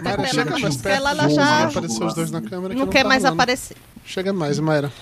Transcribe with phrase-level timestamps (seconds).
[0.00, 0.96] Daqui a Mayra, chega mais perto.
[0.96, 2.74] Ela, ela já- na Apareceu os dois na câmera.
[2.74, 3.42] que Não quer tá mais rolando.
[3.42, 3.76] aparecer.
[4.04, 4.92] Chega mais, Mayra.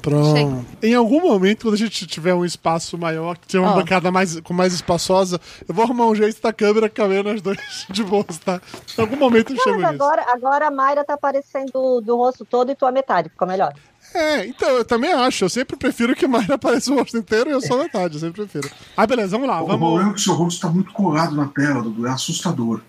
[0.00, 0.64] Pronto.
[0.80, 3.74] Em algum momento, quando a gente tiver um espaço maior, que tiver uma Ó.
[3.74, 7.58] bancada mais, com mais espaçosa, eu vou arrumar um jeito da câmera caber nas duas
[7.90, 8.60] de boas, tá?
[8.96, 10.02] Em algum momento eu Não, chego mas nisso.
[10.04, 13.74] agora, agora a Mayra tá aparecendo do, do rosto todo e tua metade, ficou melhor.
[14.14, 15.44] É, então, eu também acho.
[15.44, 18.14] Eu sempre prefiro que Mayra apareça o rosto inteiro e eu só metade.
[18.14, 18.72] Eu sempre prefiro.
[18.96, 19.60] Ah, beleza, vamos lá.
[19.60, 19.80] O Vamos.
[19.80, 22.06] problema é que o seu rosto tá muito colado na tela, Dudu.
[22.06, 22.80] É assustador.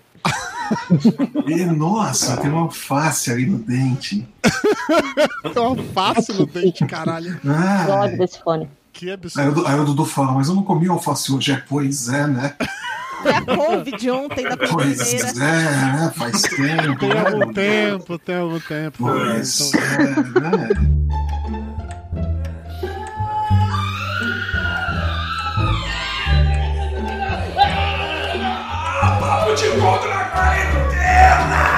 [1.46, 4.26] E, nossa, tem uma face ali no dente.
[5.52, 7.38] Tem uma face no dente, caralho.
[7.46, 8.68] Ah, Ódio desse fone.
[8.92, 9.66] Que aí, absurdo.
[9.66, 11.52] aí o Dudu fala, mas eu não comi alface hoje.
[11.52, 12.54] É, pois é, né?
[13.22, 15.28] Foi a couve de ontem da Pois cozinheira.
[15.28, 15.38] é,
[15.92, 16.12] né?
[16.16, 16.98] Faz tempo.
[16.98, 17.52] Tem né, algum Dudu?
[17.54, 18.96] tempo, tem algum tempo.
[18.98, 20.68] Pois Então, é, né?
[29.52, 31.71] Papo de gordo na quarentena!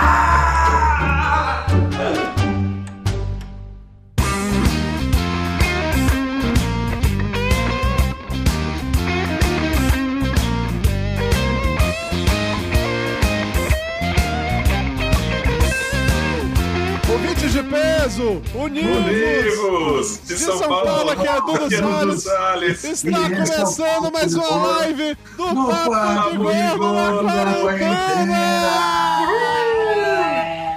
[17.71, 18.97] Peso, univos!
[19.07, 20.21] Univos!
[20.27, 22.23] De São Paulo, aqui é Dudu aqui é Salles.
[22.23, 22.85] Salles.
[22.85, 26.37] Está E é começando mais de uma Gordo live do no Papo de Papo de
[26.39, 28.45] Gordo na na Quarentena!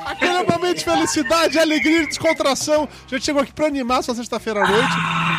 [0.05, 2.88] Aquele momento de felicidade, alegria e descontração.
[3.05, 4.94] A gente chegou aqui pra animar sua sexta-feira à noite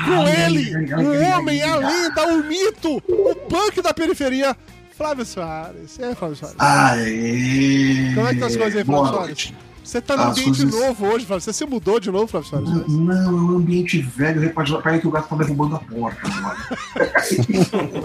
[0.04, 4.56] com ele, o homem, a lenda, o mito, o punk da periferia,
[4.96, 5.98] Flávio Soares.
[5.98, 6.56] E aí, Flávio Soares?
[6.58, 8.14] Aê!
[8.14, 9.54] Como é que tá as coisas aí, Boa Flávio noite.
[9.88, 11.40] Você tá num As ambiente coisas- novo hoje, Flávio.
[11.42, 12.68] Você se mudou de novo, Flávio Soares?
[12.88, 14.52] Não, é um ambiente velho.
[14.82, 16.58] Peraí que o gato tá derrubando a porta agora.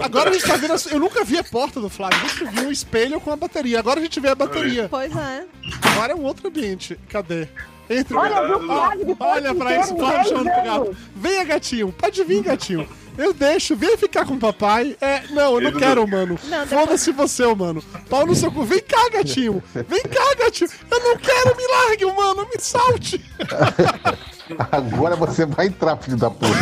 [0.02, 0.72] Agora a gente tá vendo.
[0.72, 2.18] a- Eu nunca vi a porta do Flávio.
[2.22, 3.78] Eu sempre vi um espelho com a bateria.
[3.78, 4.88] Agora a gente vê a bateria.
[4.88, 5.44] Pois é.
[5.82, 6.98] Agora é um outro ambiente.
[7.10, 7.48] Cadê?
[7.88, 10.96] Entre Olha, o Flávio de Olha pra isso, Flávio 10 chamando pro gato.
[11.14, 11.92] Venha, gatinho.
[11.92, 12.88] Pode vir, gatinho.
[13.16, 14.96] Eu deixo, vem ficar com o papai.
[15.00, 16.36] É, não, eu não quero, mano.
[16.66, 17.82] Foda-se você, mano.
[18.08, 18.64] Pau no seu cu.
[18.64, 19.62] Vem cá, gatinho.
[19.72, 20.70] Vem cá, gatinho.
[20.90, 22.48] Eu não quero, me largue, mano.
[22.52, 23.24] Me salte.
[24.70, 26.52] Agora você vai entrar, filho da puta.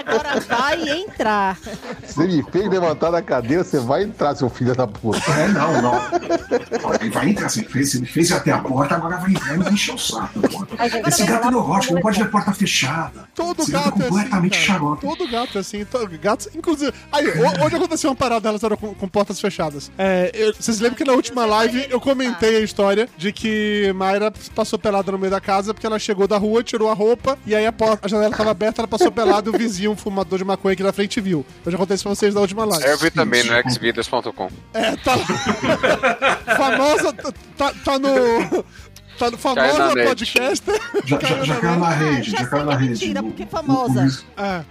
[0.00, 1.58] Agora vai entrar.
[2.04, 5.18] Você me fez levantar da cadeira, você vai entrar, seu filho da puta.
[5.32, 5.94] É, não, não.
[7.00, 9.72] Ele vai entrar, assim, fez, ele fez até a porta, agora vai entrar e vai
[9.72, 10.40] encher o saco.
[10.78, 13.28] agora Esse gato é neurótico, não pode ver porta fechada.
[13.34, 15.00] Todo Esse gato é assim, completamente xarope.
[15.06, 15.84] Todo gato é assim.
[15.84, 16.92] to- Gatos, inclusive.
[17.12, 19.90] Aí, ho- hoje aconteceu uma parada delas eram com, com portas fechadas.
[19.96, 24.32] É, eu- vocês lembram que na última live eu comentei a história de que Mayra
[24.54, 27.54] passou pelada no meio da casa porque ela chegou da rua, tirou a roupa e
[27.54, 30.38] aí a, porta, a janela tava aberta, ela passou pelada e o vizinho, um fumador
[30.38, 31.44] de maconha aqui na frente, viu.
[31.64, 32.84] Eu já contei isso pra vocês na última live.
[32.86, 34.48] Eu vi também no xvideos.com.
[34.74, 35.24] É, tá lá.
[36.56, 37.12] Famosa.
[37.56, 38.64] Tá, tá- no.
[39.18, 40.80] Tá no famosa podcaster.
[41.04, 42.88] Já, já, já caiu na rede, já caiu na é rede.
[42.92, 44.24] mentira, porque é o- famosa.
[44.38, 44.64] O, É.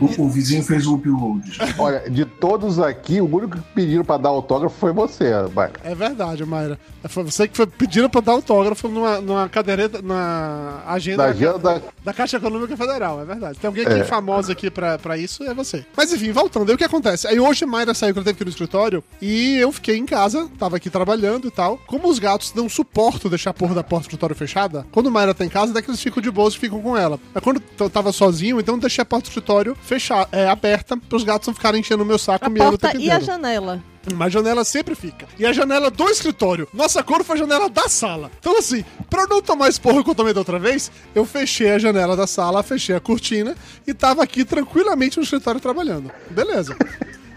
[0.00, 1.42] o- o vizinho fez o upload.
[1.78, 5.70] Olha, de todos aqui, o único que pediram pra dar autógrafo foi você, vai.
[5.84, 6.78] É verdade, Mayra.
[7.08, 11.58] Foi você que foi pedindo pra dar autógrafo numa, numa caderneta, na agenda Da agenda
[11.58, 11.80] da.
[12.04, 13.58] da Caixa Econômica Federal, é verdade.
[13.58, 14.04] Tem alguém aqui É.
[14.04, 15.84] famoso aqui pra, pra isso, é você.
[15.96, 17.26] Mas enfim, voltando, aí o que acontece?
[17.26, 20.04] Aí hoje Mayra saiu que ela teve que ir no escritório e eu fiquei em
[20.06, 21.78] casa, tava aqui trabalhando e tal.
[21.86, 25.34] Como os gatos não suportam deixar a porra da porta do escritório fechada, quando Mayra
[25.34, 27.18] tá em casa, até que eles ficam de boas e ficam com ela.
[27.32, 30.96] Mas quando eu tava sozinho, então eu deixei a porta do escritório fechada, é, aberta,
[30.96, 33.20] pros gatos não ficarem enchendo o meu saco A miando o porta tempo e a
[33.20, 33.82] janela.
[34.14, 35.26] Mas a janela sempre fica.
[35.38, 36.68] E a janela do escritório.
[36.72, 38.30] Nossa cor foi a janela da sala.
[38.40, 41.70] Então, assim, pra eu não tomar esporro que eu tomei da outra vez, eu fechei
[41.72, 43.54] a janela da sala, fechei a cortina
[43.86, 46.10] e tava aqui tranquilamente no escritório trabalhando.
[46.30, 46.76] Beleza.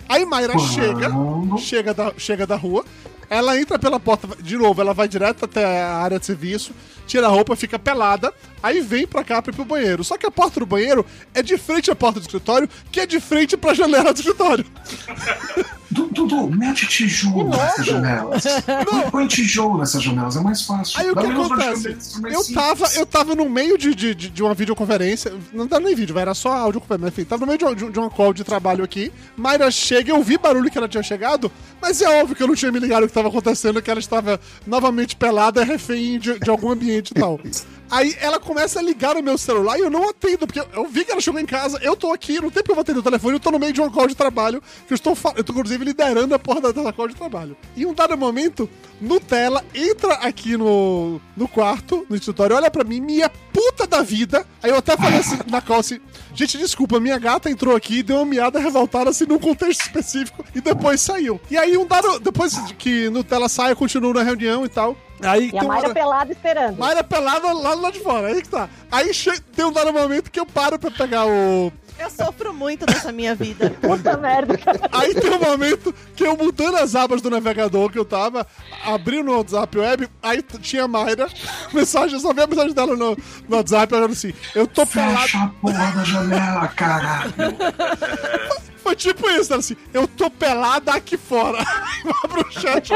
[0.08, 1.10] Aí Mayra chega,
[1.58, 2.84] chega da, chega da rua,
[3.30, 6.74] ela entra pela porta, de novo, ela vai direto até a área de serviço,
[7.08, 10.04] tira a roupa, fica pelada, aí vem pra cá pra ir pro banheiro.
[10.04, 13.06] Só que a porta do banheiro é de frente à porta do escritório, que é
[13.06, 14.66] de frente pra janela do escritório.
[15.92, 18.44] Du- Dudu, mete tijolo nessas janelas.
[18.90, 21.00] Põe- Põe tijolo nessas janelas, é mais fácil.
[21.00, 21.98] Aí o que acontece?
[22.32, 25.34] Eu tava, eu tava no meio de, de, de- uma videoconferência.
[25.54, 27.86] Não era nem vídeo, era só áudio, mas enfim, tava no meio de, uma- de
[27.86, 29.12] um- de uma call de trabalho aqui.
[29.36, 31.52] Mayra chega, eu vi barulho que ela tinha chegado,
[31.82, 34.00] mas é óbvio que eu não tinha me ligado o que tava acontecendo, que ela
[34.00, 37.40] estava novamente pelada, refém de, de algum ambiente e tal.
[37.92, 41.04] Aí ela começa a ligar no meu celular e eu não atendo, porque eu vi
[41.04, 43.04] que ela chegou em casa, eu tô aqui, não tem porque eu vou atender o
[43.04, 45.52] telefone, eu tô no meio de uma call de trabalho, que eu estou, eu tô
[45.52, 47.58] inclusive liderando a porra da, call de trabalho.
[47.76, 48.70] E um dado momento,
[49.02, 54.48] Nutella entra aqui no, no quarto, no escritório, olha pra mim, minha puta da vida.
[54.64, 56.00] Aí eu até falei assim na call assim,
[56.34, 60.62] gente, desculpa, minha gata entrou aqui, deu uma miada revoltada assim num contexto específico e
[60.62, 61.42] depois saiu.
[61.52, 64.96] E aí um dado, depois de que Nutella sai, eu continuo na reunião e tal.
[65.24, 66.78] Aí E a uma Mayra hora- pelada esperando.
[66.78, 68.70] Mayra pelada lá, lá de fora, aí que tá.
[68.92, 69.40] Aí che...
[69.56, 71.72] tem um dado momento que eu paro pra pegar o.
[72.00, 73.70] Eu sofro muito nessa minha vida.
[73.80, 74.58] Puta merda.
[74.92, 78.48] Aí tem um momento que eu mudando as abas do navegador que eu tava,
[78.84, 81.28] abri no WhatsApp web, aí tinha a Mayra,
[81.72, 83.16] mensagem, eu só vi a mensagem dela no,
[83.48, 85.20] no WhatsApp, falando assim, eu tô pelado.
[85.20, 87.34] Fecha a porra da janela, caralho.
[88.92, 91.64] Foi tipo isso, ela assim, eu tô pelada aqui fora.
[92.04, 92.90] Vai pro chat,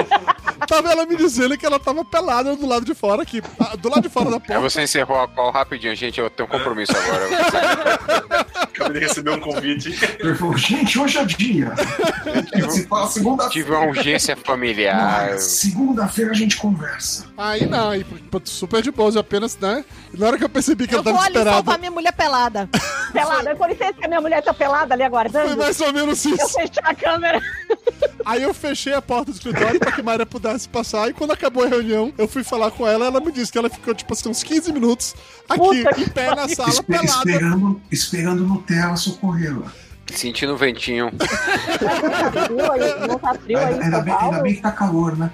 [0.68, 3.88] tava ela me dizendo que ela tava pelada do lado de fora aqui, ah, do
[3.88, 4.60] lado de fora da Aí porta.
[4.60, 6.20] você encerrou a call rapidinho, gente.
[6.20, 8.46] Eu tenho um compromisso agora.
[8.76, 9.98] Acabei de receber um convite.
[10.20, 11.72] Ele falou, gente, hoje é dia.
[12.70, 13.88] Se fala Tive uma segunda-feira.
[13.88, 15.40] urgência familiar.
[15.40, 17.28] Segunda-feira a gente conversa.
[17.38, 18.06] Aí não, aí,
[18.44, 19.86] super de boa, eu apenas, né?
[20.14, 22.12] Na hora que eu percebi que Eu ela tava vou ali desesperada, salvar minha mulher
[22.12, 22.70] pelada.
[23.16, 23.56] Pelada.
[23.56, 25.58] Com licença que a minha mulher tá pelada ali foi aguardando.
[25.58, 26.50] mais ou menos Eu isso.
[26.50, 27.40] fechei a câmera.
[28.26, 31.10] Aí eu fechei a porta do escritório pra que Mayra pudesse passar.
[31.10, 33.06] E quando acabou a reunião, eu fui falar com ela.
[33.06, 35.14] Ela me disse que ela ficou, tipo assim, uns 15 minutos
[35.48, 37.08] aqui, Puta em pé na sala, Espe- pelada.
[37.30, 39.72] esperando, esperando Nutella socorrê-la.
[40.08, 41.12] Sentindo o ventinho.
[43.08, 45.32] Não tá frio aí em Ainda bem, ainda bem que tá calor, né?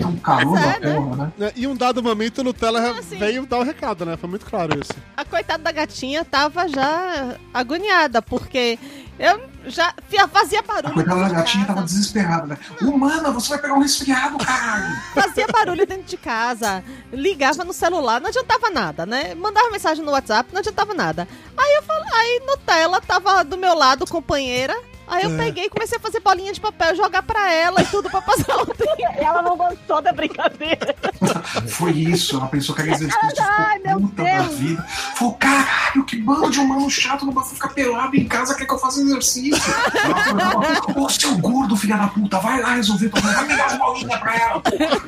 [0.00, 0.94] Tá um calor da é, né?
[0.94, 1.32] porra, né?
[1.38, 1.52] né?
[1.56, 4.16] E um dado momento, o Nutella assim- veio dar o recado, né?
[4.16, 4.92] Foi muito claro isso.
[5.16, 8.78] A coitada da gatinha tava já agoniada, porque
[9.18, 9.94] eu já
[10.32, 10.94] fazia A barulho.
[10.94, 11.74] coitada da gatinha casa.
[11.74, 12.58] tava desesperada, né?
[12.80, 14.96] Humana, você vai pegar um resfriado, caralho!
[15.14, 16.82] Fazia barulho dentro de casa,
[17.12, 19.34] ligava no celular, não adiantava nada, né?
[19.34, 21.28] Mandava mensagem no WhatsApp, não adiantava nada.
[21.56, 24.76] Aí eu falei, aí Nutella tava do meu lado, companheira.
[25.06, 25.36] Aí eu É.
[25.36, 28.56] peguei e comecei a fazer bolinha de papel, jogar pra ela e tudo pra passar
[28.62, 28.96] o tempo.
[29.16, 30.94] Ela não gostou da brincadeira.
[31.68, 34.58] Foi isso, ela pensou que era exercício, Ai, ficou meu puta da Deus.
[34.58, 34.82] vida.
[35.16, 38.72] Falou, caralho, que bando de humano chato, não basta ficar pelado em casa, quer que
[38.72, 39.62] eu faça exercício.
[40.96, 43.78] Ô, seu gordo, filha da puta, vai lá resolver o problema, vai me dar as
[43.78, 44.60] bolinhas pra ela.
[44.60, 45.02] porra."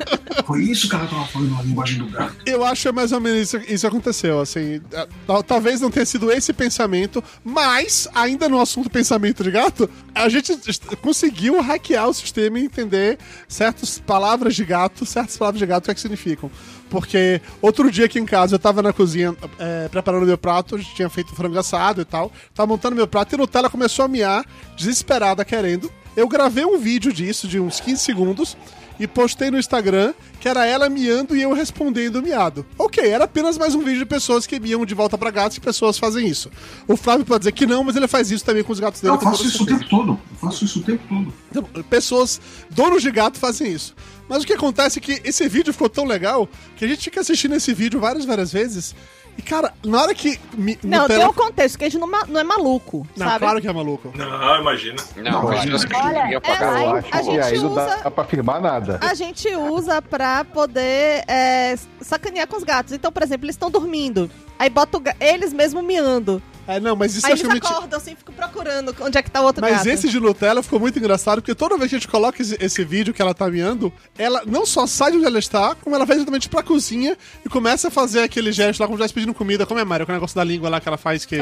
[0.45, 2.35] Foi isso que ela tava falando na linguagem do gato.
[2.45, 4.81] Eu acho que mais ou menos isso, isso aconteceu, assim.
[5.25, 10.29] tal- Talvez não tenha sido esse pensamento, mas, ainda no assunto pensamento de gato, a
[10.29, 10.53] gente
[11.01, 13.17] conseguiu hackear o sistema e entender
[13.47, 16.51] certas palavras de gato, certas palavras de gato, o que, é que significam.
[16.89, 20.77] Porque outro dia aqui em casa, eu tava na cozinha é, preparando meu prato, a
[20.77, 24.05] gente tinha feito frango assado e tal, tava montando meu prato e a Nutella começou
[24.05, 24.45] a miar,
[24.77, 25.91] desesperada, querendo.
[26.15, 28.57] Eu gravei um vídeo disso, de uns 15 segundos,
[28.99, 32.65] e postei no Instagram que era ela miando e eu respondendo miado.
[32.77, 35.59] Ok, era apenas mais um vídeo de pessoas que miam de volta pra gatos e
[35.61, 36.51] pessoas fazem isso.
[36.87, 39.15] O Flávio pode dizer que não, mas ele faz isso também com os gatos dele.
[39.15, 40.11] Eu faço isso o tempo todo.
[40.11, 41.33] Eu faço isso o tempo todo.
[41.49, 42.39] Então, pessoas,
[42.69, 43.95] donos de gato fazem isso.
[44.29, 47.21] Mas o que acontece é que esse vídeo ficou tão legal que a gente fica
[47.21, 48.95] assistindo esse vídeo várias, várias vezes.
[49.37, 50.39] E, cara, na hora que.
[50.53, 53.39] Mi, Não, tem um contexto, que a gente não, não é maluco, Não, sabe?
[53.39, 54.11] claro que é maluco.
[54.15, 54.95] Não, imagina.
[55.17, 58.11] Não, Não, pessoas que olha, é, pagar acho a que gente aí não usa- dá
[58.11, 58.99] pra afirmar nada.
[59.01, 62.93] A gente usa pra poder é, sacanear com os gatos.
[62.93, 64.29] Então, por exemplo, eles estão dormindo.
[64.57, 66.41] Aí bota o eles mesmo miando.
[66.67, 69.21] É, não, mas isso Aí eu eles acho que acordam assim, ficam procurando onde é
[69.21, 69.87] que tá o outro Mas gato.
[69.87, 72.83] esse de Nutella ficou muito engraçado, porque toda vez que a gente coloca esse, esse
[72.83, 76.05] vídeo que ela tá miando, ela não só sai de onde ela está, como ela
[76.05, 79.65] vai exatamente pra cozinha e começa a fazer aquele gesto lá, como já pedindo comida,
[79.65, 80.05] como é, Mário?
[80.05, 81.37] Com o negócio da língua lá que ela faz que...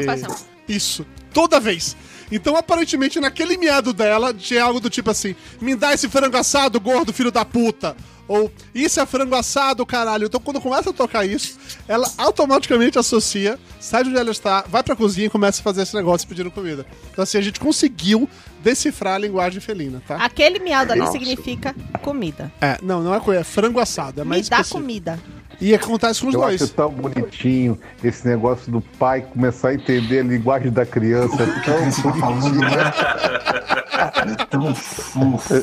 [0.68, 1.06] Isso.
[1.32, 1.96] Toda vez.
[2.30, 6.80] Então, aparentemente, naquele miado dela, tinha algo do tipo assim, me dá esse frango assado,
[6.80, 7.96] gordo, filho da puta.
[8.26, 10.26] Ou, isso é frango assado, caralho.
[10.26, 14.82] Então, quando começa a tocar isso, ela automaticamente associa, sai de onde ela está, vai
[14.82, 16.86] pra cozinha e começa a fazer esse negócio pedindo comida.
[17.12, 18.26] Então, assim, a gente conseguiu
[18.62, 20.16] decifrar a linguagem felina, tá?
[20.16, 21.12] Aquele miado ali Nossa.
[21.12, 22.50] significa comida.
[22.62, 24.80] É, não, não é coisa, é frango assado, é Me mais dá específico.
[24.80, 25.20] comida.
[25.60, 26.62] E acontece com os Eu dois.
[26.62, 31.42] acho tão bonitinho esse negócio do pai começar a entender a linguagem da criança.
[31.42, 32.92] É O que a criança tá falando, né?
[34.40, 35.54] É tão fofo.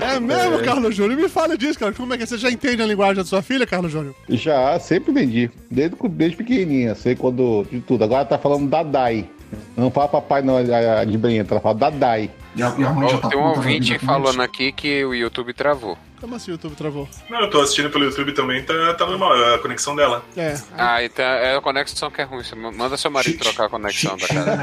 [0.00, 1.18] É mesmo, Carlos Júnior?
[1.20, 1.92] Me fala disso, cara.
[1.92, 2.26] Como é que é?
[2.26, 4.14] Você já entende a linguagem da sua filha, Carlos Júnior?
[4.28, 5.50] Já, sempre vendi.
[5.70, 7.66] Desde, desde pequenininha, sei quando.
[7.70, 8.04] de tudo.
[8.04, 9.28] Agora tá falando Dadai.
[9.76, 12.30] Não fala papai não, a- a de Brenta, ela fala Dadai.
[12.58, 15.52] E a, e a mãe já tá Tem um ouvinte falando aqui que o YouTube
[15.54, 15.96] travou.
[16.20, 17.08] Como assim o YouTube travou?
[17.30, 20.24] Não, eu tô assistindo pelo YouTube também, tá, tá normal, é a conexão dela.
[20.36, 20.60] É.
[20.76, 22.42] Ah, então é a conexão que é ruim.
[22.76, 24.58] Manda seu marido trocar a conexão da casa.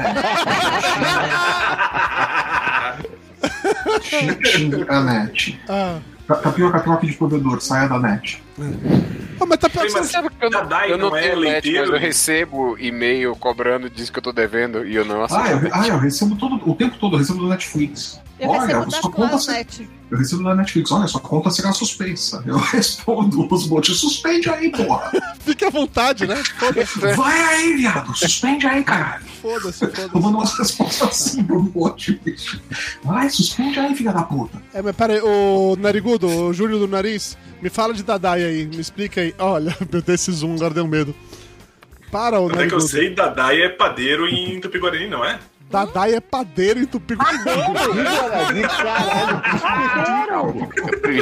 [4.02, 5.60] Xing a net.
[5.68, 8.42] Ah, Tá, tá pior que a troca de provedor, saia da net.
[9.40, 10.06] Ah, mas tá que Mas.
[10.10, 11.80] Sabe que eu não, eu não não é tenho net, leiteiro?
[11.80, 15.44] mas eu recebo e-mail cobrando, diz que eu tô devendo e eu não aceito.
[15.44, 18.20] Ah, eu, ah, eu recebo todo, o tempo todo, eu recebo do Netflix.
[18.38, 20.90] Eu Olha, recebo sua conta, se- eu recebo da Netflix.
[20.92, 22.42] Olha, sua conta será suspensa.
[22.46, 23.98] Eu respondo os bots.
[23.98, 25.10] Suspende aí, porra.
[25.40, 26.42] Fique à vontade, né?
[27.16, 28.14] Vai aí, viado.
[28.14, 29.24] Suspende aí, caralho.
[29.40, 30.08] foda-se, foda-se.
[30.08, 32.60] dando umas respostas assim pro bot, bicho.
[33.02, 34.60] Vai, suspende aí, filha da puta.
[34.74, 38.66] É, mas pera aí, ô Narigudo, o Júlio do Nariz, me fala de Dadai aí,
[38.66, 39.34] me explica aí.
[39.38, 41.14] Olha, meu Deus, esse zoom agora deu medo.
[42.10, 45.38] Para, ô Até que eu sei, Dadai é padeiro em Tupi-Guarani, não é?
[45.68, 49.42] Dadai é padeiro em tupi De caralho,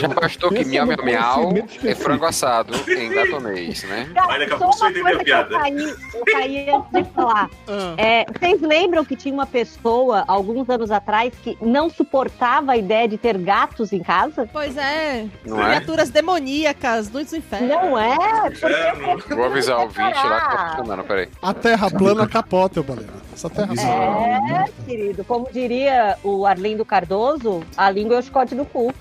[0.00, 2.02] Já bastou que miau miau miau é específico.
[2.02, 4.08] frango assado em gatonês, né?
[4.14, 5.54] Mas daqui a pouco você a piada.
[5.54, 7.48] Eu caí, eu caí antes de falar.
[7.68, 12.76] Ah, É, vocês lembram que tinha uma pessoa, alguns anos atrás, que não suportava a
[12.76, 14.48] ideia de ter gatos em casa?
[14.52, 15.76] Pois é, Não é?
[15.76, 17.68] criaturas demoníacas dos infernos.
[17.70, 18.48] Não é?
[18.48, 19.18] Inferno.
[19.36, 21.28] Vou avisar o ouvinte lá que tá funcionando, peraí.
[21.40, 23.24] a terra plana capota, eu balena.
[23.32, 24.28] Essa terra Avisa plana.
[24.28, 24.33] lá.
[24.36, 25.24] É, querido.
[25.24, 28.92] Como diria o Arlindo Cardoso, a língua é o chicote do cu.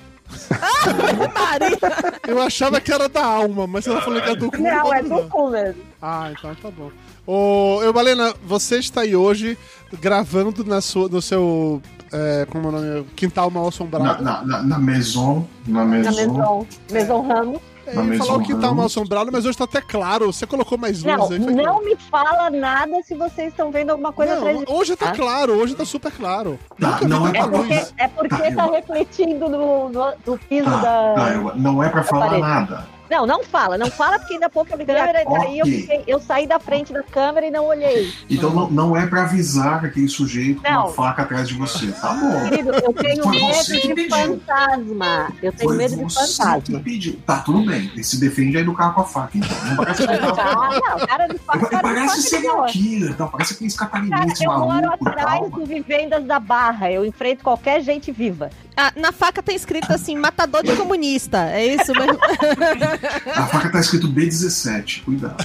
[2.27, 4.57] Eu achava que era da alma, mas ela falou que é do cu.
[4.61, 5.81] Não, é do cu mesmo.
[6.01, 6.89] Ah, então tá bom.
[7.25, 9.57] Ô, eu, Balena, você está aí hoje
[10.01, 13.05] gravando na sua, no seu é, como é o nome?
[13.15, 14.23] quintal mal Na, assombrado.
[14.23, 15.47] na, na, na Maison.
[15.67, 16.11] Na Na Maison.
[16.11, 17.61] Maison, Maison Ramos.
[17.85, 18.75] É, ele falou quintal Ramos.
[18.77, 20.31] mal assombrado, mas hoje tá até claro.
[20.31, 21.43] Você colocou mais luz Não, aí.
[21.43, 24.95] foi não me fala nada se vocês estão vendo alguma coisa Não, atrás de hoje
[24.95, 25.15] tá Ah.
[25.15, 26.57] claro, hoje tá super claro.
[26.79, 27.93] Tá, não é É pra porque, luz.
[27.97, 31.13] é porque Tá, tá eu- refletindo no, no, no piso Tá, da.
[31.13, 32.41] tá, eu- não é pra falar parede.
[32.41, 32.87] nada.
[33.10, 36.03] Não, não fala, não fala porque ainda há pouco a câmera e daí eu, fiquei-
[36.07, 38.12] eu saí da frente da câmera e não olhei.
[38.29, 40.86] Então não, não é pra avisar aquele sujeito com Não.
[40.86, 41.88] uma faca atrás de você.
[41.91, 42.50] Tá bom.
[42.50, 44.10] Querido, eu tenho Foi medo de pediu.
[44.10, 45.33] fantasma.
[45.41, 46.79] Eu tenho Foi medo de fantasma.
[46.83, 47.19] pediu.
[47.25, 47.91] Tá, tudo bem.
[47.93, 49.57] Ele se defende aí do carro com a faca, então.
[49.65, 51.57] Não parece que ele tá- Ah, não, cara de faca.
[51.60, 52.67] Ele de parece serial boa.
[52.67, 53.27] killer, tá?
[53.27, 56.91] parece aqueles catarinenses eu moro e atrás do Vivendas da Barra.
[56.91, 58.50] Eu enfrento qualquer gente viva.
[58.75, 61.49] Ah, na faca tá escrito assim, matador de comunista.
[61.49, 62.17] É isso mesmo?
[63.35, 65.43] A faca tá escrito B17, cuidado.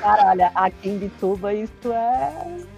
[0.00, 2.32] Cara, olha, aqui em Bituba isso é.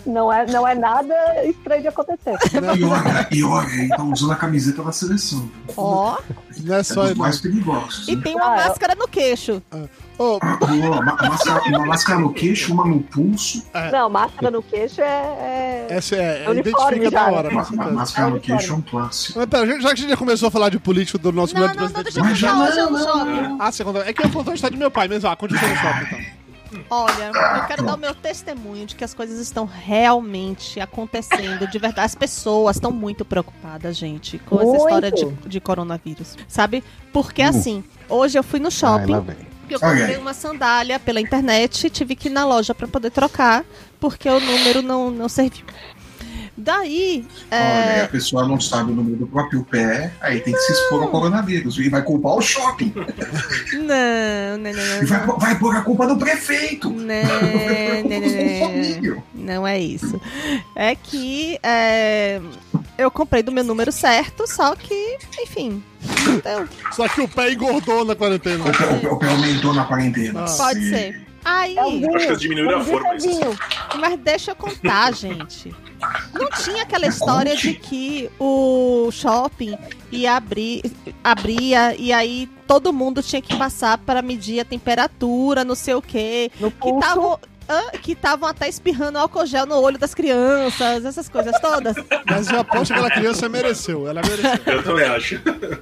[0.08, 2.36] Não é, não é nada estranho de acontecer.
[2.78, 5.48] E olha, e olha, ele tá usando a camiseta da seleção.
[5.76, 6.16] Ó.
[6.64, 7.02] Não é É só.
[7.06, 8.08] dos mais perigosos.
[8.08, 8.22] E né?
[8.22, 9.62] tem uma Ah, máscara no queixo.
[9.70, 9.84] Ah,
[10.18, 10.40] boa,
[11.02, 13.62] ma- máscara- uma máscara no queixo, uma no pulso.
[13.92, 15.04] Não, máscara no queixo é.
[15.04, 17.36] é- essa é, é identifica da né?
[17.36, 17.50] hora.
[17.64, 17.90] Certeza.
[17.92, 19.38] máscara no É queixo é um clássico.
[19.38, 21.62] Mas pera, já que a gente já começou a falar de político do nosso Não,
[21.62, 22.14] grande não, não, presidente.
[22.14, 23.04] deixa eu Mas já contar hoje não, no não,
[23.44, 23.56] shopping.
[23.60, 24.02] Ah, você contou.
[24.02, 26.37] É que eu a história do meu pai, mas ah, continua no shopping então.
[26.90, 31.78] Olha, eu quero dar o meu testemunho de que as coisas estão realmente acontecendo de
[31.78, 32.06] verdade.
[32.06, 34.82] As pessoas estão muito preocupadas, gente, com essa Muito.
[34.82, 36.36] história de, de coronavírus.
[36.46, 36.84] Sabe?
[37.12, 39.20] Porque assim, hoje eu fui no shopping.
[39.20, 39.48] vem.
[39.70, 43.64] Eu comprei uma sandália pela internet, tive que ir na loja pra poder trocar,
[44.00, 45.66] porque o número não, não serviu.
[46.60, 50.52] Daí, Olha, aí é, a pessoa não sabe o número do próprio pé, aí tem
[50.52, 51.78] que se expor ao coronavírus.
[51.78, 52.92] E vai culpar o shopping.
[53.72, 56.90] não, não, não, E vai, vai pôr a culpa no prefeito.
[56.90, 56.96] não,
[58.08, 60.20] não, não, não, não é isso.
[60.74, 62.40] É que é,
[62.96, 65.82] eu comprei do meu número certo, só que, enfim,
[66.26, 66.68] não deu.
[66.92, 68.64] Só que o pé engordou na quarentena.
[68.64, 70.44] O pé, o pé- aumentou na quarentena.
[70.44, 70.56] Ah.
[70.56, 71.27] Pode ser.
[71.48, 72.14] Aí, É vinho.
[72.16, 73.16] Acho que diminuíram a forma, é.
[73.98, 75.74] Mas deixa eu contar, gente.
[76.32, 77.72] Não tinha aquela história Conte.
[77.72, 79.76] de que o shopping
[80.12, 80.82] ia abrir,
[81.24, 86.02] abria e aí todo mundo tinha que passar para medir a temperatura, não sei o
[86.02, 86.50] quê.
[86.60, 87.38] No Que estavam
[88.02, 91.96] que estavam até espirrando álcool gel no olho das crianças, essas coisas todas.
[92.24, 94.08] Mas eu aposto que aquela criança mereceu.
[94.08, 94.72] Ela mereceu.
[94.74, 95.38] Eu também acho.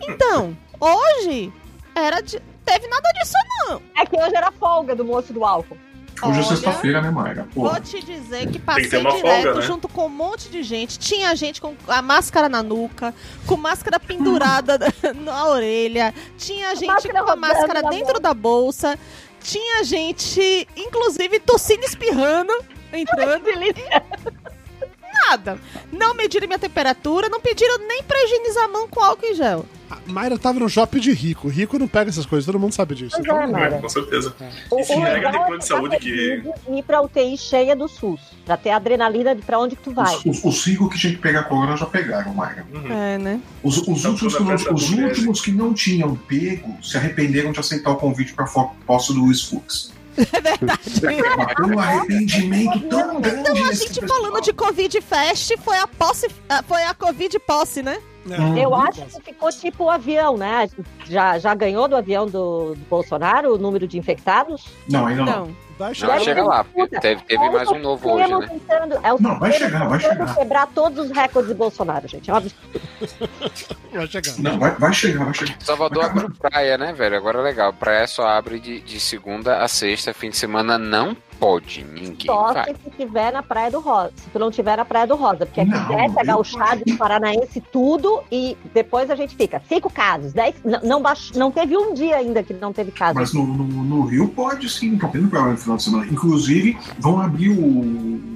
[0.08, 1.52] Então, hoje
[1.94, 3.82] era de, teve nada disso não.
[3.96, 5.78] É que hoje era folga do moço do álcool.
[6.22, 7.46] Hoje é sexta-feira, né, Mayra?
[7.54, 9.66] Pô, Vou te dizer que passei uma direto folga, né?
[9.66, 10.98] junto com um monte de gente.
[10.98, 13.14] Tinha gente com a máscara na nuca,
[13.46, 14.78] com máscara pendurada
[15.14, 18.98] na orelha, tinha gente máscara com a máscara dentro da bolsa,
[19.42, 22.52] tinha gente, inclusive, tossindo e espirrando,
[22.92, 23.44] entrando.
[25.28, 25.58] Nada.
[25.92, 29.66] Não mediram minha temperatura, não pediram nem pra higienizar a mão com álcool em gel.
[29.88, 31.46] A Mayra tava no shopping de rico.
[31.48, 33.14] Rico não pega essas coisas, todo mundo sabe disso.
[33.16, 33.78] Pois é, É, Mara.
[33.78, 34.34] com certeza.
[34.70, 36.42] O, E se o legal de plano é de que saúde que-
[36.76, 38.20] ir pra UTI cheia do SUS.
[38.44, 40.12] Pra ter adrenalina de pra onde que tu vai.
[40.16, 42.66] os, os, os cinco que tinha que pegar corona já pegaram, Mayra.
[42.72, 42.92] Uhum.
[42.92, 43.40] É, né?
[43.62, 47.90] Os, os, Então, últimos, que os últimos que não tinham pego se arrependeram de aceitar
[47.90, 48.46] o convite para
[48.86, 49.92] posse do Luiz Fux.
[50.18, 51.02] É verdade.
[51.72, 53.40] Um arrependimento tão grande.
[53.40, 54.22] Então, a gente pessoal.
[54.22, 57.98] falando de Covid Fest, foi a posse, ah, foi a Covid posse, né?
[58.30, 59.20] É, Eu acho bosta.
[59.20, 60.68] que ficou tipo o avião, né?
[61.06, 64.66] Já, já ganhou do avião do, do Bolsonaro o número de infectados?
[64.88, 65.46] Não, ainda não.
[65.46, 65.66] Não.
[65.78, 66.20] Vai Não, chegar.
[66.20, 68.46] chega lá, porque teve, teve mais um novo hoje, né?
[68.48, 70.34] Tentando, é o Não, vai chegar, vai chegar.
[70.34, 72.30] quebrar todos os recordes de Bolsonaro, gente.
[72.30, 72.80] É um absurdo.
[73.92, 74.32] Vai chegar.
[74.38, 75.56] Não, vai, vai chegar, vai chegar.
[75.60, 77.16] Salvador Mas, abriu praia, né, velho?
[77.16, 77.72] Agora é legal.
[77.72, 81.84] Praia só abre de, de segunda a sexta, fim de semana não pode.
[81.84, 82.64] Ninguém Só vai.
[82.66, 84.12] se tu tiver na Praia do Rosa.
[84.16, 85.46] Se tu não tiver na Praia do Rosa.
[85.46, 89.62] Porque aqui desce a gauchada do Paranaense tudo e depois a gente fica.
[89.68, 90.54] Cinco casos, dez.
[90.64, 93.14] Não, não, baix- não teve um dia ainda que não teve caso.
[93.14, 96.06] Mas no, no, no Rio pode sim, tem problema no final de semana.
[96.06, 98.35] Inclusive, vão abrir o,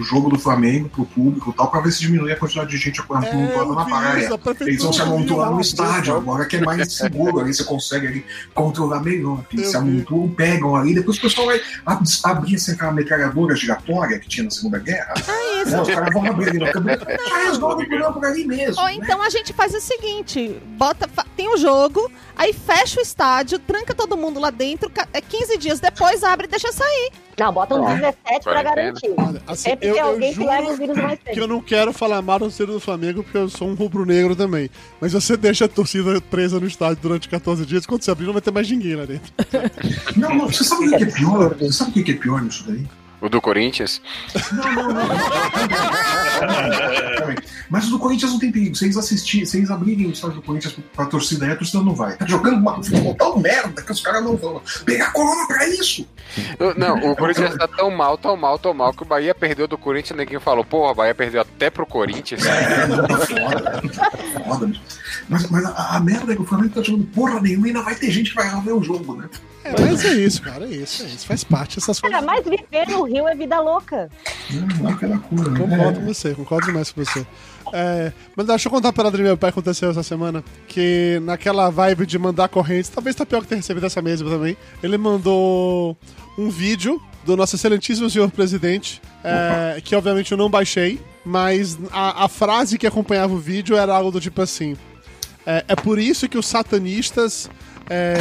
[0.00, 2.76] o jogo do Flamengo pro público e tal, pra ver se diminui a quantidade de
[2.76, 4.40] gente amontoada na eu vi praia.
[4.60, 8.06] Eles vão se amontoar lá, no estádio, agora que é mais seguro, aí você consegue
[8.06, 9.44] ali controlar melhor.
[9.52, 13.54] Eles Eu se amontoam, pegam ali, depois o pessoal vai ab- abrir assim, aquela metralhadora
[13.54, 15.14] giratória que tinha na Segunda Guerra.
[15.28, 15.70] É isso.
[15.72, 15.82] Né?
[15.82, 18.80] Os caras vão abrir ali no câmbio, já resolve o problema por ali mesmo.
[18.80, 18.94] Ou né?
[18.94, 23.94] então a gente faz o seguinte: bota, tem o jogo, aí fecha o estádio, tranca
[23.94, 27.10] todo mundo lá dentro, ca- é 15 dias depois abre e deixa sair.
[27.38, 28.74] Não, bota um 17 pra Quarentena.
[28.74, 29.14] garantir.
[29.16, 31.48] Olha, assim, Sempre eu, tem eu alguém que leva o juro vírus mais que eu
[31.48, 34.70] não quero falar mal do do Flamengo, porque eu sou um rubro-negro também.
[35.00, 38.32] Mas você deixa a torcida presa no estádio durante 14 dias, quando você abrir não
[38.32, 39.32] vai ter mais ninguém lá dentro.
[40.16, 41.54] Não, não, você sabe o que é pior?
[41.54, 42.86] Você sabe o que é pior nisso daí?
[43.20, 44.00] O do Corinthians?
[44.52, 45.04] Não, não, não.
[47.68, 48.74] Mas o do Corinthians não tem perigo.
[48.74, 51.82] Se eles assistirem, se eles abrirem o estádio do Corinthians pra torcida aí, a torcida
[51.82, 52.16] não vai.
[52.16, 56.06] Tá jogando uma futebol tão merda que os caras não vão pegar corona pra isso.
[56.76, 59.76] Não, o Corinthians tá tão mal, tão mal, tão mal que o Bahia perdeu do
[59.76, 62.44] Corinthians e ninguém falou, porra, o Bahia perdeu até pro Corinthians.
[62.44, 63.82] É, não, tá foda.
[63.94, 64.10] Tá
[64.44, 64.72] foda.
[65.28, 67.82] Mas, mas a, a merda é que o Flamengo tá jogando porra nenhuma e ainda
[67.82, 69.28] vai ter gente que vai ver o jogo, né?
[69.62, 71.26] É, mas é isso, cara, é isso, é isso.
[71.26, 72.18] Faz parte dessas coisas.
[72.18, 74.08] Cara, mas viver no Rio é vida louca.
[74.50, 75.60] Não, não é aquela cura, né?
[75.60, 77.26] Concordo com você, concordo demais com você.
[77.72, 80.42] É, mas deixa eu contar uma parada do meu pai que aconteceu essa semana.
[80.66, 84.56] Que naquela vibe de mandar correntes, talvez tá pior que ter recebido essa mesma também.
[84.82, 85.96] Ele mandou
[86.38, 92.24] um vídeo do nosso excelentíssimo senhor presidente, é, que obviamente eu não baixei, mas a,
[92.24, 94.76] a frase que acompanhava o vídeo era algo do tipo assim:
[95.46, 97.48] é, é por isso que os satanistas
[97.88, 98.16] é,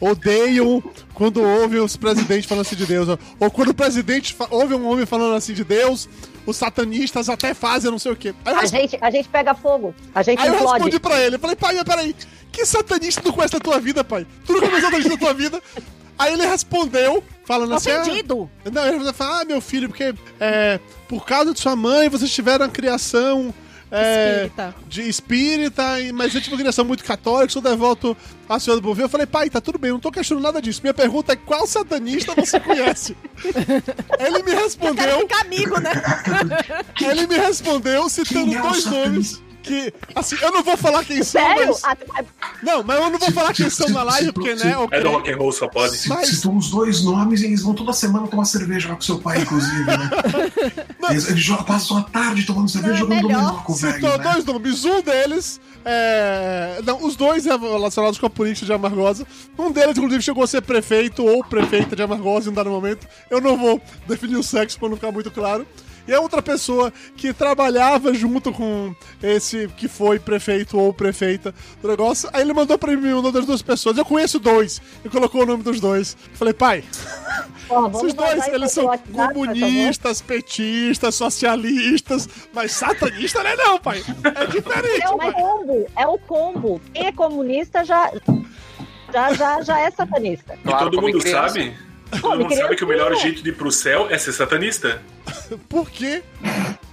[0.00, 0.82] odeiam
[1.12, 3.08] quando ouvem os presidentes falando assim de Deus.
[3.40, 6.08] Ou, quando o presidente ouve um homem falando assim de Deus,
[6.46, 8.34] os satanistas até fazem não sei o quê.
[8.44, 9.94] Aí eu, A gente, a gente pega fogo.
[10.14, 10.72] A gente aí eu implode.
[10.74, 11.36] respondi pra ele.
[11.36, 12.14] Eu falei, pai, mas peraí,
[12.52, 14.26] que satanista tu conhece da tua vida, pai?
[14.46, 15.60] Tu nunca viu satanista da tua vida?
[16.18, 17.90] Aí ele respondeu, falando assim...
[17.90, 18.48] ah, Ofendido.
[18.70, 22.66] não, ele falou, ah, meu filho, porque é, por causa de sua mãe vocês tiveram
[22.66, 23.52] a criação
[23.92, 24.74] é, Espírita.
[24.88, 25.82] de espírita,
[26.14, 28.16] mas eu tive uma criação muito católica, sou devoto
[28.48, 29.02] à Senhora do Bom Fim.
[29.02, 30.80] Eu falei, pai, tá tudo bem, não tô questionando nada disso.
[30.82, 33.16] Minha pergunta é qual satanista você conhece?
[34.18, 35.90] ele me Quero respondeu, ficar amigo, né?
[37.02, 39.08] ele me respondeu citando é dois satanista?
[39.08, 39.42] nomes.
[39.62, 41.68] Que, assim, eu não vou falar quem são, Sério?
[41.68, 41.84] mas.
[41.84, 41.96] Ah,
[42.62, 44.72] Não, mas eu não vou falar quem são na live, porque, né?
[44.72, 45.00] É ok.
[45.00, 45.96] do rock and roll, só pode.
[45.96, 49.00] Se, Mas- Citou os dois nomes e eles vão toda semana tomar cerveja lá com
[49.02, 50.10] seu pai, inclusive, né?
[51.10, 53.40] Eles, eles jogam- passam a tarde tomando cerveja Não, jogando melhor.
[53.42, 54.24] dominó com o velho, Citou né?
[54.32, 54.84] dois nomes.
[54.84, 55.60] Um deles.
[55.84, 56.80] É...
[56.84, 59.26] Não, os dois relacionados com a política de Amargosa.
[59.58, 63.06] Um deles, inclusive, chegou a ser prefeito ou prefeita de Amargosa em um dado momento.
[63.30, 65.66] Eu não vou definir o sexo pra não ficar muito claro.
[66.06, 71.88] E a outra pessoa que trabalhava junto com esse que foi prefeito ou prefeita do
[71.88, 72.28] negócio.
[72.32, 73.96] Aí ele mandou pra mim o nome das duas pessoas.
[73.96, 74.80] Eu conheço dois.
[75.04, 76.16] E colocou o nome dos dois.
[76.30, 76.82] Eu falei, pai,
[77.68, 79.32] porra, vamos esses dois, eles são WhatsApp, favor?
[79.34, 84.02] comunistas, petistas, socialistas, mas satanista não é não, pai.
[84.24, 85.32] É diferente, É o pai.
[85.32, 86.80] combo, é o combo.
[86.92, 88.10] Quem é comunista já,
[89.12, 90.54] já, já, já é satanista.
[90.54, 91.48] E Claro, todo como mundo criança.
[91.48, 91.91] sabe.
[92.20, 95.00] Todo mundo sabe que o melhor jeito de ir pro céu é ser satanista.
[95.68, 96.22] Por quê?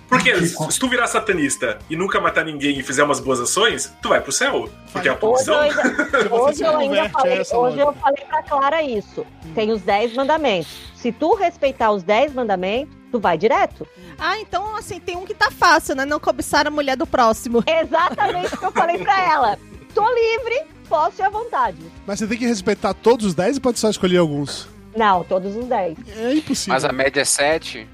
[0.07, 4.09] Porque se tu virar satanista e nunca matar ninguém e fizer umas boas ações, tu
[4.09, 4.67] vai pro céu.
[4.91, 5.53] Porque é a Hoje punição.
[5.53, 9.23] eu ainda, hoje eu ainda falei, essa hoje eu falei pra Clara isso.
[9.53, 10.71] Tem os 10 mandamentos.
[10.95, 13.87] Se tu respeitar os 10 mandamentos, tu vai direto.
[14.17, 16.05] Ah, então, assim, tem um que tá fácil, né?
[16.05, 17.63] Não cobiçar a mulher do próximo.
[17.67, 19.59] Exatamente o que eu falei pra ela.
[19.93, 21.77] Tô livre, posso ir à vontade.
[22.07, 24.67] Mas você tem que respeitar todos os 10 ou pode só escolher alguns?
[24.99, 25.97] Não, todos os 10.
[26.17, 26.73] É impossível.
[26.73, 27.87] Mas a média é 7.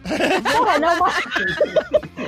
[0.51, 1.23] Porra, não, mas...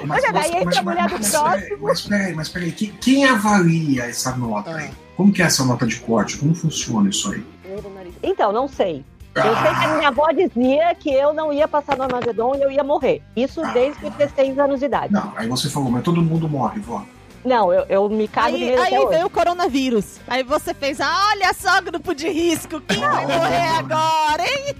[0.07, 1.77] Olha, daí entra a mulher do mas, próximo.
[1.81, 4.91] mas peraí, mas peraí, quem, quem avalia essa nota aí?
[5.15, 6.37] Como que é essa nota de corte?
[6.37, 7.43] Como funciona isso aí?
[8.21, 9.03] Então, não sei.
[9.35, 9.93] Eu sei que Ah.
[9.93, 13.23] a minha avó dizia que eu não ia passar no Armagedon e eu ia morrer.
[13.35, 13.71] Isso Ah.
[13.71, 15.11] desde que eu tinha 6 anos de idade.
[15.11, 17.03] Não, aí você falou, mas todo mundo morre, vó.
[17.45, 19.09] Não, eu, eu me cago de Aí, aí hoje.
[19.15, 20.17] veio o coronavírus.
[20.27, 24.75] Aí você fez, ah, olha só, grupo de risco, quem vai morrer agora, hein?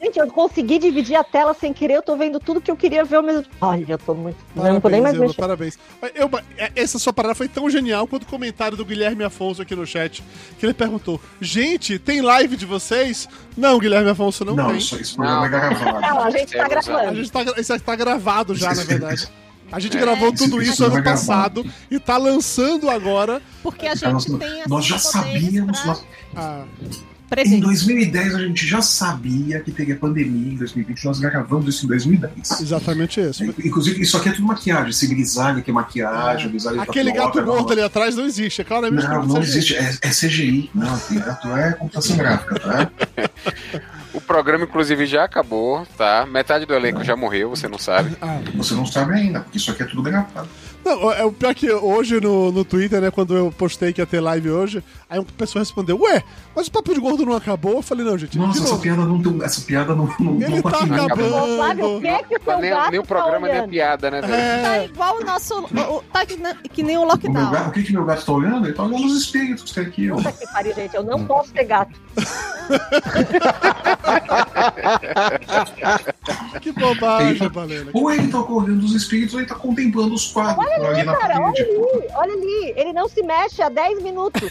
[0.00, 3.04] Gente, eu consegui dividir a tela sem querer, eu tô vendo tudo que eu queria
[3.04, 4.36] ver ao mesmo Olha, eu tô muito.
[4.54, 5.40] eu não tô nem mais Elba, mexendo.
[5.40, 5.76] parabéns.
[6.14, 9.74] Eu, é, essa sua parada foi tão genial quanto o comentário do Guilherme Afonso aqui
[9.74, 10.22] no chat,
[10.56, 13.28] que ele perguntou: Gente, tem live de vocês?
[13.56, 14.78] Não, Guilherme Afonso, não, Não, tem.
[14.78, 16.18] isso, isso programa é Não, gravado.
[16.22, 17.14] a gente tá A gravando.
[17.16, 19.28] gente tá, isso tá gravado já, na verdade.
[19.70, 20.00] A gente É.
[20.00, 21.18] gravou tudo isso esse ano vai gravar.
[21.18, 23.40] passado e tá lançando agora.
[23.62, 25.78] Porque a gente nós, tem nós já sabíamos.
[25.80, 26.04] pra nós-
[26.34, 27.60] Ah, em prever.
[27.60, 31.04] 2010 a gente já sabia que teria pandemia em 2020.
[31.04, 32.60] Nós gravamos isso em 2010.
[32.62, 33.44] exatamente isso.
[33.44, 34.88] Inclusive, isso aqui é tudo maquiagem.
[34.88, 38.62] Esse grisalho que é maquiagem, grisalho Aquele tapioca, gato não- gordo ali atrás não existe,
[38.62, 39.76] é claramente Não, que não precisa de- existe.
[39.76, 40.70] É, é CGI.
[40.74, 42.90] Não, aquele gato é computação gráfica, tá?
[44.18, 46.26] O programa, inclusive, já acabou, tá?
[46.26, 48.16] Metade do elenco já morreu, você não sabe.
[48.20, 50.48] Ah, Você não sabe ainda, porque isso aqui é tudo gravado.
[50.84, 54.06] Não, é o pior que hoje no, no Twitter, né, quando eu postei que ia
[54.06, 56.24] ter live hoje, aí uma pessoa respondeu, ué,
[56.58, 57.74] mas o papo de gordo não acabou?
[57.76, 59.40] Eu falei, não, gente, Nossa, essa piada não tem.
[59.44, 60.06] Essa piada não.
[60.18, 61.56] não Ele não tá acabando.
[61.56, 63.68] Flávio, o que é que o seu Nem, gato nem o tá programa, nem a
[63.68, 64.32] piada, né, velho?
[64.62, 65.60] Tá É, igual o nosso.
[65.64, 66.36] o- tá que,
[66.70, 67.50] que nem o O, meu lockdown.
[67.52, 68.66] gato, o que, que meu gato tá olhando?
[68.66, 70.16] Ele tá olhando os espíritos que tem aqui, ó.
[70.16, 70.96] Puta que pariu, gente.
[70.96, 71.92] Eu não posso ter gato.
[76.60, 77.90] que bobagem, Ele tá- Balena.
[77.94, 81.40] Ou ele tá olhando os espíritos ou ele tá contemplando os quadros ali na Cara,
[81.40, 82.72] olha ali, olha ali.
[82.76, 84.42] Ele não se mexe há 10 minutos.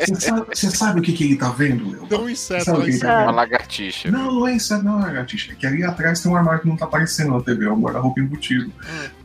[0.00, 2.84] Você sabe, você sabe o que, que ele tá vendo, um inseto Sabe o lá
[2.84, 3.12] que em ele cima.
[3.12, 4.10] tá Uma lagartixa.
[4.10, 5.52] Não, não é isso, não é lagartixa.
[5.52, 7.80] É que ali atrás tem um armário que não tá aparecendo na TV, é um
[7.80, 8.72] guarda-roupa embutido.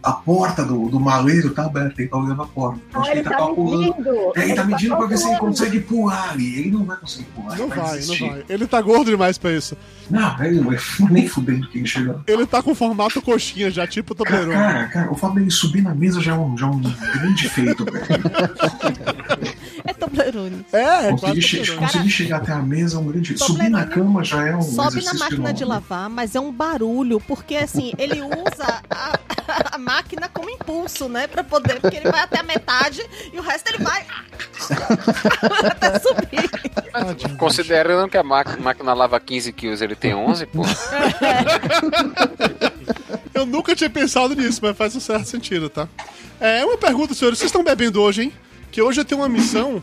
[0.01, 2.79] A porta do, do maleiro tá aberta, ele tá olhando a porta.
[2.93, 4.31] Acho Ah, que ele ele tá tá medindo.
[4.35, 6.59] É, ele tá medindo pra ver se ele consegue pular ali.
[6.59, 7.57] Ele não vai conseguir pular.
[7.57, 8.45] Não ele vai, não vai.
[8.49, 9.77] Ele tá gordo demais pra isso.
[10.09, 10.77] Não, ele não vai
[11.09, 12.19] nem fudendo que ele chega.
[12.27, 14.53] Ele tá com formato coxinha já, tipo Toblerone.
[14.53, 17.49] cara, cara, o fato dele subir na mesa já é um, já é um grande
[17.49, 18.05] feito, velho.
[20.33, 20.65] É Toblerone.
[20.73, 23.37] É, é Conseguir, che conseguir chegar até a mesa é um grande.
[23.37, 25.65] Subir na cama já é um Sobe na máquina de enorme.
[25.89, 29.19] lavar, mas é um barulho, porque assim, ele usa a,
[29.73, 31.27] a máquina como impulso, né?
[31.27, 34.05] Pra poder, porque ele vai até a metade e o resto ele vai
[35.69, 36.49] até subir.
[36.91, 37.37] Tadinho.
[37.37, 40.63] Considerando que a máquina, máquina lava 15 quilos, ele tem 11, pô.
[43.33, 45.87] Eu nunca tinha pensado nisso, mas faz um certo sentido, tá?
[46.39, 47.39] É uma pergunta, senhores.
[47.39, 48.33] Vocês estão bebendo hoje, hein?
[48.71, 49.81] Que hoje eu tenho uma missão.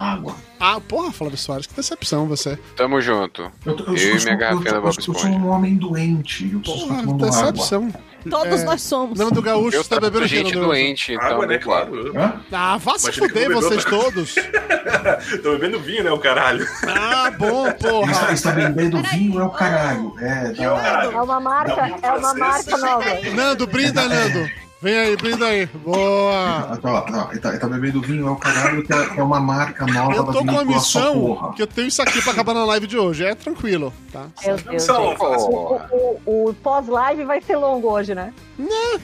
[0.00, 0.34] Água.
[0.58, 2.58] Ah, porra, Flávio Soares, que decepção você.
[2.74, 3.52] Tamo junto.
[3.66, 5.28] Eu, e minha garrafinha eu, da eu, Bob eu sou Esponja.
[5.36, 6.50] um homem doente.
[6.50, 7.52] Eu Porra, tomando água.
[7.52, 7.92] decepção.
[8.30, 9.18] Todos É, nós somos.
[9.18, 11.26] Nando Gaúcho, Eu tá bebendo gente doente, então.
[11.26, 11.58] Água, né?
[11.58, 12.18] Claro.
[12.18, 12.40] Hã?
[12.50, 13.90] Ah, vá se fuder vocês tá?
[13.90, 14.34] todos.
[15.42, 16.66] Tô bebendo vinho, né, o caralho?
[16.88, 18.32] Ah, bom, Ele está, porra.
[18.32, 20.14] está bebendo vinho, é o caralho.
[20.18, 20.80] É, é o tá.
[20.82, 21.12] caralho.
[21.12, 23.04] É uma marca, é uma marca nova.
[23.34, 24.50] Nando, brinda, Nando.
[24.82, 25.66] Vem aí, brinda aí.
[25.66, 26.70] Boa.
[26.72, 29.22] Ah, tá, tá, ele, tá, ele tá bebendo vinho, é o caralho, que é, é
[29.22, 31.52] uma marca nova Eu da tô com Só missão Porra.
[31.52, 33.24] que eu tenho isso aqui pra acabar na live de hoje.
[33.24, 34.26] É tranquilo, tá?
[34.42, 34.86] Meu Deus.
[34.86, 35.18] Gente.
[35.18, 35.50] fácil.
[35.50, 38.32] O, o- o pós-live vai ser longo hoje, né?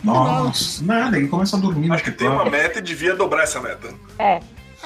[0.03, 1.93] Nossa, nada, ele começa a dormir.
[1.93, 3.89] Acho que tem uma meta e devia dobrar essa meta.
[4.19, 4.41] É.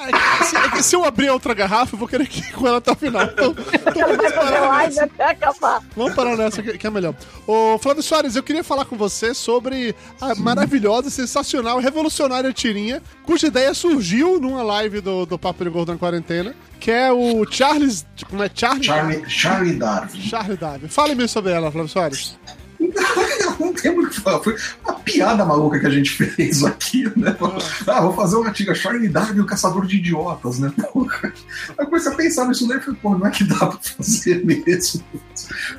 [0.07, 2.51] É que se, é que se eu abrir outra garrafa, eu vou querer que ir
[2.53, 3.23] com ela até o final.
[3.23, 5.03] Então, então vamos parar live nessa.
[5.05, 5.81] até acabar.
[5.95, 7.13] Vamos parar nessa que que é melhor.
[7.45, 13.47] Ô, Flávio Soares, eu queria falar com você sobre a maravilhosa, sensacional, revolucionária tirinha, cuja
[13.47, 18.05] ideia surgiu numa live do, do Papo de Gordo na Quarentena, que é o Charles...
[18.27, 18.49] Como é?
[18.53, 18.83] Charlie?
[18.83, 20.21] Charlie, Charlie Darwin.
[20.21, 20.87] Charlie Darwin.
[20.87, 22.39] Fale-me sobre ela, Flávio Soares.
[23.59, 24.39] Não tenho muito o que falar.
[24.43, 27.35] Foi uma piada maluca que a gente fez aqui, né?
[27.87, 30.71] Ah, vou fazer uma tira Charlie Darwin, o caçador de idiotas, né?
[30.91, 31.33] Porra.
[31.77, 34.43] Eu comecei a pensar nisso daí e falei, pô, não é que dá pra fazer
[34.45, 35.03] mesmo.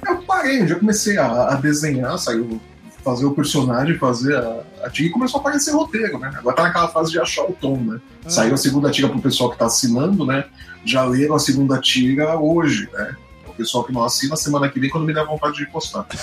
[0.06, 2.60] Eu parei, já comecei a, a desenhar, saiu
[3.02, 6.32] fazer o personagem, fazer a, a tira e começou a aparecer roteiro, né?
[6.36, 8.00] Agora tá naquela fase de achar o tom, né?
[8.28, 10.44] Saiu a segunda tira pro pessoal que tá assinando, né?
[10.84, 13.16] Já leram a segunda tira hoje, né?
[13.52, 16.06] O pessoal que não assina, semana que vem, quando me der vontade de postar.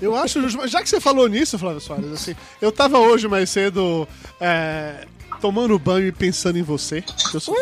[0.00, 4.06] Eu acho Já que você falou nisso, Flávio Soares, assim, eu tava hoje mais cedo
[4.40, 5.04] é,
[5.40, 7.02] tomando banho e pensando em você.
[7.32, 7.54] Eu sou...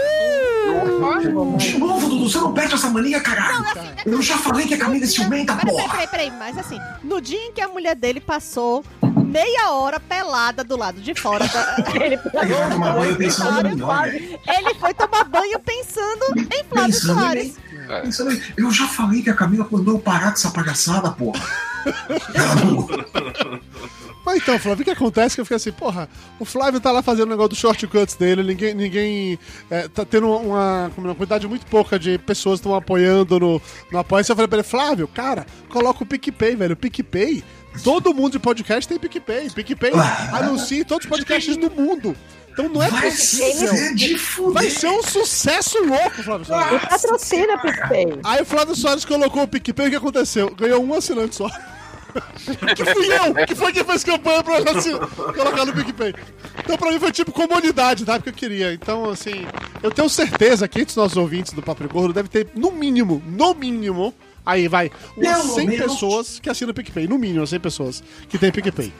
[1.58, 3.64] De novo, Dudu, você não perde essa mania, caralho.
[4.04, 6.06] Eu já falei que a Camila é ciumenta, Peraí, peraí, porra.
[6.06, 8.84] peraí, peraí, mas assim, no dia em que a mulher dele passou
[9.24, 11.76] meia hora pelada do lado de fora da...
[11.94, 14.38] Ele Ele vai tomar banho pensando em aí.
[14.48, 17.56] Ele foi tomar banho pensando em Flávio Pensando em Soares.
[17.88, 18.00] É.
[18.00, 21.40] Pensando em- Eu já falei que a Camila mandou eu parar com essa palhaçada, porra.
[24.26, 25.36] Mas então, Flávio, o que acontece?
[25.36, 26.08] Que eu fiquei assim, porra,
[26.40, 29.38] o Flávio tá lá fazendo o negócio dos shortcuts dele, ninguém, ninguém
[29.70, 33.62] é, tá tendo uma, uma quantidade muito pouca de pessoas que estão apoiando no,
[33.92, 34.18] no apoio.
[34.18, 36.72] Aí eu falei pra ele, Flávio, cara, coloca o PicPay, velho.
[36.72, 37.44] O PicPay,
[37.84, 39.48] todo mundo de podcast tem PicPay.
[39.50, 39.92] PicPay
[40.32, 42.16] anuncia em todos os podcasts do mundo.
[42.50, 43.68] Então não é Vai possível.
[43.68, 44.54] ser de fuder.
[44.54, 46.72] Vai ser um sucesso louco, Flávio Soares.
[46.72, 48.06] Me patrocina, PicPay.
[48.24, 50.52] Aí o Flávio Soares colocou o PicPay, o que aconteceu?
[50.52, 51.48] Ganhou um assinante só.
[52.74, 54.62] Que fui eu, que foi quem fez campanha pra
[55.34, 56.14] colocar no PicPay.
[56.58, 58.14] Então pra mim foi tipo comunidade, tá?
[58.14, 58.72] Porque eu queria.
[58.72, 59.46] Então, assim,
[59.82, 63.22] eu tenho certeza que entre os nossos ouvintes do Papo Gordo deve ter, no mínimo,
[63.26, 65.92] no mínimo, aí vai, umas Pelo 100 menos.
[65.92, 67.06] pessoas que assinam o PicPay.
[67.06, 68.92] No mínimo, 100 pessoas que tem PicPay.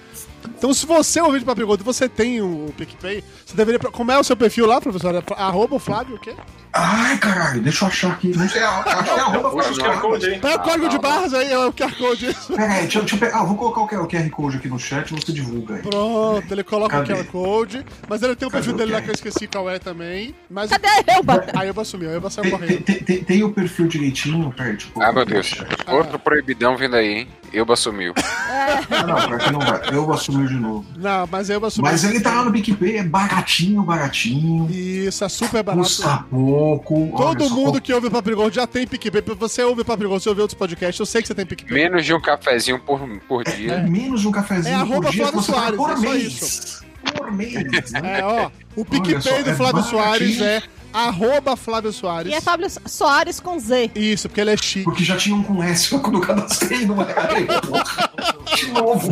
[0.57, 3.79] Então, se você é Papo de e você tem o PicPay, você deveria.
[3.79, 5.15] Como é o seu perfil lá, professor?
[5.15, 6.35] É Arroba o Flávio, o quê?
[6.79, 8.37] Ai, caralho, deixa eu achar aqui.
[8.37, 10.39] Não sei, achei a roupa Puxa o QR Code aí.
[10.39, 12.37] Pega o código de barras aí, é o QR Code.
[12.55, 13.39] Peraí, deixa, eu- deixa eu pegar.
[13.41, 15.83] Ah, vou colocar o QR Code aqui no chat e você divulga aí.
[15.83, 17.15] Pronto, ele coloca Cadê?
[17.15, 19.47] o QR Code, mas ele tem o Cadê perfil o dele lá que eu esqueci
[19.47, 20.35] qual é também.
[20.51, 21.47] Mas Cadê a Elba?
[21.55, 22.83] a Elba sumiu, a Elba saiu Tem, correndo.
[22.83, 25.03] tem, tem- tem o perfil direitinho, peraí, tipo.
[25.03, 25.55] Ah, meu Deus.
[25.87, 27.29] Outro proibidão vindo aí, hein?
[27.57, 28.13] Elba sumiu.
[28.19, 29.81] Ah, não, pior que não vai.
[29.93, 30.85] Eu assumiu de novo.
[30.97, 31.91] Não, mas a Elba sumiu.
[31.91, 34.69] Mas ele tá lá no PicPay, é baratinho, baratinho.
[34.71, 35.83] Isso, é super barato.
[35.83, 37.09] Custa pouco.
[37.17, 39.23] Todo olha só, mundo que ouve o Papo de Gordo já tem PicPay.
[39.39, 41.47] Você ouve o Papo de Gordo, você ouve outros podcasts, eu sei que você tem
[41.47, 41.75] PicPay.
[41.75, 43.79] Menos de um cafezinho por, por É dia.
[43.79, 46.81] menos de um É cafezinho arroba por dia Flávio Soares, por é mês.
[47.17, 48.21] Por mês, né?
[48.21, 49.85] É, ó, o PicPay só, do é Flávio baratinho.
[49.85, 52.33] Soares é arroba Flávio Soares.
[52.33, 53.91] E é Fábio Soares com Z.
[53.95, 54.85] Isso, porque ele é chique.
[54.85, 57.35] Porque já tinha um com S quando eu cadastrei, não era?
[57.35, 58.11] Aí, porra,
[58.57, 59.11] De novo.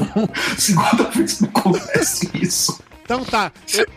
[0.57, 2.79] Segunda vez que acontece isso.
[3.05, 3.53] Então tá,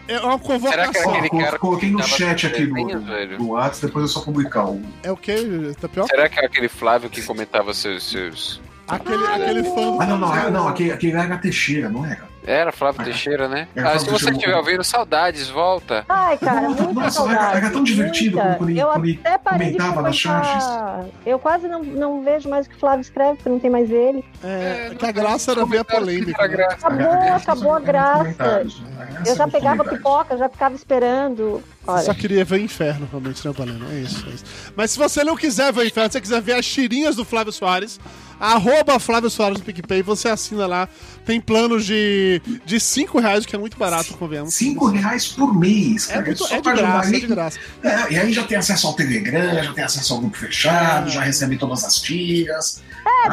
[0.09, 1.15] é, é uma Será que convocação.
[1.15, 3.37] era colo- cara coloquei no que chat aqui velho?
[3.37, 4.81] do WhatsApp, depois é só publicar o.
[5.01, 5.35] É o quê,
[5.79, 6.09] Tapioca?
[6.13, 8.09] Será que é aquele Flávio que comentava seus.
[8.09, 8.61] seus...
[8.85, 12.05] Aquele, aquele fã do Ah, não, não, Flávio é- não, aquele, aquele era Teixeira, não
[12.05, 12.26] era?
[12.47, 13.67] Era Flávio Teixeira, né?
[13.75, 16.05] Era Ah, Flávio se você estiver ouvindo, saudades, volta.
[16.07, 17.57] Ai, cara, muita nossa, saudade.
[17.57, 18.55] era tão divertido muita.
[18.55, 20.23] quando ele- Eu quando até parei de comentava nas.
[21.25, 23.91] Eu quase não, não vejo mais o que o Flávio escreve, porque não tem mais
[23.91, 24.23] ele.
[24.43, 26.41] É, que a graça era ver a polêmica.
[26.41, 26.47] Né?
[26.47, 26.87] graça.
[26.87, 28.65] Acabou, acabou a graça.
[29.25, 31.61] Eu já pegava pipoca, já ficava esperando.
[31.87, 33.85] Olha, Só queria ver o inferno, realmente, né, Palena?
[33.91, 34.43] É isso, é isso.
[34.75, 37.23] Mas se você não quiser ver o inferno, se você quiser ver as tirinhas do
[37.25, 37.99] Flávio Soares,
[38.39, 40.87] arroba Flávio Soares no PicPay, você assina lá.
[41.25, 44.53] Tem planos de, de 5 reais, o que é muito barato, convenhamos.
[44.53, 46.25] Cinco reais por mês, É, cara.
[46.25, 47.59] muito, só é de graça, é de graça.
[47.83, 51.21] É, e aí já tem acesso ao Telegram, já tem acesso ao grupo fechado, já
[51.21, 52.81] recebe todas as tiras.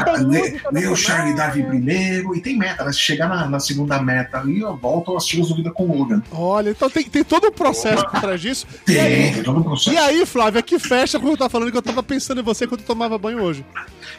[0.00, 0.96] É, tem lê, lê o.
[0.96, 2.92] Charlie Darwin primeiro, e tem meta, né?
[2.92, 5.98] Se chegar na, na segunda meta ali, ó, voltam as tiras do Vida com o
[5.98, 6.22] Logan.
[6.32, 8.66] Olha, então tem, tem todo o processo por trás disso.
[8.86, 9.92] Tem, aí, tem todo o processo.
[9.94, 12.66] e aí, Flávio, aqui fecha quando eu tava falando que eu tava pensando em você
[12.66, 13.64] quando eu tomava banho hoje.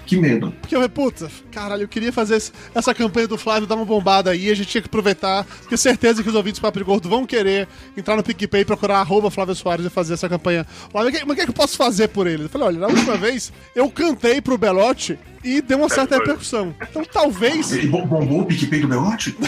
[0.06, 0.54] Que medo.
[0.62, 3.86] Porque eu falei, puta, caralho, eu queria fazer esse- essa campanha do Flávio, dar uma
[3.86, 7.10] bombada aí, a gente tinha que aproveitar, porque certeza que os ouvintes do Papo Gordo
[7.10, 10.66] vão querer entrar no PicPay e procurar arroba Flávio Soares e fazer essa campanha.
[10.92, 12.44] Flávio, mas o que, mas o que é que eu posso fazer por ele?
[12.46, 16.74] Eu falei, olha, na última vez eu cantei pro Belote e deu uma certa repercussão.
[16.82, 19.36] Então talvez E bom- bombou o PicPay do Belote?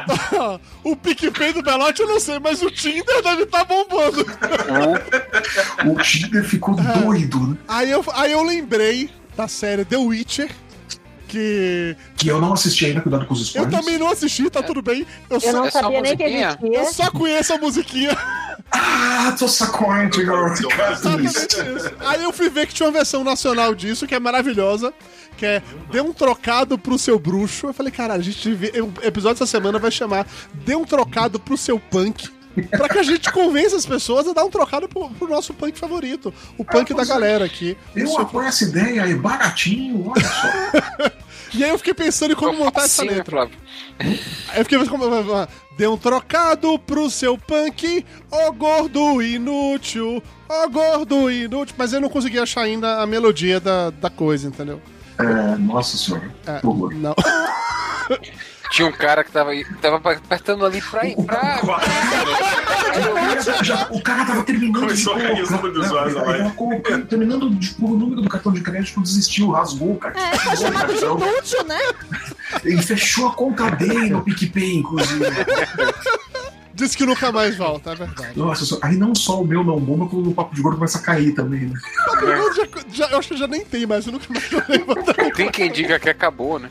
[0.84, 4.24] o PicPay do Belote eu não sei, mas o Tinder deve estar bombando.
[5.86, 7.56] O Tinder ficou doido, né?
[7.68, 10.50] Aí eu, aí eu lembrei da série The Witcher,
[11.28, 13.74] que Que eu não assisti ainda, cuidado com os eu spoilers.
[13.76, 15.06] também não assisti, tá tudo bem.
[15.28, 16.58] Eu, Eu só, não É sabia nem que musiquinha?
[16.62, 17.04] eu existia.
[17.04, 18.10] só conheço a musiquinha.
[18.72, 20.66] Ah, tô sacoante, garoto.
[20.72, 21.92] Exatamente isso.
[22.00, 24.92] Aí eu fui ver que tinha uma versão nacional disso, que é maravilhosa,
[25.36, 27.66] que é Dê um trocado pro seu bruxo.
[27.68, 31.38] Eu falei, caralho, a gente devia- o episódio dessa semana vai chamar Dê um trocado
[31.40, 32.28] pro seu punk.
[32.70, 35.78] Pra que a gente convença as pessoas a dar um trocado pro, pro nosso punk
[35.78, 36.34] favorito.
[36.58, 37.76] O punk da galera aqui.
[37.94, 41.10] Eu apoio essa ideia, é baratinho, olha só.
[41.52, 43.50] E aí eu fiquei pensando em como montar essa Facinho, letra.
[43.98, 45.48] Aí eu fiquei pensando como.
[45.76, 51.74] Dê um trocado pro seu punk, ô gordo inútil, ô gordo inútil.
[51.78, 54.80] Mas eu não consegui achar ainda a melodia da, da coisa, entendeu?
[55.18, 56.34] É, nossa senhora.
[56.46, 57.14] É, não.
[58.70, 61.58] Tinha um cara que tava, aí- tava apertando ali pra ir pra.
[63.90, 65.22] O cara, o tava terminando Começou de
[65.72, 66.38] dos usuários da live.
[66.44, 70.14] tava colocando- terminando de pôr o número do cartão de crédito, desistiu, rasgou, cara.
[70.18, 71.78] É, foi chamado de inútil, né?
[72.64, 75.24] Ele fechou a conta dele no PicPay, inclusive.
[76.80, 78.38] Disse que nunca mais volta, é verdade.
[78.38, 80.96] Nossa, só- aí não só o meu não bomba, como o papo de gordo começa
[80.98, 81.74] a cair também, né?
[82.22, 84.96] Eu, já, já- eu acho que já nem tem mais, eu nunca mais lembro.
[85.34, 86.70] Tem quem diga que acabou, né?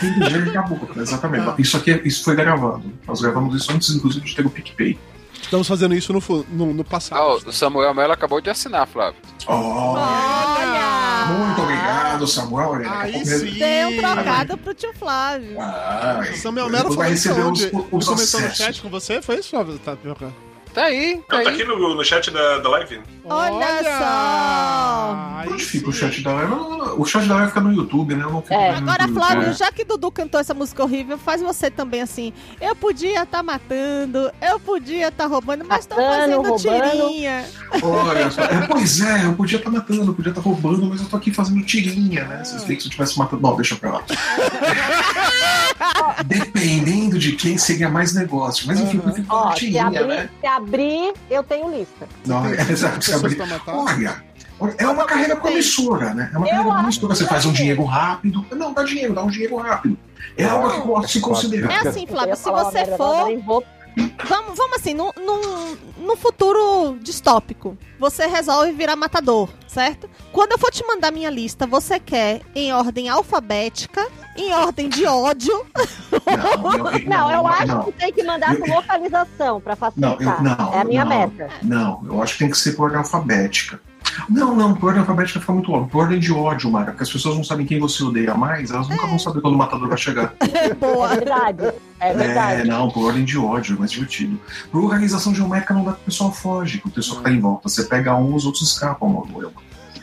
[0.00, 1.60] Tem que ver que acabou, exatamente.
[1.60, 2.82] Isso aqui, é- isso foi gravado.
[3.06, 4.98] Nós gravamos isso antes, inclusive, de ter o PicPay.
[5.42, 7.18] Estamos fazendo isso no, no, no passado.
[7.20, 9.16] Ah, o Samuel Mello acabou de assinar, Flávio.
[9.46, 11.26] Oh, Olha!
[11.26, 11.79] muito obrigado,
[12.26, 12.70] Samuel.
[12.70, 13.58] Olha, daqui a Aí pouco- sim.
[13.58, 15.60] Deu um trocado pro tio Flávio.
[15.60, 17.66] Ah, Samuel Melo falou isso receber onde?
[17.66, 19.22] os, Ele os comentou no chat com você?
[19.22, 19.78] Foi isso, Flávio?
[19.78, 19.96] Tá?
[20.72, 21.54] Tá aí, tá Não, tá aí.
[21.56, 23.00] aqui no, no chat da, da live.
[23.24, 25.52] Olha só!
[25.52, 26.50] Onde fica o chat da live?
[26.50, 28.24] Não, não, O chat da live fica no YouTube, né?
[28.24, 28.72] Eu não fico É.
[28.72, 29.26] vendo no Agora, YouTube.
[29.26, 29.52] Flávio, É.
[29.52, 32.32] já que Dudu cantou essa música horrível, faz você também assim.
[32.60, 36.90] Eu podia estar matando, eu podia estar roubando, mas tô Matando, fazendo roubando.
[36.90, 37.44] tirinha.
[37.82, 38.42] Olha só.
[38.42, 41.32] É, pois é, eu podia estar matando, eu podia estar roubando, mas eu tô aqui
[41.32, 42.44] fazendo tirinha, né?
[42.44, 43.42] Vocês veem que se eu tivesse matando.
[43.42, 44.02] Não, deixa pra lá.
[46.26, 48.66] Dependendo de quem seria mais negócio.
[48.66, 50.30] Mas enfim, eu fico Ó, fazendo se tirinha, abrir, né?
[50.40, 52.06] se abrir, eu tenho lista.
[52.26, 53.38] Não, é, exato, se abrir.
[54.58, 56.30] Olha, é uma carreira promissora, né?
[56.32, 57.14] É uma carreira acho promissora.
[57.14, 57.54] Você faz um é.
[57.54, 58.44] dinheiro rápido.
[58.52, 59.98] Não, dá dinheiro, dá um dinheiro rápido.
[60.36, 61.72] É algo que pode se considerar.
[61.72, 63.64] É assim, Eu Flávio, se você for.
[64.28, 70.08] Vamos, vamos assim, num, num, num futuro distópico, você resolve virar matador, certo?
[70.32, 75.04] Quando eu for te mandar minha lista, você quer em ordem alfabética, em ordem de
[75.06, 75.66] ódio.
[76.26, 77.84] Não, eu, Não, eu acho não.
[77.84, 80.36] que tem que mandar com localização pra Não, facilitar.
[80.38, 81.48] eu, não, é a minha não, meta.
[81.62, 83.80] Não, eu acho que tem que ser por ordem alfabética.
[84.28, 85.88] Não, não, por ordem alfabética fica muito óbvio.
[85.90, 88.88] Por ordem de ódio, Mara, porque as pessoas não sabem quem você odeia mais, elas
[88.88, 90.34] nunca vão saber quando o matador vai chegar.
[90.52, 91.08] É Boa.
[91.08, 91.72] verdade.
[92.00, 92.68] É É, verdade.
[92.68, 94.38] não, por ordem de ódio, é mais divertido.
[94.70, 97.40] Por organização geométrica não dá que o pessoal foge, que o pessoal que tá em
[97.40, 97.68] volta.
[97.68, 99.08] Você pega um, os outros escapam.
[99.08, 99.52] Não, não, não.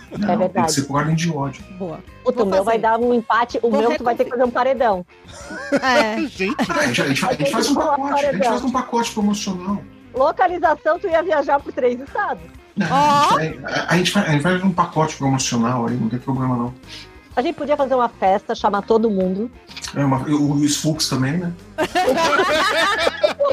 [0.10, 0.68] Tem É verdade.
[0.68, 1.64] que ser por ordem de ódio.
[1.78, 2.00] Boa.
[2.24, 3.60] Vou o meu vai dar um empate.
[3.62, 5.06] O Vou meu tu vai ter que fazer um paredão.
[5.82, 6.18] É.
[6.28, 9.12] Gente, A gente, a gente- a gente faz um pacote, a gente faz um pacote
[9.12, 9.82] promocional.
[10.16, 12.44] Localização, tu ia viajar por três estados.
[12.78, 13.38] Não, Ó.
[13.38, 16.20] a, gente, a- a gente faz, a gente faz um pacote promocional aí, não tem
[16.20, 16.74] problema não.
[17.36, 19.52] A gente podia fazer uma festa, chamar todo mundo.
[19.96, 21.54] É uma- o Luiz Fux também, né?
[21.78, 21.84] Tá.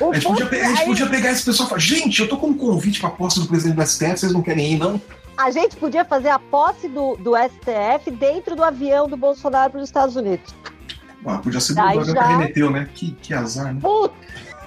[0.00, 2.36] O A gente, podia, a gente podia pegar esse pessoal e falar: gente, eu tô
[2.36, 5.00] com um convite pra posse do presidente do STF, vocês não querem ir, não?
[5.36, 9.80] a gente podia fazer a posse do, do STF dentro do avião do Bolsonaro para
[9.80, 10.54] os Estados Unidos.
[11.24, 12.88] Ah, podia ser que já- arremeteu, né?
[12.94, 13.80] Que, que azar, né?
[13.80, 14.14] Putz,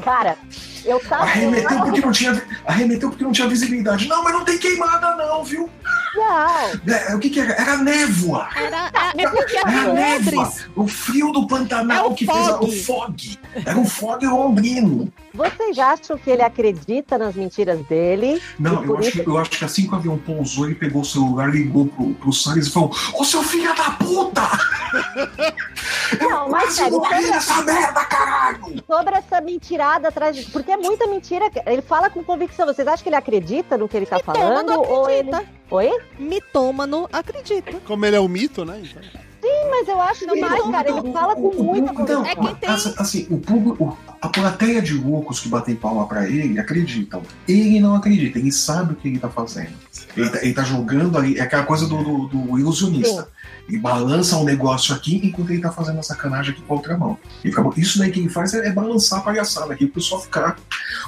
[0.03, 0.37] cara,
[0.83, 1.23] eu tava.
[1.23, 4.07] Arremeteu porque não tinha, arremeteu porque não tinha visibilidade.
[4.07, 5.69] Não, mas não tem queimada, não, viu?
[6.15, 7.53] Não, É, o que, que era?
[7.53, 8.47] Era névoa.
[8.55, 10.53] Era, é porque Era assim, névoa.
[10.75, 12.83] O frio do Pantanal É o que fez a- o fog.
[12.83, 13.39] fog.
[13.65, 15.11] Era um fog londrino.
[15.33, 18.41] vocês acham que ele acredita nas mentiras dele?
[18.57, 21.01] Não, eu acho, isso- que, eu acho que assim que o avião pousou, ele pegou
[21.01, 24.41] o celular, ligou pro, pro Salles e falou: Ô seu filho da puta!
[26.19, 28.83] Não, mas sério, morri nessa merda, caralho!
[28.87, 30.43] sobre essa mentirada atrás de.
[30.51, 31.49] Porque é muita mentira.
[31.65, 32.65] Ele fala com convicção.
[32.65, 34.69] Vocês acham que ele acredita no que ele tá falando?
[34.69, 35.29] Mitômano Ou ele.
[35.29, 35.53] acredita.
[35.71, 35.97] Oi?
[36.19, 37.79] Mitômano acredita.
[37.85, 38.81] como ele é o mito, né?
[38.83, 39.01] Então.
[39.41, 40.89] Sim, mas eu acho Não, demais, mas cara.
[40.89, 42.25] Ele fala com muita então, convicção.
[42.25, 46.59] É quem tem- assim, o público, a plateia de loucos que batem palma pra ele
[46.59, 47.21] acreditam.
[47.47, 49.69] Ele não acredita, ele sabe o que ele tá fazendo.
[50.17, 53.27] Ele tá, ele tá jogando ali, é aquela coisa do, do- do ilusionista.
[53.67, 56.97] Ele balança um negócio aqui enquanto ele tá fazendo a sacanagem aqui com a outra
[56.97, 57.17] mão.
[57.41, 60.55] Fica- isso daí que ele faz é, é balançar a palhaçada aqui, o pessoal ficar.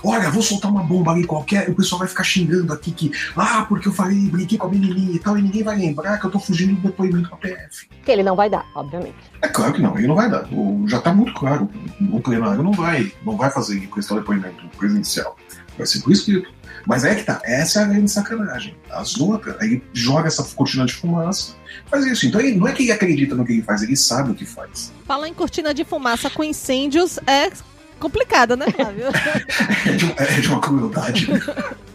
[0.03, 3.11] Olha, vou soltar uma bomba ali qualquer, e o pessoal vai ficar xingando aqui que.
[3.35, 6.25] Ah, porque eu falei, brinquei com a menininha e tal, e ninguém vai lembrar que
[6.25, 7.87] eu tô fugindo do depoimento com a PF.
[8.03, 9.15] Que ele não vai dar, obviamente.
[9.41, 10.47] É claro que não, ele não vai dar.
[10.87, 11.69] Já está muito claro.
[12.11, 15.37] O plenário não vai, não vai fazer prestar depoimento presidencial.
[15.77, 16.51] Vai ser por escrito.
[16.85, 18.75] Mas é que tá, essa é a grande sacanagem.
[18.89, 21.53] As outras, aí joga essa cortina de fumaça,
[21.89, 22.25] faz isso.
[22.25, 24.45] Então ele, não é que ele acredita no que ele faz, ele sabe o que
[24.45, 24.93] faz.
[25.05, 27.51] Falar em cortina de fumaça com incêndios é
[27.99, 29.07] complicado, né, Flávio?
[29.85, 31.27] É de, é de uma crueldade.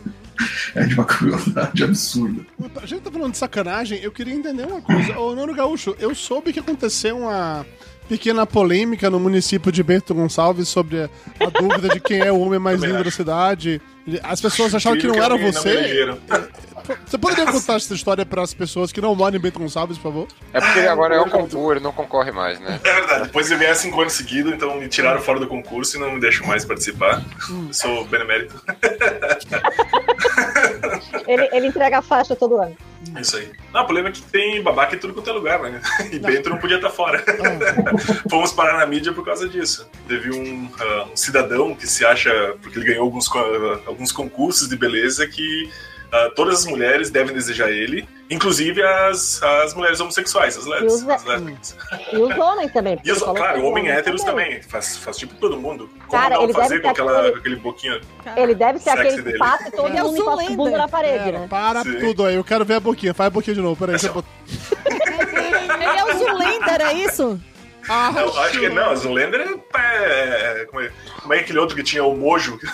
[0.74, 2.44] É de uma crueldade absurda.
[2.82, 5.16] A gente tá falando de sacanagem, eu queria entender uma coisa.
[5.16, 7.64] Ô, Nuno Gaúcho, eu soube que aconteceu uma
[8.12, 11.08] pequena polêmica no município de Bento Gonçalves sobre a,
[11.40, 13.80] a dúvida de quem é o homem mais lindo da cidade.
[14.22, 16.14] As pessoas achavam que não era você.
[17.06, 20.02] Você poderia contar essa história para as pessoas que não moram em Bento Gonçalves, por
[20.02, 20.28] favor?
[20.52, 22.78] É porque Ah, agora é o concurso, ele não concorre mais, né?
[22.84, 26.00] É verdade, depois eu vier cinco anos seguidos, então me tiraram fora do concurso e
[26.00, 27.22] não me deixam mais participar.
[27.70, 28.60] Sou benemérito.
[31.26, 32.76] Ele, ele entrega a faixa todo ano.
[33.20, 33.50] Isso aí.
[33.72, 35.80] Não, o problema é que tem babaca em tudo quanto é lugar, né?
[36.10, 37.22] E Bento não podia estar fora.
[38.30, 39.88] Fomos parar na mídia por causa disso.
[40.06, 44.68] Teve um, ah, um cidadão que se acha, porque ele ganhou alguns, ah, alguns concursos
[44.68, 45.70] de beleza, que
[46.12, 51.00] ah, todas as mulheres devem desejar ele, inclusive as, as mulheres homossexuais, as lésbicas.
[51.00, 51.76] E os- as lésbicas.
[52.12, 52.98] E os homens também.
[53.04, 54.62] E os, claro, os héteros também.
[54.62, 55.88] Faz, faz tipo todo mundo.
[56.06, 58.00] Como Cara, não ele fazer deve com, aquela, aquele- com aquele boquinho.
[58.36, 59.32] Ele deve ser aquele dele.
[59.32, 61.46] que passa e todo é mundo encosta o bunda na parede, Pera, né?
[61.48, 61.98] para Sim.
[61.98, 63.14] tudo aí, eu quero ver a boquinha.
[63.14, 63.98] Faz a boquinha de novo, peraí.
[63.98, 64.26] Você bot...
[65.82, 67.40] Ele é o Zulender, é isso?
[67.88, 69.40] Ah, Não, acho que não, Zoolander
[69.74, 70.64] é, é.
[70.66, 72.58] Como é, como é aquele outro que tinha o Mojo?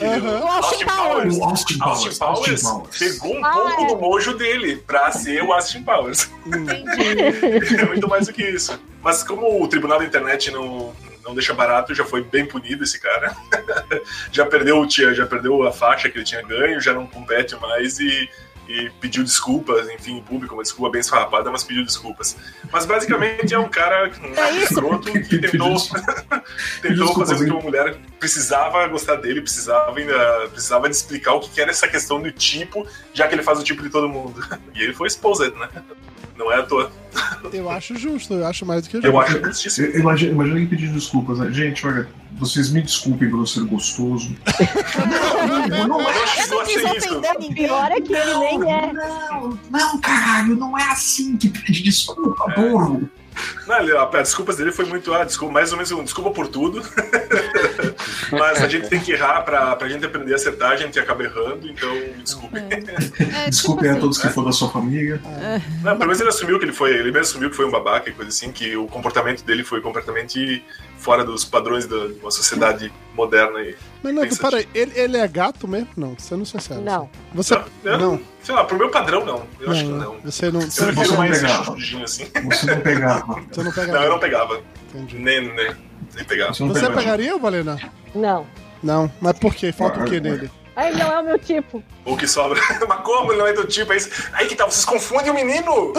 [0.00, 1.36] O Austin Powers.
[1.36, 1.98] O Austin Powers.
[2.04, 2.98] Austin Powers, Austin Powers.
[2.98, 3.86] pegou um Ah, pouco é.
[3.86, 6.30] do mojo dele pra ser o Austin Powers.
[6.46, 7.76] Entendi.
[7.80, 8.78] é muito mais do que isso.
[9.02, 12.98] Mas como o tribunal da internet não, não deixa barato, já foi bem punido esse
[13.00, 13.34] cara.
[14.32, 17.54] já perdeu o tia, já perdeu a faixa que ele tinha ganho, já não compete
[17.56, 18.28] mais e,
[18.68, 22.36] e pediu desculpas, enfim, em público, uma desculpa bem esfarrapada, mas pediu desculpas.
[22.72, 25.76] Mas basicamente é um cara um É escroto que tentou,
[26.80, 31.40] tentou fazer com que uma mulher precisava gostar dele, precisava ainda precisava de explicar o
[31.40, 34.08] que que era essa questão do tipo, já que ele faz o tipo de todo
[34.08, 34.42] mundo.
[34.74, 35.68] E ele foi exposed, né?
[36.36, 36.90] Não é à toa.
[37.52, 39.06] Eu acho justo, eu acho mais do que justo.
[39.06, 39.86] Eu acho justíssimo.
[39.86, 41.50] Eu- Imagina, imagina ele pedindo desculpas, né?
[41.52, 44.34] Gente, olha, vocês me desculpem por eu ser gostoso.
[45.48, 46.14] não, não, não é.
[46.18, 47.20] Não chegou não a ser isso.
[47.54, 48.92] pior é que ele nem é.
[48.92, 53.08] Não, não, caralho, não é assim que pede desculpa, burro.
[53.66, 56.30] Não, ele- a- as desculpas dele foi muito, ah, desculpa, mais ou menos um desculpa
[56.32, 56.82] por tudo.
[58.30, 61.22] Mas a gente tem que errar pra, pra gente aprender a acertar, a gente acaba
[61.24, 62.56] errando, então me desculpe.
[62.58, 65.20] É, Desculpem tipo a assim, todos que for da sua família.
[65.82, 68.08] Não, pelo menos ele assumiu que ele foi, ele mesmo assumiu que foi um babaca
[68.10, 70.64] e coisa assim, que o comportamento dele foi completamente
[70.98, 75.28] fora dos padrões da- de uma sociedade moderna e Mas não, peraí, ele, ele é
[75.28, 75.88] gato mesmo?
[75.96, 76.80] Não, você não sincero.
[76.80, 77.08] Não.
[77.34, 77.54] Você.
[77.54, 79.46] Não, eu Não, Sei lá, pro meu padrão não.
[79.58, 80.20] Eu acho que não, não.
[80.20, 80.60] Você não.
[80.60, 81.76] Você, não mais pegava.
[82.04, 82.26] assim.
[82.44, 83.40] Você não pegava.
[83.50, 83.92] você não pega.
[83.92, 84.60] Não, eu não pegava.
[84.94, 85.18] Entendi.
[85.18, 85.70] Nem, nem,
[86.14, 86.52] nem pegava.
[86.52, 87.78] Você Você pegaria, Valena?
[88.14, 88.46] Não.
[88.82, 89.72] Não, mas por quê?
[89.72, 90.50] Falta o quê nele?
[90.76, 91.82] Aí não é o meu tipo.
[92.04, 92.60] O que sobra.
[92.86, 93.92] Mas como ele não é do tipo?
[93.92, 94.10] É isso.
[94.32, 95.92] Aí que tá, vocês confundem o menino!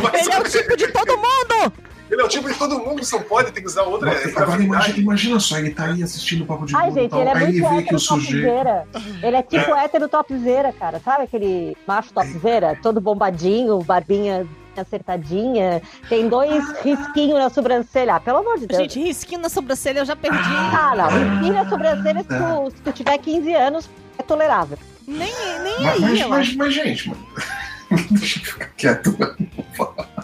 [0.00, 1.72] Vai Ele é o tipo de todo mundo!
[2.10, 4.10] Ele é o tipo de todo mundo, você não pode, tem que usar outra.
[4.10, 7.20] É Agora imagina, imagina só, ele tá aí assistindo o Papo de Ai, gente, tal,
[7.20, 8.46] ele é ele muito hétero sujeito...
[8.46, 8.88] topzera.
[9.22, 11.00] Ele é tipo hétero topzera, cara.
[11.00, 12.78] Sabe aquele macho topzera?
[12.82, 14.46] Todo bombadinho, barbinha
[14.80, 15.82] acertadinha.
[16.08, 18.16] Tem dois risquinhos na sobrancelha.
[18.16, 18.82] Ah, pelo amor de Deus.
[18.82, 20.38] Gente, risquinho na sobrancelha eu já perdi.
[20.38, 21.08] Ah, não.
[21.08, 24.78] Risquinho na sobrancelha, se tu, se tu tiver 15 anos, é tolerável.
[25.06, 27.26] Nem, nem Mas, aí, mas, eu mas, mas, gente, mano...
[28.10, 29.16] Deixa eu ficar quieto.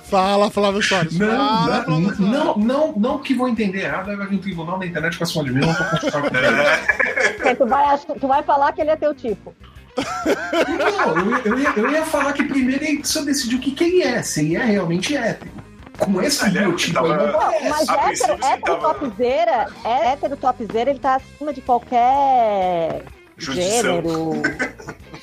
[0.04, 1.18] Fala, Flávio Soares.
[1.18, 2.18] Não, Fala, não, Flávio Soares.
[2.18, 5.26] não, não, não que vou entender errado, aí vai vir um tribunal na internet pra
[5.26, 6.28] cima de mim, não vou consultar com.
[6.28, 9.54] Porque tu vai, tu vai falar que ele é teu tipo.
[9.96, 13.70] Não, eu, ia- eu, ia, eu ia falar que primeiro ele precisa decidir o que,
[13.70, 15.50] que ele é, se ele é realmente hétero.
[15.98, 17.68] Com esse é, biotipo tava- aí, não parece.
[17.68, 23.04] mas a hétero, hétero tava- topzera, é, hétero topzera, ele tá acima de qualquer
[23.36, 23.70] Justição.
[23.96, 24.32] gênero.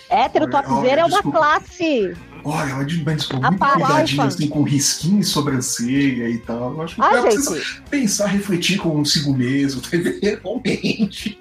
[0.10, 1.38] hétero Olha, topzera é uma desculpa.
[1.38, 2.14] classe.
[2.44, 6.74] Olha, ela de mas, muito A pau cuidadinho, assim, com risquinho em sobrancelha e tal.
[6.74, 9.80] Eu acho que o Ah, cara precisa gente, pensar, refletir consigo mesmo,
[10.24, 11.38] realmente.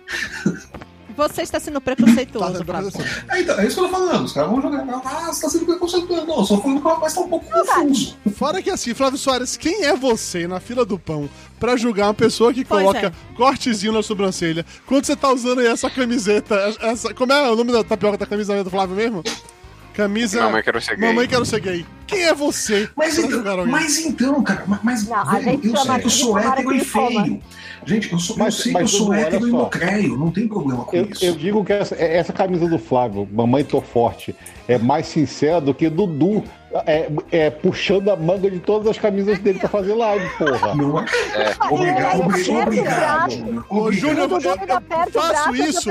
[1.17, 2.91] Você está sendo Tá preconceituoso, Flávio.
[2.91, 3.03] você.
[3.31, 4.25] É, então, é isso que eu tô falando.
[4.25, 4.87] Os caras vão jogar.
[5.05, 6.27] Ah, você tá sendo preconceituoso.
[6.27, 8.17] Não, eu só falando que o rapaz tá um pouco confuso.
[8.37, 12.15] Fora que assim, Flávio Soares, quem é você na fila do pão pra julgar uma
[12.15, 13.13] pessoa que Pois coloca é.
[13.37, 16.55] cortezinho na sobrancelha quando você tá usando aí essa camiseta?
[16.81, 19.23] Essa, como é o nome da tapioca da camisa do Flávio mesmo?
[20.05, 20.41] Camisa.
[20.43, 21.09] Mamãe quero ser gay.
[21.09, 21.87] Mamãe quero ser gay.
[22.07, 25.99] Quem é você Mas então, mas então, cara, ma- mas Não, velho, eu chama sei
[26.01, 27.43] que eu sou hétero e feio.
[27.87, 29.57] Gente, eu, sou, Mas- eu sei que eu mas, sou hétero e só.
[29.59, 31.25] mocreio, não tem problema com Eu, isso.
[31.25, 34.35] eu digo que essa, essa camisa do Flávio, Mamãe Tô Forte,
[34.67, 36.43] é mais sincera do que Dudu
[36.87, 40.75] é, é, puxando a manga de todas as camisas dele pra fazer live, porra.
[40.77, 41.05] Não é?
[41.71, 42.97] Obrigado, é obrigado.
[42.97, 43.65] braço.
[43.69, 45.89] Ô, Júnior, o eu, eu faço isso.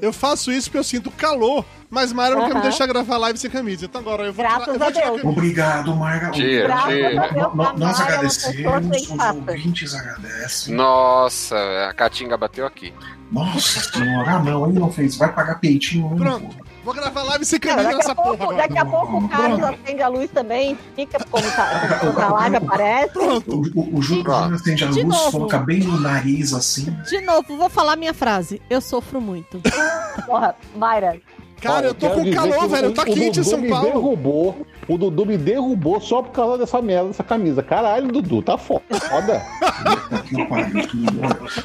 [0.00, 3.38] Eu faço isso porque eu sinto calor, mas Mayra não quer me deixar gravar live
[3.38, 3.84] sem camisa.
[3.84, 5.28] Então agora eu vou Graças tirar, eu vou tirar a camisa.
[5.28, 6.30] Obrigado, Marga.
[6.30, 7.06] Tia, Graças tia.
[7.22, 10.74] a Deus, No- no- a Nós agradecemos, os ouvintes agradecem.
[10.74, 11.56] Nossa,
[11.88, 12.92] a Caatinga bateu aqui.
[13.30, 15.16] Nossa senhora, ah não, ele não fez.
[15.16, 16.14] Vai pagar peitinho.
[16.16, 16.54] Pronto.
[16.84, 20.02] Vou gravar live sem daqui, nessa a pouco, porra daqui a pouco o Carlos acende
[20.02, 23.12] a luz também, fica como tá, como a live aparece.
[23.12, 23.62] Pronto.
[23.74, 25.30] O, o, o Júlio acende a De luz, novo.
[25.42, 26.90] foca bem no nariz assim.
[27.08, 28.60] De novo, vou falar minha frase.
[28.68, 29.60] Eu sofro muito.
[30.26, 31.20] Porra, Mayra,
[31.62, 32.92] Cara, eu tô com calor, que o- velho.
[32.92, 33.86] Tá o quente em Dudu São me Paulo.
[33.86, 34.66] derrubou.
[34.88, 37.62] O Dudu me derrubou só por causa dessa merda, dessa camisa.
[37.62, 38.82] Caralho, Dudu, tá foda.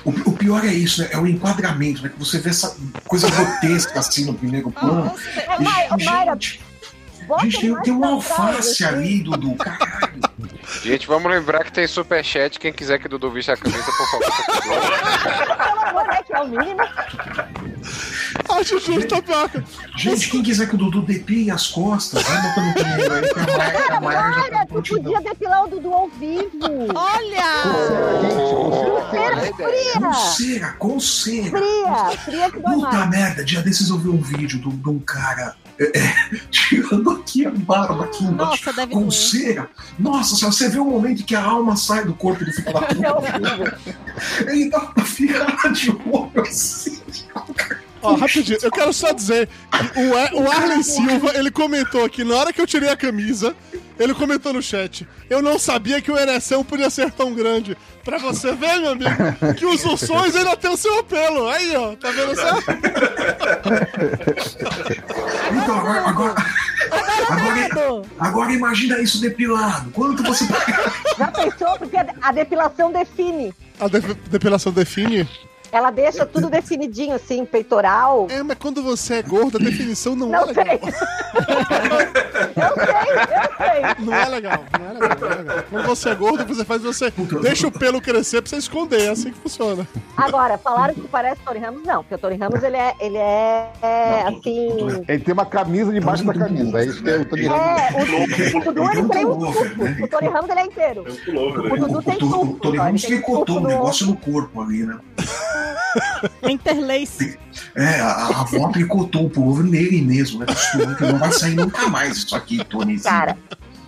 [0.05, 1.09] O, o pior é isso, né?
[1.11, 2.09] É o enquadramento, né?
[2.09, 2.75] Que você vê essa
[3.07, 5.11] coisa grotesca assim no primeiro plano.
[5.35, 6.59] é, Mayra, E,
[7.28, 8.95] bota gente, tem, tem uma alface assim.
[8.95, 9.55] ali, Dudu.
[9.55, 10.17] Caralho.
[10.84, 12.59] Gente, vamos lembrar que tem superchat.
[12.59, 15.57] Quem quiser que Dudu vista a camisa, por favor.
[15.57, 16.82] Pelo amor, né, que é o mínimo.
[18.49, 19.63] Acho justo, tapioca.
[19.97, 23.57] Gente, quem quiser que o Dudu depile as costas, vai botando dinheiro aí que a
[23.57, 26.49] Maia, a Maia já tá tu podia depilar o Dudu ao vivo.
[26.93, 27.63] Olha!
[29.93, 31.49] Com cera, com cera.
[31.49, 33.09] fria, fria que dói Puta mais.
[33.09, 35.55] merda, dia desses eu vi um vídeo de um- cara
[36.51, 39.69] tirando aqui a barba aqui embaixo Nossa, deve com cera.
[39.99, 42.80] Nossa, senhora, você vê o momento que a alma sai do corpo do filho da
[42.80, 43.13] É puta.
[43.13, 43.73] horrível.
[44.47, 46.99] Ele dá uma virada de olho assim.
[48.01, 52.36] Ó, rapidinho, eu quero só dizer que o, o Arlen Silva, ele comentou aqui, na
[52.36, 53.55] hora que eu tirei a camisa,
[53.99, 57.77] Ele comentou no chat: Eu não sabia que o ereção podia ser tão grande.
[58.03, 61.47] Pra você ver, meu amigo, que os ursões ainda tem o seu apelo.
[61.49, 62.57] Aí, ó, tá vendo só?
[65.51, 66.35] Então, agora.
[66.89, 69.89] Agora, agora, agora imagina isso depilado.
[69.91, 70.45] Quanto você.
[71.17, 71.77] Já pensou?
[71.79, 73.53] Porque a depilação define.
[73.79, 75.27] A de- depilação define.
[75.72, 78.28] Ela deixa tudo definidinho, assim, peitoral.
[78.30, 80.65] É, mas quando você é gordo, a definição não, é Não legal.
[80.65, 80.76] sei.
[80.78, 84.05] eu sei, eu sei.
[84.05, 85.63] Não é legal, não é legal, não é legal.
[85.70, 87.11] Quando você é gordo, você faz você.
[87.41, 89.01] Deixa o pelo crescer pra você esconder.
[89.01, 89.88] É assim que funciona.
[90.15, 92.01] Agora, falaram que parece Tony Ramos, não.
[92.03, 94.70] Porque o Tony Ramos, ele é, ele é, é, assim...
[95.07, 96.80] Ele tem uma camisa debaixo da camisa.
[96.80, 97.55] É isso que eu tô dizendo.
[97.55, 97.89] É,
[98.55, 100.03] o, o Dudu, Ele tem um tufo.
[100.03, 101.05] O Tony Ramos, ele é inteiro.
[101.07, 101.80] É O né?
[101.80, 102.41] Dudu tem O Tony- tufo.
[102.51, 104.97] o Tony Ramos ele tem tricotou um negócio no corpo ali, né?
[106.47, 107.37] Interlace.
[107.75, 110.45] É, a, a avó tricotou o pullover nele mesmo, né?
[110.97, 112.99] Que não vai sair nunca mais isso aqui, Tony.
[112.99, 113.37] Cara,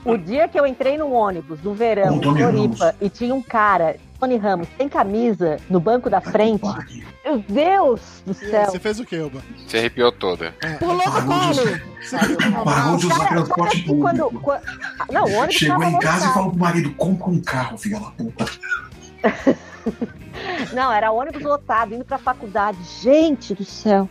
[0.05, 2.95] o dia que eu entrei no ônibus do verão, em Floripa, Ramos.
[3.01, 6.63] e tinha um cara, Tony Ramos, sem camisa, no banco da frente.
[7.23, 8.65] Meu Deus do céu.
[8.71, 9.41] Você fez o quê, Oba?
[9.67, 10.53] Se arrepiou toda.
[10.79, 11.27] Pulou no Parou de,
[11.59, 11.79] colo.
[12.01, 14.41] usar- parou de usar transporte quando, público.
[14.43, 14.61] quando-
[15.11, 18.09] Não, o ônibus Chegou em casa e falou pro marido: compra um carro, filha da
[18.11, 18.45] puta.
[20.73, 22.77] Não, era ônibus lotado, indo pra faculdade.
[23.01, 24.09] Gente do céu.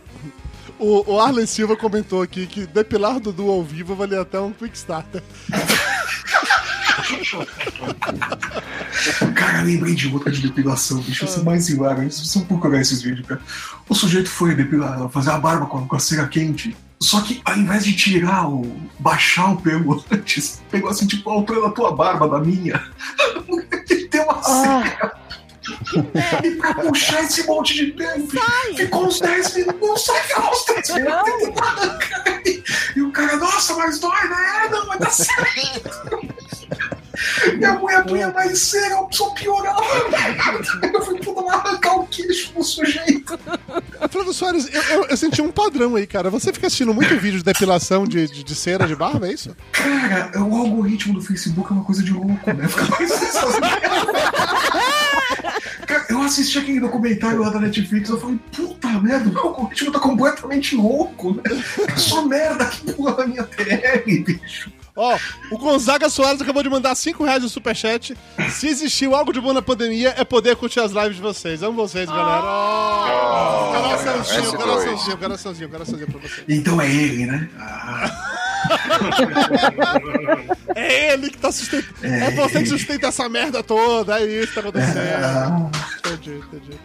[0.77, 5.21] O, o Arlen Silva comentou aqui que depilar Dudu ao vivo valia até um Quickstarter.
[9.35, 11.25] Cara, lembrei de outra de depilação, bicho.
[11.25, 12.03] É mais hilário.
[12.03, 13.41] Vocês precisam procurar esses vídeos, cara.
[13.87, 16.75] O sujeito foi depilar, fazer a barba com, com a cera quente.
[16.99, 18.63] Só que ao invés de tirar o.
[18.99, 22.81] baixar o pelo antes, pegou assim, tipo, a altura da tua barba, da minha.
[23.89, 25.19] Ele tem uma cera.
[26.43, 28.27] E pra puxar esse monte de pelo,
[28.75, 29.81] ficou uns 10 minutos.
[29.89, 31.33] Não sai, ficou uns 10 minutos.
[32.95, 34.65] E o cara, nossa, mas dói, né?
[34.65, 35.89] É, não, mas tá certo.
[37.57, 39.81] Minha mulher punha mais cera, eu só piorava.
[40.93, 43.37] Eu fui tudo lá arrancar o queixo do sujeito.
[44.09, 46.29] Flávio Soares, eu, eu- eu senti um padrão aí, cara.
[46.29, 49.53] Você fica assistindo muito vídeo de depilação de, de, de cera de barba, é isso?
[49.73, 52.67] Cara, o algoritmo do Facebook é uma coisa de louco, né?
[52.69, 53.11] Fica mais
[56.09, 60.75] eu assisti aquele documentário lá da Netflix, eu falei, puta merda, o algoritmo tá completamente
[60.75, 61.43] louco, né?
[61.87, 64.71] É só merda que pula na minha TL, bicho.
[64.95, 65.17] Ó,
[65.51, 68.17] o Gonzaga Soares acabou de mandar 5 reais no superchat.
[68.49, 71.63] Se existiu algo de bom na pandemia, é poder curtir as lives de vocês.
[71.63, 72.41] Amo vocês, galera.
[72.43, 74.57] Ó, coraçãozinho, S2.
[74.57, 76.43] coraçãozinho, coraçãozinho, coraçãozinho pra vocês.
[76.49, 77.47] Então é ele, né?
[77.57, 78.38] Ah,
[80.75, 82.05] É ele que tá sustentando.
[82.13, 84.19] É você que sustenta essa merda toda.
[84.19, 84.99] É isso que tá acontecendo.
[85.23, 85.69] ah.
[85.99, 86.79] Entendi, entendi.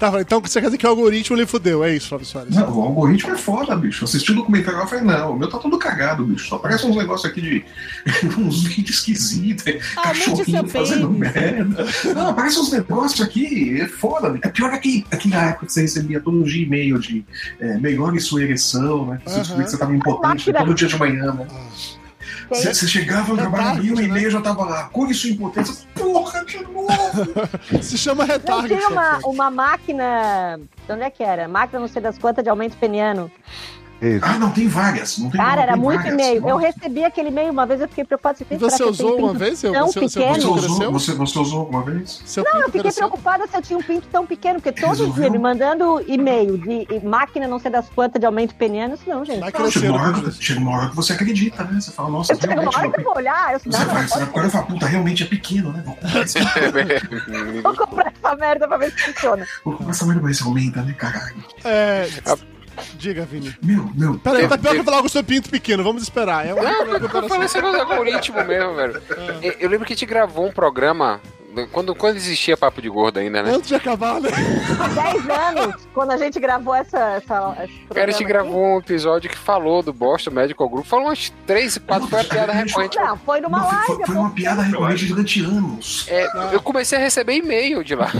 [0.00, 2.56] Tá, então você quer dizer que o algoritmo lhe fudeu, é isso, Flávio Soares?
[2.56, 4.06] Não, o algoritmo é foda, bicho.
[4.06, 6.48] Assisti o documentário lá e falei, não, o meu tá todo cagado, bicho.
[6.48, 7.64] Só aparece uns negócios aqui de.
[8.40, 11.34] uns vídeos esquisitos, é seu cachorrinho fazendo pênis.
[11.34, 11.86] merda.
[12.14, 14.30] Não, aparece uns negócios aqui, é foda.
[14.30, 14.40] bicho.
[14.46, 17.22] É pior que aquela época que você recebia todo dia e-mail de
[17.60, 19.20] é, melhore sua ereção, né?
[19.26, 19.40] Você Aham.
[19.42, 20.58] descobriu que você tava impotente Máquina.
[20.60, 21.46] todo dia de manhã, né?
[21.46, 21.99] Tem-
[22.50, 24.02] Você, você chegava no trabalho, tarde, e né?
[24.02, 25.86] e-mail já tava lá, cure sua impotência.
[25.94, 26.90] Porra, de novo!
[27.82, 28.76] Se chama Não retarget.
[28.76, 30.58] tinha uma, uma máquina.
[30.86, 31.46] De onde é que era?
[31.46, 33.30] Máquina não sei das quantas de aumento peniano.
[34.02, 34.24] Isso.
[34.24, 35.18] Ah, não, tem várias.
[35.18, 36.48] Não tem, Cara, não, era tem muito e-mail.
[36.48, 38.38] Eu recebi aquele e-mail uma vez, eu fiquei preocupada.
[38.38, 39.62] Você, você usou uma vez?
[39.62, 40.34] Eu, tão seu, seu pequeno?
[40.34, 42.22] Você pinto usou, você, você usou alguma vez?
[42.24, 43.08] Seu Não, eu fiquei cresceu?
[43.08, 45.14] preocupada se eu tinha um pinto tão pequeno, porque todo Resolveu?
[45.22, 49.24] dia me mandando e-mail de máquina não sei das quantas de aumento peniano, isso não,
[49.24, 49.40] gente.
[49.40, 50.42] Vai Não, chega, uma hora, que- disso.
[50.42, 51.80] chega uma hora que você acredita, né?
[51.80, 52.78] Você fala, nossa, Eu chego uma realmente.
[52.78, 54.50] hora que eu vou olhar, eu Você não, vai, não, você vai pode procurar e
[54.50, 55.82] fala, puta, realmente é pequeno, né?
[55.84, 56.38] Vou comprar, esse-
[57.62, 59.46] vou comprar essa merda pra ver se funciona.
[59.64, 61.36] vou comprar essa merda, mas aumenta, né, caralho?
[61.64, 62.08] É.
[62.94, 63.54] Diga, Vini.
[63.62, 64.18] Meu, meu.
[64.18, 66.46] Peraí, tá pior que teve- falar com o seu pinto pequeno, vamos esperar.
[66.46, 69.02] É uma Não, eu falei esse negócio do algoritmo mesmo, velho.
[69.42, 71.20] Eu, eu lembro que a gente gravou um programa.
[71.72, 73.52] Quando, quando existia Papo de Gordo ainda, né?
[73.52, 74.30] Antes de acabar, né?
[74.94, 76.98] 10 anos, quando a gente gravou essa.
[76.98, 80.86] essa esse Cara, a gente gravou um episódio que falou do Boston Medical Group.
[80.86, 82.96] Falou umas três, quatro, foi a piada recorrente.
[82.98, 83.86] Não, foi numa Não, live.
[83.86, 86.06] foi- foi uma piada recorrente durante anos.
[86.08, 88.10] É, eu comecei a receber e-mail de lá.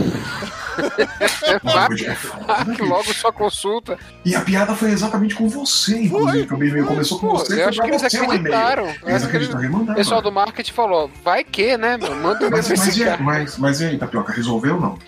[1.63, 3.97] Marque logo sua consulta.
[4.25, 6.47] E a piada foi exatamente com você, inclusive.
[6.47, 7.61] Que o e-mail começou com você.
[7.63, 8.87] eu acho que eles o acreditaram.
[9.05, 11.97] Eles que acreditaram e O pessoal do marketing falou, vai que, né?
[11.97, 13.20] Manda um Mas, e-mail pra mas, esse e cara.
[13.21, 14.99] Mas, mas e aí, Tapioca, resolveu ou não?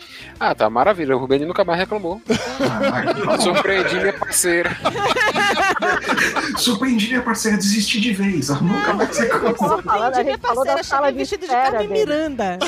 [0.46, 1.16] Ah, tá maravilha.
[1.16, 2.22] O Rubeni nunca mais reclamou.
[2.60, 3.40] Ah, tá.
[3.40, 4.76] Surpreendi minha parceira.
[6.60, 8.50] Surpreendi minha parceira a desistir de vez.
[8.50, 11.46] Ela nunca vai ser Falando, a Surpreendi minha gente falou da parceira, de vestido de
[11.46, 11.88] espera Carmen.
[11.88, 12.60] Miranda.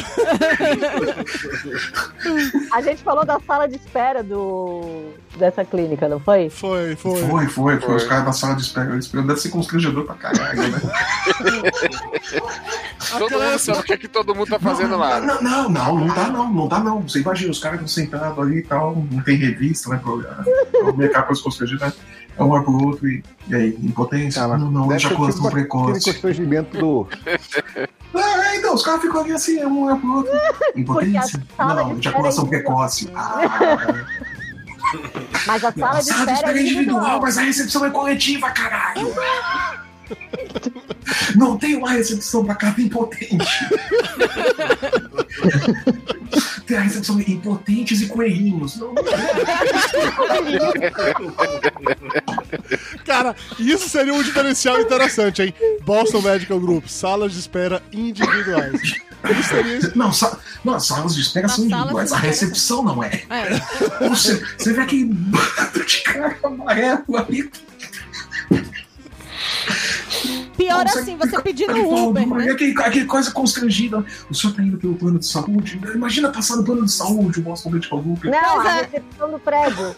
[2.71, 6.49] A gente falou da sala de espera do dessa clínica, não foi?
[6.49, 7.21] Foi, foi.
[7.21, 7.79] Foi, foi, foi.
[7.81, 7.95] Foi.
[7.97, 8.93] Os caras da sala de espera.
[8.93, 10.79] Eles deve ser constrangedor pra caralho, né?
[13.17, 15.19] Todo mundo sabe o que, é que todo mundo tá fazendo lá.
[15.19, 15.37] né?
[15.41, 17.01] Não, não, não, não dá não, não dá não.
[17.01, 19.97] Você imagina, os caras estão sentados ali e tal, não tem revista, né?
[19.97, 20.43] Programa.
[20.71, 21.93] Comunicar com as constrangidas,
[22.37, 24.41] é um pro outro e, e aí, impotência?
[24.41, 26.11] Cara, não, não, ejaculação tipo Aquele precoce.
[26.11, 27.07] constrangimento do.
[28.17, 30.31] É, então, os caras ficam ali assim, um olha pro outro.
[30.73, 31.43] Impotência?
[31.59, 33.11] Não, ejaculação é precoce.
[33.13, 34.05] Ah,
[35.45, 37.21] Mas a sala a de sala de espera é é individual, individual.
[37.21, 39.13] mas a recepção é coletiva, caralho.
[41.35, 43.45] Não tem uma recepção pra cada impotente.
[46.65, 48.77] Tem a recepção de impotentes e coelhinhos.
[48.77, 49.03] Não, não
[53.05, 55.53] Cara, isso seria um diferencial interessante, hein?
[55.83, 58.95] Boston Medical Group, salas de espera individuais.
[59.95, 62.11] Não, sa não, as salas de espera são individuais.
[62.11, 63.23] A recepção não é.
[63.29, 64.07] É.
[64.09, 67.51] Você, você vê aquele bando de cara amarelo ali.
[70.57, 72.51] Pior assim, você pedindo Uber, e né?
[72.51, 74.05] Aquele, aquele coisa constrangida.
[74.29, 75.79] O senhor tá indo pelo plano de saúde?
[75.93, 78.23] Imagina passar no plano de saúde, o Boston Medical Group.
[78.25, 79.95] Não, Mas a é- recepção do prédio.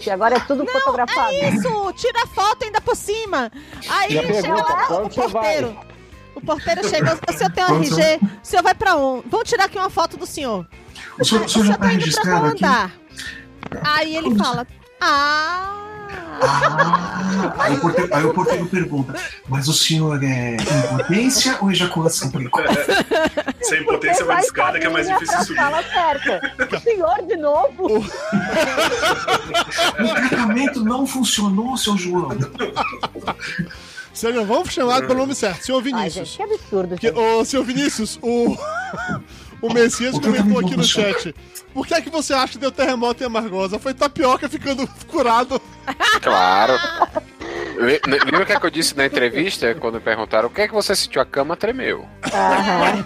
[0.00, 1.32] Que agora é tudo fotografado.
[1.32, 3.50] Isso, tira foto ainda por cima.
[3.88, 5.76] Aí Já chega pergunta, lá o porteiro.
[6.34, 9.24] O porteiro chega, o senhor tem um RG, o senhor vai pra onde?
[9.30, 10.66] Vamos tirar aqui uma foto do senhor.
[11.18, 12.64] O senhor, o O senhor já senhor tá tá indo pra qual aqui?
[12.64, 12.92] andar?
[13.82, 14.66] Aí ele fala,
[15.00, 15.85] ah...
[16.08, 19.14] Ah, aí, o porteiro, aí o porteiro pergunta:
[19.48, 20.56] Mas o senhor é
[20.92, 22.74] impotência ou ejaculação precoce?
[23.62, 25.56] Se a impotência é uma escada que é mais difícil subir.
[25.56, 26.80] Fala certa.
[26.80, 28.04] Senhor, de novo.
[29.98, 32.28] O tratamento não funcionou, seu João.
[34.12, 36.28] Senhor, vamos chamar pelo nome certo, senhor Ai, Vinícius.
[36.28, 36.96] gente, que absurdo.
[36.96, 38.56] Que, ô, senhor Vinícius, o.
[39.66, 41.34] O Messias comentou tratamento aqui no chat.
[41.74, 43.78] Por que é que você acha que deu terremoto em Amargosa?
[43.78, 45.60] Foi tapioca ficando curado.
[46.22, 46.74] Claro.
[47.78, 50.50] Le- le- Lembra o que, é que eu disse na entrevista quando me perguntaram o
[50.50, 51.20] que é que você sentiu?
[51.20, 52.06] A cama tremeu.
[52.32, 53.04] Aham.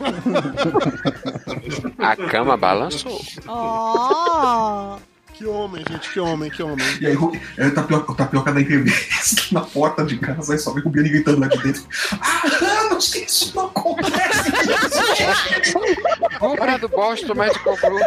[1.98, 3.20] A cama balançou.
[3.48, 4.96] Ó...
[5.34, 6.84] Que homem, gente, que homem, que homem.
[7.00, 10.70] E aí, o, o, tapioca, o tapioca da entrevista na porta de casa, aí só
[10.72, 11.82] vem o Biani gritando lá de dentro:
[12.20, 12.42] Há
[12.82, 14.52] anos que isso não acontece!
[16.40, 18.02] Hora do Boston Medical Group.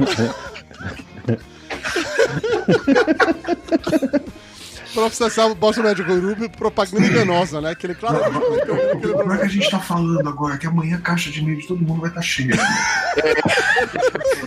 [4.94, 7.70] Processar o Boston Medical Group propaganda enganosa, né?
[7.70, 10.58] Aquele Como é que a gente tá falando agora?
[10.58, 12.50] Que amanhã a caixa de e-mail de todo mundo vai estar cheia.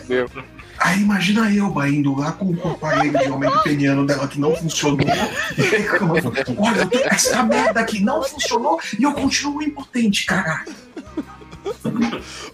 [0.09, 0.29] Meu.
[0.79, 4.99] Aí imagina eu, indo lá com o aparelho de aumento peniano dela que não funcionou.
[4.99, 10.75] E Olha, eu tenho essa merda aqui não funcionou e eu continuo impotente, caralho.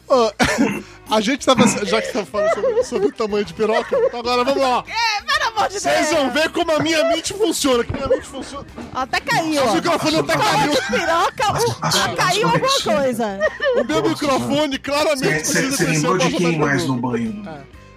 [0.07, 0.32] Ó,
[1.12, 1.68] a gente tava.
[1.86, 4.84] Já que tá falando sobre, sobre o tamanho de piroca, então agora vamos lá.
[4.84, 6.34] Pelo amor de Vocês vão Deus!
[6.34, 7.84] ver como a minha mente funciona.
[7.84, 8.66] Que minha mente funciona.
[8.93, 9.74] Até caiu, O ó.
[9.76, 10.72] microfone até caiu.
[10.72, 13.39] Piroca, o- ah, caiu alguma coisa.
[13.78, 17.43] O meu microfone claramente Você precisa você crescer lembrou de quem mais no banho?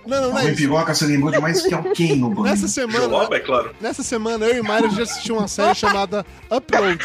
[0.05, 2.43] Não, não, não é piroca, você lembrou de mais que quem no banho?
[2.51, 3.73] Nessa semana, é claro.
[3.81, 7.05] nessa semana, eu e Mayra já assistimos uma série chamada Upload.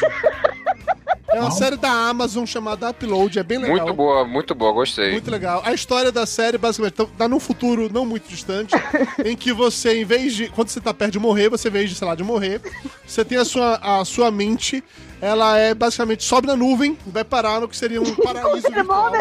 [1.29, 3.77] É uma série da Amazon chamada Upload, é bem legal.
[3.77, 5.11] Muito boa, muito boa, gostei.
[5.11, 5.61] Muito legal.
[5.65, 8.73] A história da série, basicamente, tá- tá num futuro não muito distante,
[9.25, 10.47] em que você, em vez de.
[10.49, 12.61] Quando você tá perto de morrer, você, em vez de, sei lá, de morrer,
[13.05, 14.81] você tem a sua, a sua mente,
[15.19, 19.11] ela é basicamente sobe na nuvem, vai parar no que seria um paraíso virtual.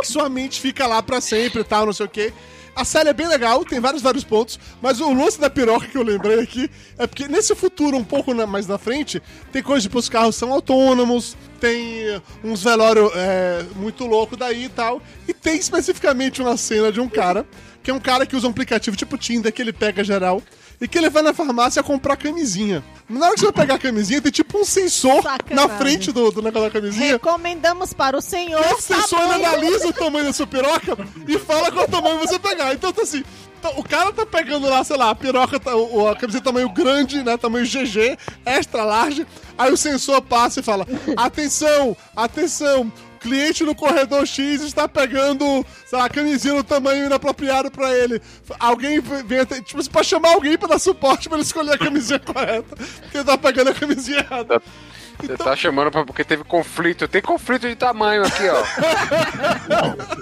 [0.00, 2.32] que sua mente fica lá pra sempre e tal, não sei o quê.
[2.76, 5.96] A série é bem legal, tem vários, vários pontos, mas o lance da piroca que
[5.96, 6.68] eu lembrei aqui
[6.98, 9.22] é porque nesse futuro, um pouco na- mais na frente,
[9.52, 14.68] tem coisa tipo, os carros são autônomos, tem uns velórios é, muito louco daí e
[14.68, 17.46] tal, e tem especificamente uma cena de um cara,
[17.82, 20.42] que é um cara que usa um aplicativo tipo Tinder, que ele pega geral,
[20.84, 22.84] e que ele vai na farmácia comprar camisinha.
[23.08, 25.54] Na hora que você vai pegar a camisinha, tem tipo um sensor Sacanagem.
[25.56, 27.12] na frente do, do negócio da camisinha.
[27.12, 28.60] Recomendamos para o senhor.
[28.72, 32.74] Esse sensor analisa o tamanho da sua piroca e fala qual tamanho você pegar.
[32.74, 33.24] Então, tá assim,
[33.62, 37.22] tá- o cara tá pegando lá, sei lá, a piroca, tá, a camiseta tamanho grande,
[37.22, 39.26] né, tamanho GG, extra large,
[39.56, 42.92] aí o sensor passa e fala, atenção, atenção,
[43.24, 48.20] cliente no corredor X está pegando, sei lá, a camisinha no tamanho inapropriado pra ele.
[48.60, 52.18] Alguém vem, até- tipo, pra chamar alguém pra dar suporte pra ele escolher a camisinha
[52.20, 54.60] correta, porque ele tá pegando a camisinha errada.
[55.20, 57.06] Você tá chamando pra, porque teve conflito.
[57.08, 58.62] Tem conflito de tamanho aqui, ó.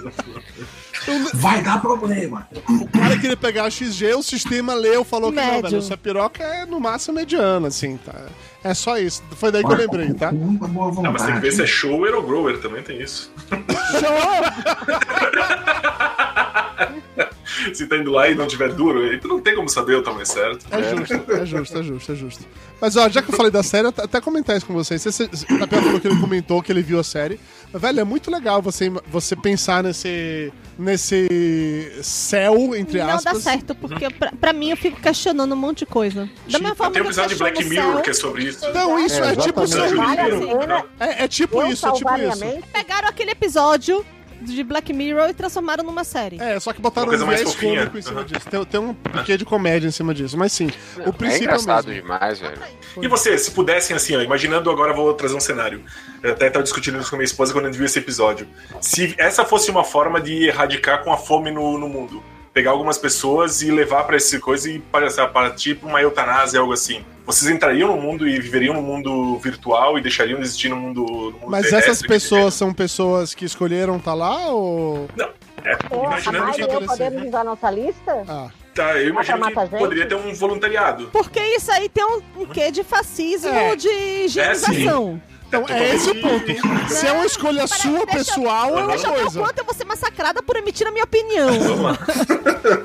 [1.33, 2.47] Vai dar problema.
[2.69, 5.61] O cara queria pegar a XG, o sistema leu, falou que não, Médio.
[5.63, 8.13] velho, essa piroca é no máximo mediana, assim, tá?
[8.63, 9.21] É só isso.
[9.31, 10.31] Foi daí que eu lembrei, tá?
[10.31, 11.71] Muita boa Ah, mas tem que ver se vontade.
[11.71, 13.31] é shower ou grower, também tem isso.
[17.73, 20.01] se tá indo lá e não tiver duro, aí tu não tem como saber o
[20.03, 20.65] tamanho certo.
[20.71, 22.45] É justo, é justo, é justo, é justo.
[22.81, 25.01] Mas ó, já que eu falei da série, eu até comentar isso com vocês.
[25.01, 27.39] Você, o Tapioca falou que ele comentou que ele viu a série.
[27.71, 30.51] Mas, velho, é muito legal você, você pensar nesse.
[30.77, 31.27] nesse
[32.03, 33.43] céu, entre Não dá aspas.
[33.43, 36.29] certo, porque pra, pra mim eu fico questionando um monte de coisa.
[36.49, 38.69] Da mesma forma Tem um episódio de Black Mirror céu, que é sobre isso.
[38.73, 40.89] Não, isso é, É, tipo o seu livro.
[40.99, 42.39] É, é tipo isso, é tipo minha isso.
[42.39, 42.63] mente?
[42.73, 44.05] Pegaram aquele episódio
[44.43, 46.39] de Black Mirror e transformaram numa série.
[46.41, 47.77] É, só que botaram um mais viés fofinha.
[47.79, 48.25] cômico em cima Uhum.
[48.25, 48.47] disso.
[48.49, 48.93] Tem, tem um
[49.25, 50.37] quê de comédia em cima disso.
[50.37, 50.67] Mas sim,
[50.97, 52.01] o É princípio é, o engraçado mesmo.
[52.03, 52.57] demais, velho.
[53.01, 55.83] E você, se pudessem, assim, ó, imaginando agora, eu vou trazer um cenário.
[56.21, 58.47] Eu até estava discutindo isso com minha esposa quando a gente viu esse episódio.
[58.81, 62.23] Se essa fosse uma forma de erradicar com a fome no, no mundo,
[62.53, 66.71] pegar algumas pessoas e levar para essa coisa e para, para tipo uma eutanásia, algo
[66.71, 67.03] assim.
[67.25, 71.01] Vocês entrariam no mundo e viveriam no mundo virtual e deixariam de existir no mundo,
[71.03, 75.07] no mundo Mas terrestre, essas pessoas são pessoas que escolheram estar lá ou.
[75.65, 76.85] É, Eu, a imaginando que.
[76.85, 78.23] podemos usar nossa lista?
[78.27, 79.77] Ah, Tá, eu imagino que gente?
[79.77, 81.09] poderia ter um voluntariado.
[81.13, 83.75] Porque isso aí tem um, um quê de fascismo, É.
[83.75, 85.21] de higienização.
[85.61, 86.89] Então é esse o ponto.
[86.93, 89.39] Se é uma escolha sua deixa eu- pessoal, é uma Deixa eu ver o coisa.
[89.41, 91.47] quanto eu vou ser massacrada por emitir a minha opinião.
[91.59, 91.97] Vamos lá.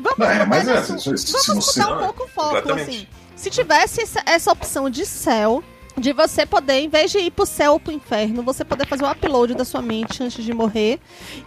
[0.00, 2.88] Vamos Não, é, mas é, se- se Vamos você- mudar um pouco o foco, Completamente.
[2.90, 3.06] assim.
[3.36, 5.62] Se tivesse essa, essa opção de céu,
[5.96, 9.04] de você poder, em vez de ir pro céu ou pro inferno, você poder fazer
[9.04, 10.98] o upload da sua mente antes de morrer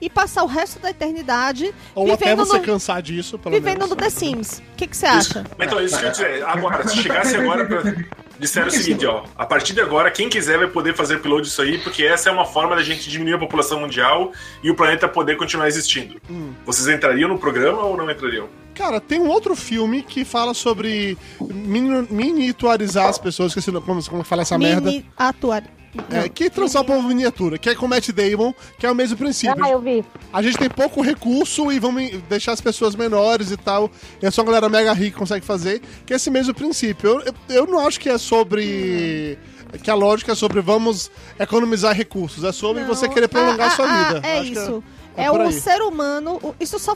[0.02, 3.80] e passar o resto da eternidade Ou até vivendo você no- cansar disso, pelo vivendo
[3.80, 3.90] menos.
[3.90, 4.60] no The Sims.
[4.74, 5.44] O que que você acha?
[5.60, 6.46] Então, isso que eu ia dizer.
[6.46, 7.82] Agora, se chegasse agora pra.
[8.40, 9.24] Disseram o seguinte, ó.
[9.38, 12.32] A partir de agora, quem quiser vai poder fazer upload disso aí, porque essa é
[12.32, 14.32] uma forma da gente diminuir a população mundial
[14.64, 16.20] e o planeta poder continuar existindo.
[16.30, 16.52] Hum.
[16.66, 18.48] Vocês entrariam no programa ou não entrariam?
[18.74, 24.24] Cara, tem um outro filme que fala sobre mini- miniaturizar as pessoas, esqueci como, como
[24.24, 24.90] fala essa merda.
[24.90, 25.64] Mini atuar.
[26.10, 29.64] É, que transforma uma miniatura, que é com Matt Damon, que é o mesmo princípio.
[29.64, 30.04] Ah, eu vi.
[30.32, 33.92] A gente tem pouco recurso e vamos deixar as pessoas menores e tal.
[34.22, 37.22] E é só a galera mega rica que consegue fazer, que é esse mesmo princípio.
[37.22, 39.38] Eu, eu, não acho que é sobre.
[39.82, 42.44] Que a lógica é sobre vamos economizar recursos.
[42.44, 44.22] É sobre Não, você querer prolongar ah, a sua ah, vida.
[44.24, 44.84] ah, É Acho que isso.
[45.16, 46.40] É É, o ser humano.
[46.60, 46.96] Isso só,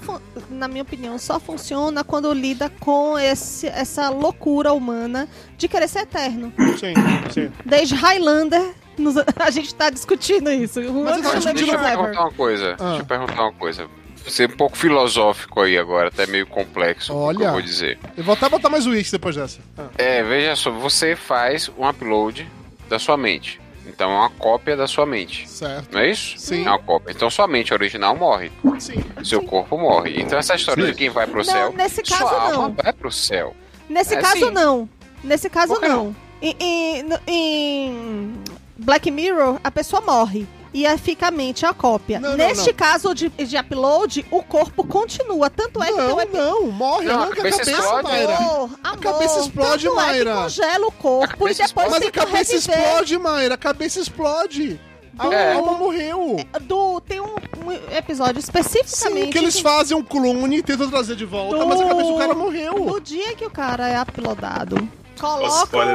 [0.49, 5.99] na minha opinião, só funciona quando lida com esse, essa loucura humana de querer ser
[5.99, 6.51] eterno.
[6.80, 6.93] Sim,
[7.34, 7.51] sim.
[7.65, 10.80] Desde Highlander, nos- a gente tá discutindo isso.
[10.82, 12.76] Mas eu discutindo- Deixa eu perguntar uma coisa.
[12.80, 12.84] Ah.
[12.88, 13.88] Deixa eu perguntar uma coisa.
[14.28, 17.45] Ser um pouco filosófico aí agora, até meio complexo o que Olha.
[17.45, 17.97] eu vou dizer.
[18.18, 19.59] Eu vou até botar mais o Wix depois dessa.
[19.78, 19.86] Ah.
[19.97, 22.45] É, veja só, você faz um upload
[22.89, 23.61] da sua mente.
[23.88, 25.47] Então é uma cópia da sua mente.
[25.49, 25.93] Certo.
[25.93, 26.38] Não é isso?
[26.38, 26.65] Sim.
[26.65, 27.11] É uma cópia.
[27.11, 28.51] Então sua mente original morre.
[28.79, 29.03] Sim.
[29.23, 30.19] Seu corpo morre.
[30.21, 30.91] Então essa história Sim.
[30.91, 31.73] de quem vai pro Não, céu.
[31.73, 32.73] nesse caso, sua alma não.
[32.73, 33.55] vai pro céu.
[33.89, 34.51] Nesse É, caso, sim.
[34.51, 34.89] não.
[35.23, 36.15] Nesse caso, que não.
[36.41, 38.33] Em, em- em
[38.77, 40.45] Black Mirror, a pessoa morre.
[40.74, 42.20] E aí fica a mente a cópia.
[42.20, 42.74] Não, não, Neste não.
[42.76, 45.49] caso de, de upload, o corpo continua.
[45.49, 48.03] Tanto é que Não, epi- não, morre, Não, a arranca a cabeça cabeça, explode.
[48.03, 48.36] Mayra.
[48.38, 50.30] Amor, amor, cabeça explode, tanto Mayra.
[50.32, 52.78] É que congela o A corpo e depois Mas a cabeça reviver.
[52.80, 54.80] explode, Mayra, a cabeça explode.
[55.20, 55.53] A É.
[55.55, 56.38] alma morreu.
[56.61, 60.88] Do, tem um, um episódio Sim, especificamente que eles que- fazem um clone e tentam
[60.91, 62.74] trazer de volta, mas a cabeça do cara morreu.
[62.86, 64.88] No dia que o cara é uploadado,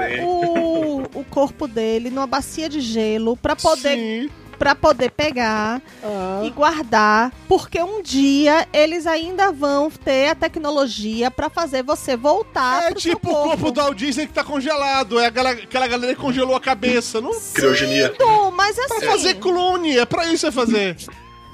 [0.03, 0.21] aí.
[0.25, 4.31] o, o corpo dele numa bacia de gelo pra poder, Sim.
[4.63, 6.41] Pra poder pegar Ah.
[6.45, 12.85] e guardar, porque um dia eles ainda vão ter a tecnologia pra fazer você voltar
[12.85, 15.19] É pro seu tipo o corpo do Walt Disney que tá congelado.
[15.19, 17.21] É aquela, aquela galera que congelou a cabeça.
[17.21, 18.15] Não Criogenia.
[18.17, 19.07] Sim, mas pra assim...
[19.07, 20.97] fazer clone, é pra isso é fazer.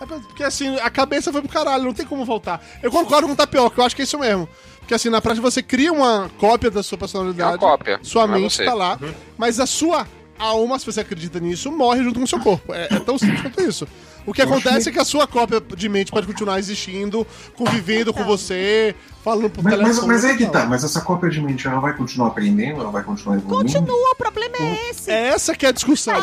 [0.02, 2.62] É pra- porque assim, a cabeça foi pro caralho, não tem como voltar.
[2.82, 4.46] Eu concordo com o Tapioca, eu acho que é isso mesmo.
[4.80, 7.52] Porque assim, na prática você cria uma cópia da sua personalidade.
[7.52, 8.64] É uma cópia, Sua é mente você.
[8.66, 8.98] tá lá.
[9.38, 10.06] Mas a sua
[10.38, 12.72] alma, se você acredita nisso, morre junto com o seu corpo.
[12.72, 13.86] É, é tão simples quanto isso.
[14.28, 17.26] O que Eu acontece é que a sua cópia de mente pode continuar existindo,
[17.56, 21.30] convivendo com você, falando pro Mas, mas, mas é e que tá, mas essa cópia
[21.30, 23.72] de mente ela vai continuar aprendendo, ela vai continuar evoluindo.
[23.72, 25.10] Continua, o problema é esse.
[25.10, 26.14] É essa que é a discussão.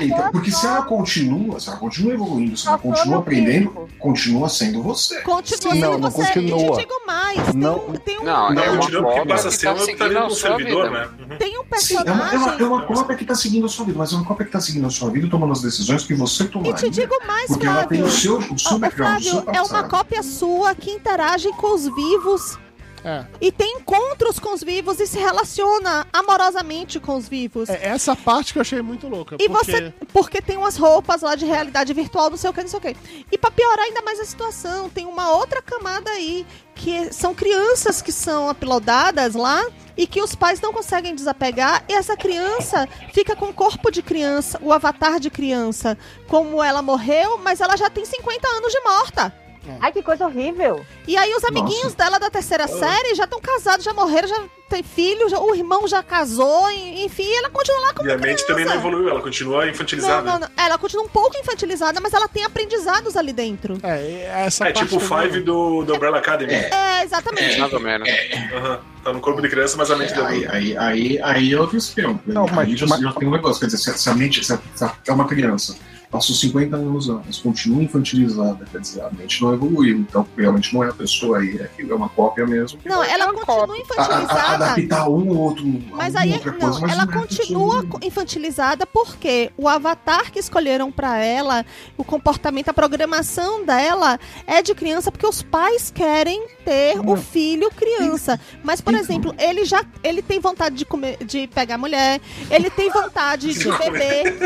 [0.00, 3.68] Então, porque se ela continua, se ela continua evoluindo, se ela Passou continua no aprendendo,
[3.70, 3.88] tempo.
[3.98, 5.20] continua sendo você.
[5.22, 6.26] Continua Sim, sendo não, não você.
[6.26, 6.58] continua.
[6.60, 7.76] E te digo mais, tem Não.
[7.88, 9.98] um, tem um, Não, Não, é uma cópia passa a que ser tá uma seguindo
[9.98, 10.98] tá a dentro do sua servidor, vida.
[11.00, 11.08] né?
[11.30, 11.38] Uhum.
[11.38, 12.34] tem um Sim, é uma, personagem...
[12.34, 14.44] é, uma, é uma cópia que tá seguindo a sua vida, mas é uma cópia
[14.46, 16.74] que tá seguindo a sua vida e tomando as decisões que você E tomaria.
[16.74, 19.62] te digo mais, Porque ela tem o seu, o seu Ô, background, o seu é
[19.62, 22.58] uma cópia sua que interage com os vivos
[23.04, 23.24] É.
[23.40, 27.68] e tem encontros com os vivos e se relaciona amorosamente com os vivos.
[27.68, 29.36] É essa parte que eu achei muito louca.
[29.38, 29.72] E porque...
[29.72, 29.94] você.
[30.12, 32.82] Porque tem umas roupas lá de realidade virtual, não sei o que, não sei o
[32.82, 32.96] que.
[33.30, 38.00] E pra piorar ainda mais a situação, tem uma outra camada aí, que são crianças
[38.00, 39.64] que são uploadadas lá
[39.96, 41.84] e que os pais não conseguem desapegar.
[41.88, 45.96] E essa criança fica com o corpo de criança, o avatar de criança,
[46.28, 49.43] como ela morreu, mas ela já tem 50 anos de morta.
[49.80, 50.84] Ai, que coisa horrível.
[51.06, 54.82] E aí os amiguinhos dela da terceira série já estão casados, já morreram, já tem
[54.82, 58.22] filho, já- o irmão já casou, e- enfim, ela continua lá como E a mente
[58.24, 58.46] criança.
[58.46, 60.22] também não evoluiu, ela continua Não, infantilizada.
[60.22, 60.48] não, não.
[60.56, 63.78] Ela continua um pouco infantilizada, mas ela tem aprendizados ali dentro.
[63.82, 66.52] É, essa É tipo o Five do, do Umbrella Academy.
[66.54, 67.58] É, exatamente.
[67.58, 68.08] Mais ou menos.
[68.54, 68.80] Aham.
[69.04, 70.26] Tá no corpo de criança, mas a mente dele.
[70.26, 72.18] Aí, aí, aí, aí é outro esquema.
[72.26, 73.60] Não, mas- aí já, mas- já tem um negócio.
[73.60, 75.76] Quer dizer, se, se a mente se, a- se a- é uma criança,
[76.14, 79.98] passou 50 anos, anos, continua infantilizada, quer dizer, a mente não evoluiu.
[79.98, 82.78] Então, realmente não é a pessoa aí, é, é uma cópia mesmo.
[82.84, 84.64] Não, ela continua A- a- a- infantilizada.
[84.66, 85.64] adaptar um ou outro.
[85.90, 90.30] Mas aí, outra não, coisa, mas ela não é a continua infantilizada porque o avatar
[90.30, 95.90] que escolheram pra ela, o comportamento, a programação dela é de criança porque os pais
[95.90, 98.38] querem ter o filho criança.
[98.62, 102.88] Mas, por exemplo, ele já ele tem vontade de comer, de pegar mulher, ele tem
[102.88, 104.36] vontade de beber.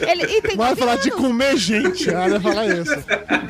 [0.00, 2.92] Ele e tem Vai falar de comer gente, ela vai falar isso.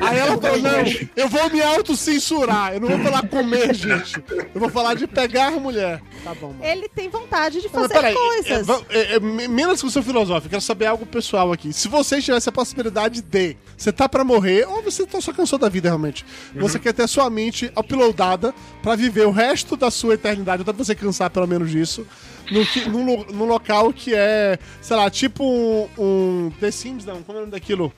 [0.01, 0.71] Aí ela falou, não,
[1.15, 4.23] eu vou me autocensurar, eu não vou falar comer gente,
[4.53, 6.01] eu vou falar de pegar mulher.
[6.23, 6.63] Tá bom, mano.
[6.63, 8.67] Ele tem vontade de fazer peraí, é, coisas.
[8.89, 11.71] é, é, me- menos discussão filosófica, quero saber algo pessoal aqui.
[11.71, 15.59] Se você tivesse a possibilidade de, você tá pra morrer, ou você tá só cansou
[15.59, 16.25] da vida realmente,
[16.55, 20.73] você quer ter a sua mente uploadada pra viver o resto da sua eternidade, até
[20.73, 22.05] você cansar pelo menos disso,
[22.51, 27.37] no, num, num local que é, sei lá, tipo um, um The Sims, não, como
[27.37, 27.93] é o nome daquilo?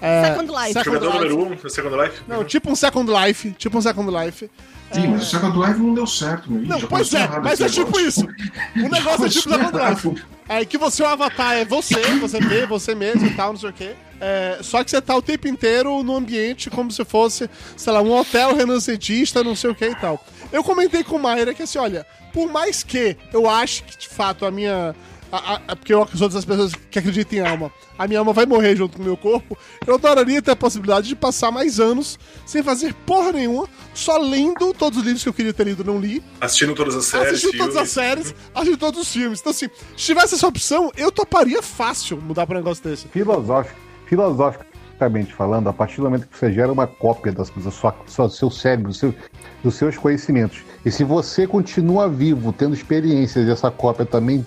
[0.00, 0.72] É, Second Life.
[0.72, 1.34] Second Jogador Life.
[1.34, 2.22] número 1 um, Second Life?
[2.28, 4.50] Não, tipo um Second Life, tipo um Second Life.
[4.92, 6.62] Sim, mas o Second Life não deu certo, meu.
[6.62, 8.08] Não, já pois é, mas é tipo negócio.
[8.08, 8.26] isso.
[8.76, 10.24] O negócio é tipo Second Life.
[10.48, 13.68] É que você, o avatar é você, você vê, você mesmo e tal, não sei
[13.68, 13.94] o quê.
[14.20, 18.00] É, só que você tá o tempo inteiro no ambiente como se fosse, sei lá,
[18.02, 20.24] um hotel renascentista, não sei o que e tal.
[20.52, 24.08] Eu comentei com o Mayra que assim, olha, por mais que eu acho que de
[24.08, 24.94] fato a minha.
[25.30, 27.70] a- a- a- porque eu sou dessas pessoas que acreditam em alma.
[27.98, 29.58] A minha alma vai morrer junto com o meu corpo.
[29.86, 34.72] Eu adoraria ter a possibilidade de passar mais anos sem fazer porra nenhuma, só lendo
[34.72, 37.58] todos os livros que eu queria ter lido, não li, Assistindo todas as séries, assistindo
[37.58, 37.92] todas as filmes.
[37.92, 39.40] séries, assistindo todos os filmes.
[39.40, 39.66] Então, assim,
[39.98, 43.06] se tivesse essa opção, eu toparia fácil mudar pra um negócio desse.
[43.08, 43.78] Filosófico,
[44.08, 48.28] filosoficamente falando, a partir do momento que você gera uma cópia das coisas, sua, sua,
[48.28, 49.14] seu cérebro, seu,
[49.62, 54.44] dos seus conhecimentos, e se você continua vivo, tendo experiências, e essa cópia também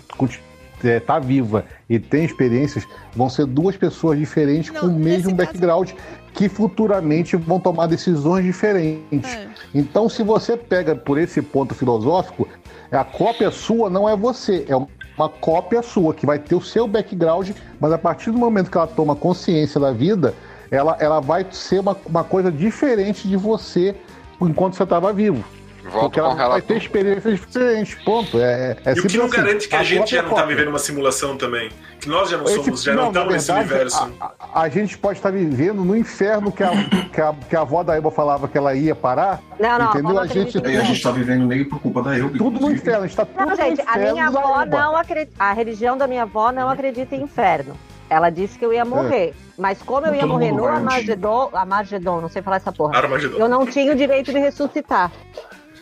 [0.84, 5.24] está viva e tem experiências, vão ser duas pessoas diferentes Não, com o mesmo nesse
[5.24, 5.92] caso- background
[6.34, 9.32] que futuramente vão tomar decisões diferentes.
[9.32, 9.48] É.
[9.76, 12.48] Então, se você pega por esse ponto filosófico,
[12.92, 14.88] a cópia sua não é você, é uma
[15.30, 18.88] cópia sua, que vai ter o seu background, mas a partir do momento que ela
[18.88, 20.34] toma consciência da vida,
[20.70, 23.96] ela, ela vai ser uma, uma coisa diferente de você
[24.42, 25.44] enquanto você estava vivo.
[25.84, 28.40] Volto Porque com ela vai ter experiências diferentes, ponto.
[28.40, 29.36] É, é E o que não assim.
[29.36, 30.56] garante que a, gente cópia já é não tá cópia.
[30.56, 31.70] vivendo uma simulação também?
[32.02, 34.12] Que nós já não Esse- somos, já não estamos nesse universo.
[34.20, 36.72] A, a- a gente pode estar vivendo no inferno que a,
[37.14, 39.40] que a, que a avó da Eva falava que ela ia parar.
[39.60, 40.20] Não, não, a entendeu?
[40.20, 42.32] A gente a gente tá vivendo nele por culpa da eu.
[42.36, 45.32] tudo no inferno, a gente tá tudo Não, gente, no a minha avó não acredita.
[45.38, 47.76] A religião da minha avó não acredita em inferno.
[48.10, 49.34] Ela disse que eu ia morrer.
[49.58, 52.98] Mas como eu ia Todo morrer no um Armagedon, Armagedon, não sei falar essa porra,
[52.98, 53.38] Armagedon.
[53.38, 55.12] eu não tinha o direito de ressuscitar.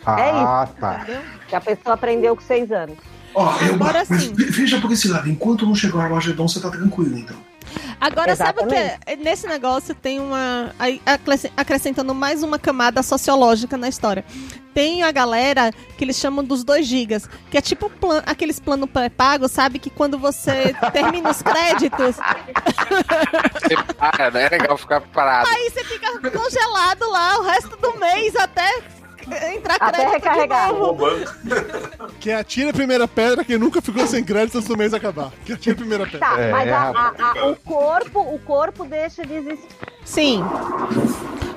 [0.04, 1.00] Ah, tá.
[1.02, 1.22] Entendeu?
[1.48, 2.96] Que a pessoa aprendeu com seis anos.
[3.34, 4.32] Ó, eu, Agora mas sim.
[4.34, 7.36] ve- veja por esse lado, enquanto não chegar o Armagedon, você tá tranquilo, então.
[8.00, 8.74] Agora, sabe o que?
[8.74, 9.00] Exatamente.
[9.06, 9.16] é?
[9.16, 10.74] Nesse negócio tem uma.
[11.56, 14.24] Acrescentando mais uma camada sociológica na história.
[14.74, 18.88] Tem a galera que eles chamam dos 2 gigas, que é tipo plan- aqueles planos
[18.90, 19.78] pré-pago, sabe?
[19.78, 24.46] Que quando você termina os créditos, Você para, né?
[24.46, 25.48] É legal ficar parado.
[25.48, 28.82] aí você fica congelado lá o resto do mês até
[29.54, 30.72] entrar Até recarregar.
[30.72, 31.04] de novo.
[31.04, 31.30] Roubando.
[32.20, 35.30] Que atire a primeira pedra quem nunca ficou sem crédito antes do mês acabar.
[35.44, 36.20] Que atire a primeira pedra.
[36.20, 37.14] Tá, É, mas a- rapaz.
[37.20, 39.68] a- a- o corpo, o corpo deixa de existir.
[40.04, 40.42] Sim.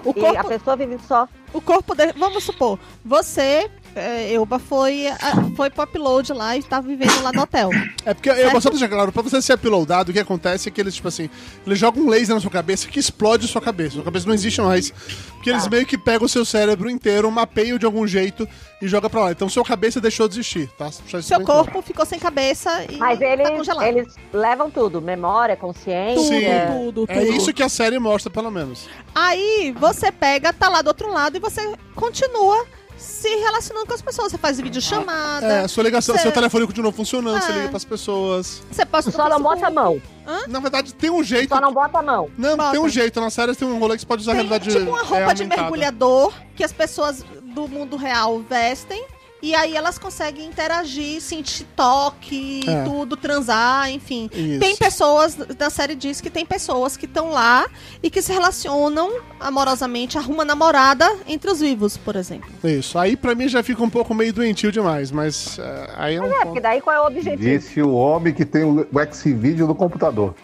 [0.06, 1.28] O E a corpo, pessoa vive só.
[1.54, 2.12] o corpo de...
[2.14, 5.18] Vamos supor, você, é, Elba, foi, a-
[5.56, 7.70] foi pro upload lá e tá vivendo lá no hotel.
[8.06, 10.72] É porque eu vou só deixar claro, pra você ser uploadado, o que acontece é
[10.72, 11.30] que eles, tipo assim,
[11.66, 13.96] eles jogam um laser na sua cabeça que explode a sua cabeça.
[13.96, 14.92] Sua cabeça não existe mais.
[15.34, 18.48] Porque eles meio que pegam o seu cérebro inteiro, mapeiam de algum jeito
[18.82, 19.32] e jogam pra lá.
[19.32, 20.90] Então sua cabeça deixou de existir, tá?
[20.92, 21.46] Seu bem claro.
[21.66, 23.86] corpo ficou sem cabeça e Mas tá eles, congelado.
[23.88, 26.68] eles levam tudo: memória, consciência.
[26.68, 27.12] Tudo, tudo, tudo.
[27.12, 28.88] É isso que a série mostra, pelo menos.
[29.14, 32.66] Aí você pega, tá lá do outro lado e você continua
[33.04, 34.32] se relacionando com as pessoas.
[34.32, 35.46] Você faz videochamada.
[35.46, 37.56] É, sua ligação, Cê- seu telefone continua funcionando, você É.
[37.56, 38.62] liga pras pessoas.
[38.72, 40.02] Você posta Só não bota a mão.
[40.48, 41.50] Na verdade, tem um jeito.
[41.54, 42.30] Só não bota a mão.
[42.38, 42.72] Não, Bota.
[42.72, 43.20] tem um jeito.
[43.20, 45.04] Na série tem um rolê que você pode usar a Tem realidade tipo uma é,
[45.04, 45.62] roupa de aumentada.
[45.64, 49.06] mergulhador que as pessoas do mundo real vestem
[49.46, 52.86] E aí elas conseguem interagir, sentir toque, É.
[52.86, 54.30] tudo, transar, enfim.
[54.34, 54.60] Isso.
[54.62, 57.66] Tem pessoas, da série diz que tem pessoas que estão lá
[58.02, 62.50] e que se relacionam amorosamente, arruma namorada entre os vivos, por exemplo.
[62.64, 62.98] Isso.
[62.98, 66.26] Aí pra mim já fica um pouco meio doentio demais, mas é, aí é um
[66.26, 66.46] É, ponto.
[66.46, 67.36] porque daí qual é o objetivo?
[67.36, 70.34] Disse o homem que tem o X-Video no computador.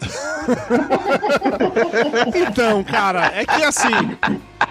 [2.34, 3.88] Então, cara, é que assim.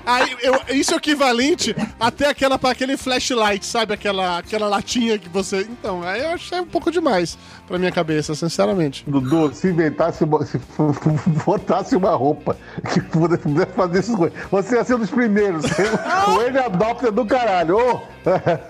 [0.06, 3.94] Aí, eu- isso é equivalente até aquela aquele flashlight, sabe?
[3.94, 5.62] Aquela, aquela latinha que você.
[5.62, 7.38] Então, aí eu achei um pouco demais
[7.70, 9.04] pra minha cabeça, sinceramente.
[9.08, 10.60] Dudu, se inventasse, uma, se
[11.46, 12.58] botasse uma roupa
[12.92, 13.44] que pudesse
[13.76, 15.64] fazer essas coisas, você ia ser um dos primeiros.
[16.36, 17.78] o ele adopta do caralho.
[17.78, 18.02] Ô!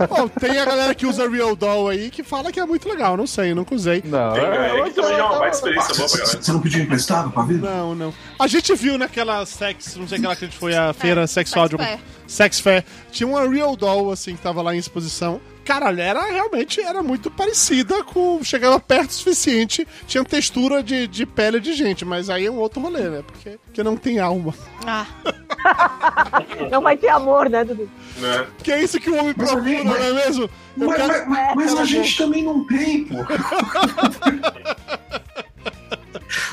[0.08, 3.18] Bom, tem a galera que usa Real Doll aí que fala que é muito legal,
[3.18, 4.04] não sei, nunca usei.
[4.06, 6.42] Não, Tem, é, é, que também já é uma baita experiência boa pra Você galera.
[6.44, 7.58] você não pediu emprestado pra ver?
[7.58, 8.14] Não, não.
[8.38, 11.28] A gente viu naquela sex, não sei aquela que a gente foi a feira É,
[11.28, 12.00] sexual Sex de.
[12.28, 12.86] Sex Fair.
[13.12, 15.42] Tinha uma Real Doll, assim, que tava lá em exposição.
[15.70, 18.44] Caralho, era realmente era muito parecida com.
[18.44, 22.58] Chegava perto o suficiente, tinha textura de, de pele de gente, mas aí é um
[22.58, 23.22] outro rolê, né?
[23.24, 24.52] Porque, porque não tem alma.
[24.84, 25.06] Ah,
[26.72, 27.88] Não vai ter amor, né, Dudu?
[28.18, 28.48] Né?
[28.64, 30.50] Que é isso que o homem Mas procura, ali- não é mesmo?
[30.76, 33.16] Mas, quero- mas- mas- mas a gente também não tem, pô.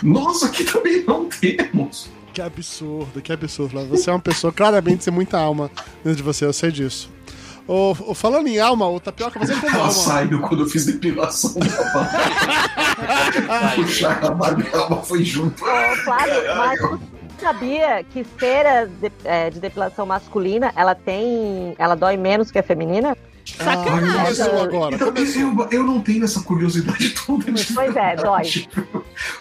[0.02, 2.10] Nós aqui também não temos.
[2.34, 3.86] Que absurdo, que absurdo.
[3.86, 5.70] Você é uma pessoa claramente sem muita alma
[6.04, 7.10] dentro de você, eu sei disso.
[7.68, 9.90] Ô, ô, falando em alma, o tapioca você tem Ela alma.
[9.90, 13.74] saiu quando eu fiz depilação da barba.
[13.74, 15.64] Puxar a barba e ela foi junto.
[15.64, 16.98] Ô, Flávio, mas você
[17.40, 21.74] sabia que cera de, é, de depilação masculina, ela tem.
[21.78, 23.16] Ela dói menos que a feminina?
[23.60, 24.94] Ah, começou agora.
[24.96, 25.40] Então, Começou.
[25.42, 27.44] eu, eu não tenho essa curiosidade toda.
[27.74, 28.42] Pois é, dói.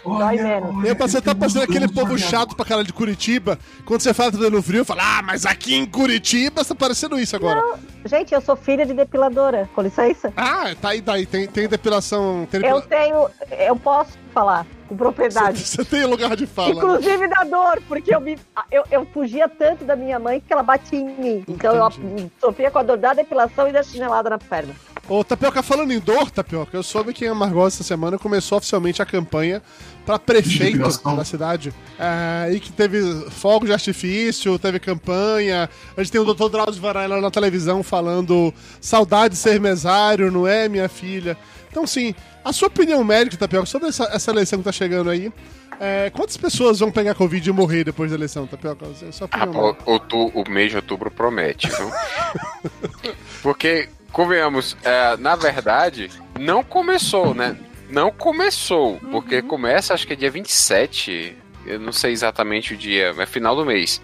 [0.06, 0.76] Olha, Dói menos.
[0.78, 3.58] olha, Eu, você tá um- aquele povo chato pra caralho de Curitiba.
[3.84, 6.76] Quando você fala que tá dando frio, fala, ah, mas aqui em Curitiba você tá
[6.76, 7.62] parecendo isso agora.
[8.06, 10.32] Gente, eu sou filha de depiladora, com licença.
[10.38, 11.26] Ah, tá aí, daí.
[11.26, 12.48] Tem, tem depilação.
[12.52, 13.30] Tem Eu depila- tenho.
[13.68, 15.60] Eu posso falar com propriedade.
[15.60, 16.70] Você, você tem lugar de fala.
[16.70, 16.78] né?
[16.78, 18.38] Inclusive da dor, porque eu, me,
[18.72, 21.44] eu, eu fugia tanto da minha mãe que ela batia em mim.
[21.48, 22.32] Então eu Entendi.
[22.40, 24.74] sofria com a dor da depilação e da chinelada na perna.
[25.08, 29.04] Ô, Tapioca, falando em dor, Tapioca, eu soube que em Amargosa essa semana começou oficialmente
[29.04, 29.62] a campanha
[30.04, 31.72] pra prefeito da cidade.
[32.00, 35.70] É, e que teve fogo de artifício, teve campanha.
[35.96, 36.50] A gente tem o Dr.
[36.50, 41.38] Drauzio Varela na televisão falando saudade de ser mesário, não é, minha filha?
[41.76, 45.30] Então, sim, a sua opinião médica, Tapioca, sobre essa, essa eleição que tá chegando aí,
[45.78, 48.86] é, quantas pessoas vão pegar Covid e morrer depois da eleição, Tapioca?
[49.06, 51.92] É sua Ah, pô, outu- o mês de outubro promete, viu?
[53.44, 56.10] Porque, convenhamos, é, na verdade,
[56.40, 57.58] não começou, né?
[57.90, 63.14] Não começou, porque começa acho que é dia 27, eu não sei exatamente o dia,
[63.18, 64.02] é final do mês.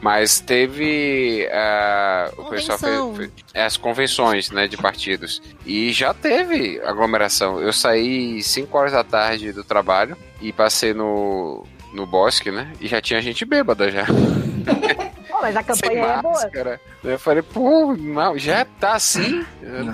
[0.00, 5.42] Mas teve é, o pessoal fez, fez- é, as convenções né, de partidos.
[5.66, 7.60] E já teve aglomeração.
[7.60, 12.72] Eu saí 5 horas da tarde do trabalho e passei no, no bosque, né?
[12.80, 14.06] E já tinha gente bêbada já.
[15.38, 16.32] Pô, mas a campanha é boa.
[16.32, 16.80] máscara.
[17.04, 19.44] Eu falei, pô, não, já tá assim?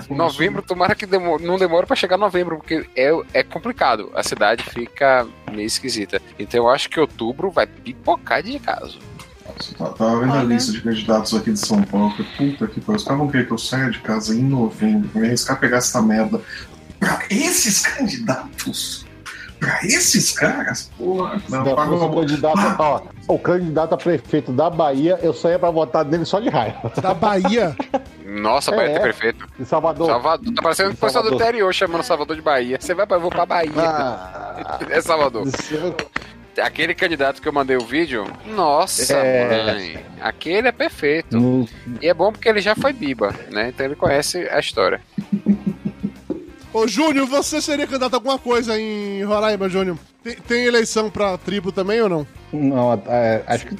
[0.09, 4.11] novembro, tomara que demo- não demore pra chegar novembro, porque é, é complicado.
[4.15, 6.19] A cidade fica meio esquisita.
[6.39, 8.99] Então eu acho que outubro vai pipocar de caso.
[9.77, 12.15] Tá- Tava vendo a lista de candidatos aqui de São Paulo.
[12.15, 12.97] que Puta que pariu.
[12.97, 15.09] Os caras vão querer que eu saia de casa em novembro.
[15.13, 16.41] Me arriscar a pegar essa merda.
[16.99, 19.04] Pra esses candidatos?
[19.59, 20.91] Pra esses caras?
[20.97, 25.49] Porra, não, Não, pagou o candidato, ó, o candidato a prefeito da Bahia, eu só
[25.49, 26.91] ia pra votar nele só de raiva.
[27.01, 27.75] Da Bahia.
[28.25, 28.93] Nossa, Bahia É.
[28.93, 29.47] tem prefeito.
[29.59, 30.07] Em Salvador.
[30.07, 30.53] Salvador.
[30.53, 32.77] Tá parecendo que o pessoal do interior chamando Salvador de Bahia.
[32.79, 33.71] Você vai pra, eu vou pra Bahia.
[33.77, 35.47] Ah, É Salvador.
[35.47, 35.95] isso-
[36.61, 39.73] Aquele candidato que eu mandei o vídeo, nossa, É.
[39.73, 40.05] mãe.
[40.21, 41.37] Aquele é perfeito.
[41.37, 41.67] não-
[42.01, 43.69] E é bom porque ele já foi Biba, né?
[43.69, 45.01] Então ele conhece a história.
[46.75, 49.97] Ô, Júnior, você seria candidato a alguma coisa em Roraima, Júnior?
[50.21, 52.27] Tem, tem eleição pra tribo também ou não?
[52.51, 53.75] Não, é, acho que.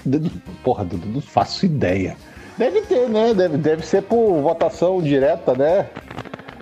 [0.64, 2.16] Porra, não faço ideia.
[2.58, 3.34] Deve ter, né?
[3.34, 5.90] Deve, deve ser por votação direta, né?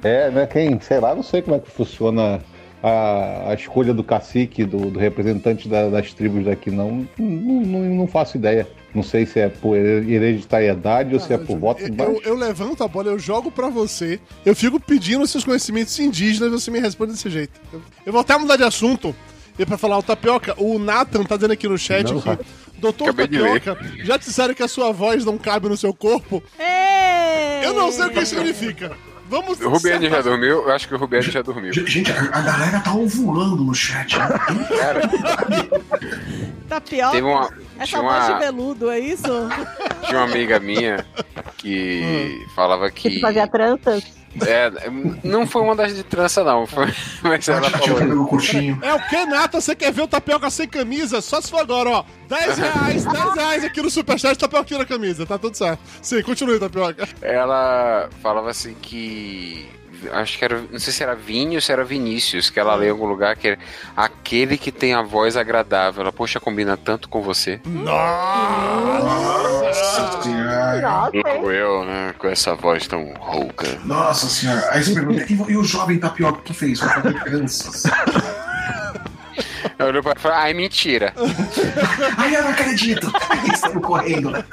[0.03, 0.47] É, né?
[0.47, 2.41] Quem, sei lá, não sei como é que funciona
[2.81, 7.07] a, a escolha do cacique, do, do representante da- das tribos daqui, não.
[7.15, 7.79] Não, não.
[7.95, 8.67] não faço ideia.
[8.93, 11.81] Não sei se é por hereditariedade ou se é por voto.
[11.81, 15.43] eu, mas- eu, eu levanto a bola, eu jogo pra você, eu fico pedindo seus
[15.43, 17.59] conhecimentos indígenas e você me responde desse jeito.
[17.71, 19.15] Eu, eu vou até mudar de assunto.
[19.57, 22.37] E pra falar o Tapioca, o Nathan tá dizendo aqui no chat Não, que,
[22.79, 23.27] doutor Acabei.
[23.27, 26.41] Tapioca, já disseram que a sua voz não cabe no seu corpo?
[26.57, 27.67] Ei!
[27.67, 28.91] Eu não sei o que isso significa.
[29.29, 30.63] Vamos O Rubiane já dormiu?
[30.67, 31.71] Eu acho que o Rubiane já dormiu.
[31.73, 34.17] Gente, a, a galera tá ovulando no chat.
[34.17, 34.27] né?
[34.77, 35.01] Cara,
[36.67, 37.11] Tapioca?
[37.11, 37.49] teve uma,
[37.79, 39.23] Essa voz de uma, veludo, é isso?
[40.07, 41.05] tinha uma amiga minha
[41.57, 43.19] que falava Que que.
[43.19, 44.03] fazia tranças.
[44.47, 44.71] É,
[45.23, 46.65] não foi uma das de trança, não.
[46.65, 46.87] Foi,
[47.21, 48.25] mas ela falou.
[48.25, 48.79] curtinho.
[48.81, 49.61] É o que, Nata?
[49.61, 51.21] Você quer ver o tapioca sem camisa?
[51.21, 52.05] Só se for agora, ó.
[52.29, 55.23] 10 reais, 10 reais aqui no Superchat, tapioca tira a camisa.
[55.25, 55.79] Tá tudo certo.
[56.01, 57.07] Sim, continue, tapioca.
[57.21, 59.69] Ela falava assim que.
[60.11, 60.61] Acho que era.
[60.71, 63.35] Não sei se era Vinho ou se era Vinícius, que ela leu em algum lugar
[63.35, 63.59] que era
[63.95, 66.01] aquele que tem a voz agradável.
[66.01, 67.59] Ela, poxa, combina tanto com você.
[67.65, 71.09] Nossa senhora.
[71.13, 72.13] Louco eu, né?
[72.17, 73.67] Com essa voz tão rouca.
[73.85, 74.67] Nossa senhora.
[74.71, 76.79] Aí você pergunta, e, e o jovem tapioca que fez?
[76.79, 77.83] Pra fazer crianças.
[79.79, 81.13] Eu olhei pra ela e falei, ai, mentira.
[82.17, 83.11] Ai, eu não acredito.
[83.43, 84.31] Eles estão correndo.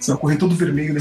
[0.00, 1.00] Você vai correr todo vermelho, né?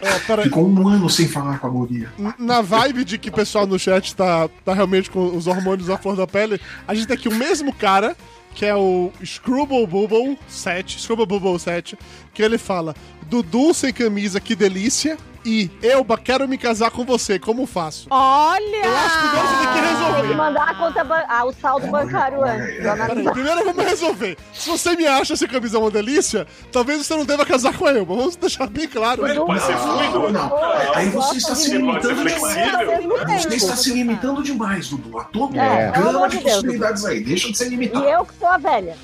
[0.00, 0.44] É, peraí.
[0.44, 2.12] Ficou um ano sem falar com a guria.
[2.38, 5.96] Na vibe de que o pessoal no chat tá, tá realmente com os hormônios à
[5.96, 8.14] flor da pele, a gente tem aqui o mesmo cara,
[8.54, 11.96] que é o Scrubble Bubble 7, Scrubble Bubble 7,
[12.34, 12.94] que ele fala:
[13.30, 15.16] Dudu sem camisa, que delícia.
[15.44, 18.06] E Elba, quero me casar com você, como faço?
[18.10, 18.84] Olha!
[18.84, 20.34] Eu acho que nós tem que Tem que resolver.
[20.36, 22.76] mandar a conta ah, o saldo bancário antes.
[22.78, 24.38] Peraí, primeiro vamos resolver.
[24.54, 27.90] Se você me acha essa camisa uma delícia, talvez você não deva casar com a
[27.92, 28.14] Elba.
[28.16, 29.20] Vamos deixar bem claro.
[29.22, 30.32] Mas pode ser fluido.
[30.32, 30.56] não.
[30.94, 33.44] Aí você está se limitando demais.
[33.44, 35.18] Você está se limitando demais, Dudu.
[35.18, 37.22] A todo É, gama de possibilidades aí.
[37.22, 38.04] Deixa de ser E limitado.
[38.06, 38.96] eu que sou a velha.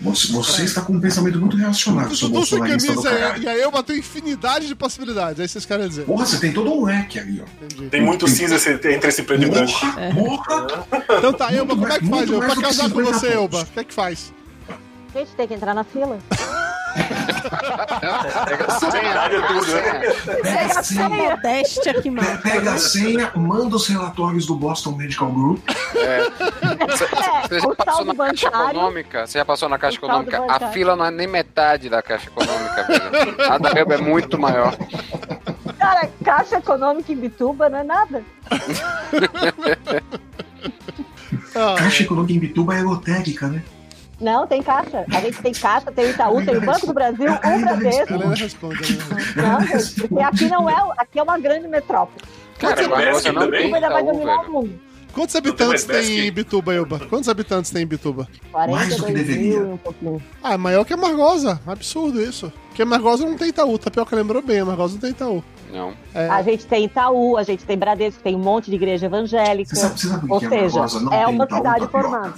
[0.00, 3.42] Você, você está com um pensamento muito O seu Dudu sem bolsonarista do camisa caralho.
[3.42, 5.40] e a Elba tem infinidade de possibilidades.
[5.40, 6.04] É que vocês querem dizer.
[6.04, 7.64] Porra, você tem todo um leque ali, ó.
[7.64, 7.88] Entendi.
[7.88, 9.72] Tem muito cinza esse- entre esse preto e branco.
[9.72, 11.16] Porra, porra.
[11.18, 12.30] Então tá, Elba, como é que faz?
[12.30, 13.26] Eu, mais pra casar com 50 você.
[13.32, 14.32] Elba, o que é que faz?
[15.14, 16.18] Gente, tem que entrar na fila.
[19.48, 19.66] Tudo?
[20.42, 22.38] Pega a senha, Modéstia que pe- mata.
[22.38, 25.60] pega a senha, manda os relatórios do Boston Medical Group.
[25.68, 27.04] Você
[27.56, 29.26] É, já o passou na caixa econômica?
[29.26, 30.42] Você já passou na caixa econômica?
[30.48, 33.52] A fila não é nem metade da caixa econômica, velho.
[33.52, 34.74] A da Elba é muito maior.
[35.78, 38.22] Cara, caixa econômica em Bituba não é nada.
[41.76, 43.62] Caixa Econômica em Bituba é lotérica, né?
[44.22, 45.04] Não, tem caixa.
[45.12, 48.12] A gente tem caixa, tem o Itaú, tem o Banco do Brasil, um Bradesco.
[48.14, 48.98] ela responde.
[48.98, 49.36] Ela responde.
[49.36, 52.20] Não, gente, porque aqui não é, aqui é uma grande metrópole.
[52.58, 53.62] Cara, Mas mas você aqui não também?
[53.64, 54.52] tem ainda vai Itaú, dominar o velho.
[54.52, 54.80] mundo.
[55.12, 56.32] Quantos habitantes tem em?
[56.32, 56.98] Bituba, Elba?
[57.08, 58.26] Quantos habitantes tem em Bituba?
[58.52, 59.60] Mais do que 42 deveria.
[59.60, 60.22] mil e um pouquinho.
[60.42, 61.60] Ah, é maior que a Margosa.
[61.66, 62.52] Absurdo isso.
[62.68, 63.78] Porque a Margosa não tem Itaú.
[63.78, 65.44] Tapioca lembrou bem, a Margosa não tem Itaú.
[65.70, 65.94] Não.
[66.14, 66.28] É.
[66.28, 69.74] A gente tem Itaú, a gente tem Bradesco, tem um monte de igreja evangélica.
[69.74, 71.00] Você sabe, você sabe Ou que seja?
[71.00, 72.34] Não é tem uma Itaú, cidade formada.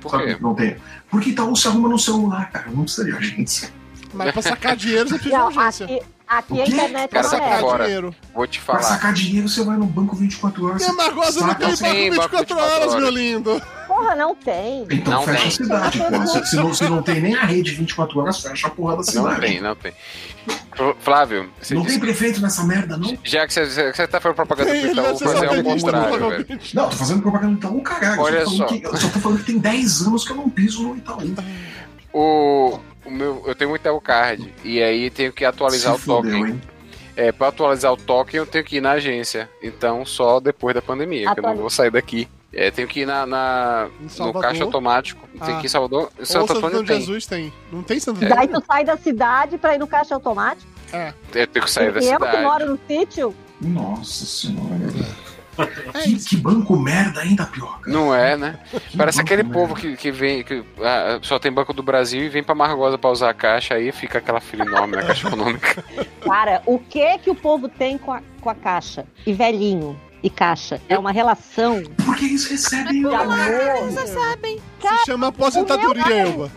[0.00, 0.30] Por Sabe quê?
[0.30, 0.76] por que não tem?
[1.10, 2.70] Porque Itaú se arruma no celular, cara.
[2.72, 3.70] Não precisa de agência.
[4.14, 5.86] Mas pra sacar dinheiro você precisa Não, de agência.
[5.86, 6.00] aqui,
[6.38, 7.60] aqui a internet é Cara, uma saca merda.
[7.60, 7.84] fora.
[7.84, 8.14] dinheiro.
[8.34, 8.88] Vou te Pra falar.
[8.88, 10.82] sacar dinheiro, você vai no banco 24 horas.
[10.82, 13.62] E a Margosa não tem banco Sim, 24 banco 24 horas, meu lindo.
[13.86, 14.86] Porra, não tem.
[14.90, 15.46] Então Não fecha tem.
[15.48, 16.44] a cidade, pô.
[16.46, 19.04] Se, não, se não tem nem a rede 24 horas, fecha a porra da Não
[19.04, 19.40] cidade.
[19.40, 19.92] tem, não tem.
[20.74, 23.16] Fl- Flávio, você Não disse tem prefeito nessa merda, não?
[23.22, 26.46] Já que você, você tá fazendo propaganda do Itaú, vou você fazer disso, contrário, velho.
[26.74, 28.20] Não, tô fazendo propaganda do Itaú, caralho.
[28.22, 28.64] Olha só.
[28.66, 31.34] que, eu só tô falando que tem 10 anos que eu não piso no Itaú.
[32.14, 36.30] O, o meu, eu tenho Itaú Card, e aí tenho que atualizar Se o token.
[36.32, 36.62] fudeu, hein?
[37.14, 39.50] É, pra atualizar o token eu tenho que ir na agência.
[39.62, 41.60] Então, só depois da pandemia, que eu não Atualiza.
[41.60, 42.26] vou sair daqui.
[42.54, 43.88] É, tenho que ir na, na-
[44.18, 45.26] no caixa automático.
[45.44, 45.58] Tem Ah.
[45.58, 46.10] que ir em Salvador.
[46.20, 47.00] Em Santo Antônio Antônio tem.
[47.00, 47.52] Jesus tem.
[47.72, 48.60] Não tem Santo Daí Antônio?
[48.60, 50.70] tu sai da cidade pra ir no caixa automático.
[50.92, 51.12] É.
[51.34, 52.42] Eu tenho que sair da e eu que cidade.
[52.44, 54.92] moro no sítio, Nossa senhora.
[55.94, 57.80] É Que, que banco merda ainda pior.
[57.80, 57.92] cara.
[57.96, 58.58] Não é, né?
[58.96, 59.58] Parece banco aquele merda.
[59.58, 62.96] povo que, que vem, que ah, só tem Banco do Brasil e vem pra Margosa
[62.98, 65.84] pra usar a caixa, aí fica aquela fila enorme na caixa econômica.
[66.24, 69.04] cara, o que que o povo tem com a, com a caixa?
[69.26, 70.80] E velhinho e caixa.
[70.88, 73.90] É uma relação Porque eles recebem o de amor.
[73.90, 74.60] Vocês sabem.
[74.80, 76.52] Se chama aposentadoria, meu- Elba.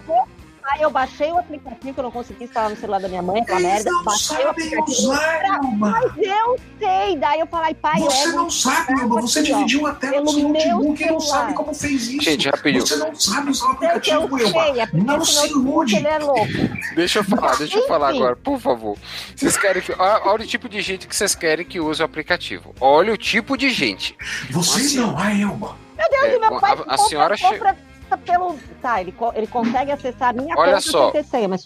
[0.71, 3.41] Aí eu baixei o aplicativo que eu não consegui instalar no celular da minha mãe,
[3.41, 3.89] aquela merda.
[3.91, 5.11] não Baixei o sabem aplicativo.
[5.11, 5.69] usar, Elba.
[5.77, 7.17] Mas eu sei.
[7.17, 9.21] Daí eu falei, pai, Você eu não sabe, Elba.
[9.21, 12.21] Você aqui, ó, dividiu a tela do seu notebook e não sabe como fez isso.
[12.23, 12.85] Gente, rapidinho.
[12.85, 14.51] Você não sabe usar o Eu, eu aplicativo, Elba.
[14.63, 15.95] sei, é porque Não se ilude.
[15.97, 16.47] ele é louco.
[16.95, 18.97] Deixa eu falar, deixa eu falar agora, por favor.
[19.35, 19.91] Vocês querem que.
[19.91, 22.73] Olha, olha o tipo de gente que vocês querem que use o aplicativo.
[22.81, 24.17] Olha o tipo de gente.
[24.49, 25.75] Vocês Assim, não, a Elba.
[25.97, 27.77] Meu Deus, É, meu pai a- a compra- senhora che- compra
[28.25, 28.57] pelo...
[28.81, 31.11] Tá, ele, co- ele consegue acessar a minha Olha conta só.
[31.11, 31.65] sem ter senha, mas.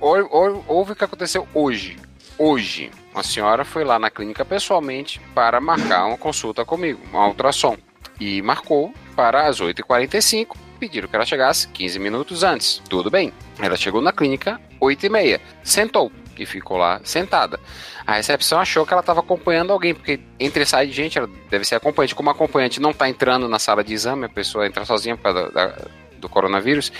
[0.00, 1.96] Olha, olha, ouve o que aconteceu hoje.
[2.38, 7.76] Hoje, uma senhora foi lá na clínica pessoalmente para marcar uma consulta comigo, uma ultrassom.
[8.18, 10.56] E marcou para as 8h45.
[10.80, 12.82] Pediram que ela chegasse 15 minutos antes.
[12.88, 13.32] Tudo bem.
[13.60, 15.40] Ela chegou na clínica 8h30.
[15.62, 17.58] Sentou e ficou lá sentada.
[18.06, 21.64] A recepção achou que ela estava acompanhando alguém, porque entre sai de gente, ela deve
[21.64, 22.14] ser acompanhante.
[22.14, 25.22] Como a acompanhante não está entrando na sala de exame, a pessoa entra sozinha por
[25.22, 25.76] causa da,
[26.22, 26.90] do coronavírus.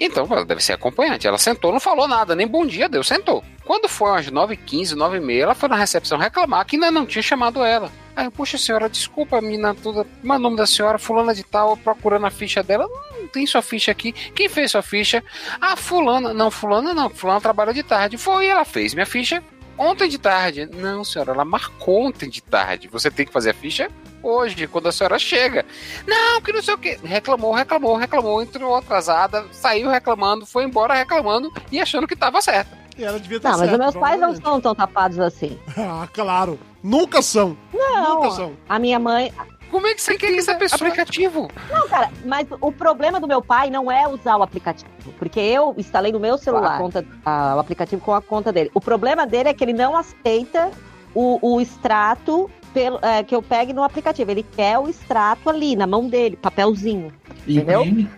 [0.00, 1.26] Então, ela deve ser acompanhante.
[1.26, 3.44] Ela sentou, não falou nada, nem bom dia deu, sentou.
[3.64, 7.62] Quando foi umas 9h15, 9h30, ela foi na recepção reclamar que ainda não tinha chamado
[7.62, 7.90] ela.
[8.16, 10.06] Aí, puxa senhora, desculpa, menina toda.
[10.22, 12.88] Mas o nome da senhora, fulana de tal, procurando a ficha dela.
[13.26, 14.12] Tem sua ficha aqui.
[14.12, 15.22] Quem fez sua ficha?
[15.60, 16.32] Ah, fulana.
[16.32, 17.10] Não, fulana não.
[17.10, 18.16] Fulana trabalha de tarde.
[18.16, 19.42] Foi, ela fez minha ficha
[19.76, 20.66] ontem de tarde.
[20.74, 22.88] Não, senhora, ela marcou ontem de tarde.
[22.88, 23.88] Você tem que fazer a ficha
[24.22, 25.64] hoje, quando a senhora chega.
[26.06, 26.98] Não, que não sei o que.
[27.04, 32.76] Reclamou, reclamou, reclamou, entrou atrasada, saiu reclamando, foi embora reclamando e achando que tava certo.
[32.98, 35.56] E ela devia estar Não, mas certa, os meus pais não são tão tapados assim.
[35.78, 36.58] Ah, claro.
[36.82, 37.56] Nunca são.
[37.72, 38.52] Não, Nunca são.
[38.68, 39.32] a minha mãe.
[39.70, 41.48] Como é que você quer esse aplicativo?
[41.70, 44.88] Não, cara, mas o problema do meu pai não é usar o aplicativo.
[45.18, 48.70] Porque eu instalei no meu celular a conta- a- o aplicativo com a conta dele.
[48.74, 50.70] O problema dele é que ele não aceita
[51.14, 54.30] o, o extrato pelo- é, que eu pegue no aplicativo.
[54.30, 57.12] Ele quer o extrato ali, na mão dele, papelzinho.
[57.46, 57.82] Entendeu?
[57.82, 58.10] Imprime.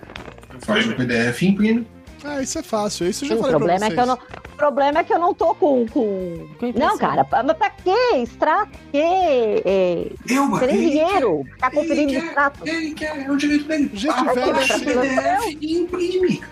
[0.60, 1.86] Faz o PDF e imprime.
[2.24, 3.08] Ah, isso é fácil.
[3.08, 4.14] Isso eu já Sim, o falei pra problema é que eu não.
[4.14, 5.86] O problema é que eu não tô com.
[5.86, 6.48] com...
[6.76, 8.16] Não, cara, mas pra quê?
[8.16, 8.78] Extrato?
[8.92, 9.62] Quê?
[9.64, 10.12] É...
[10.28, 11.44] Eu, ele dinheiro.
[11.58, 12.68] Tá conferindo ele quer, extrato.
[12.68, 13.90] ele quer, é o direito dele.
[13.94, 14.84] Gente Ah, velha baixa assim.
[14.84, 16.42] PDF e imprime.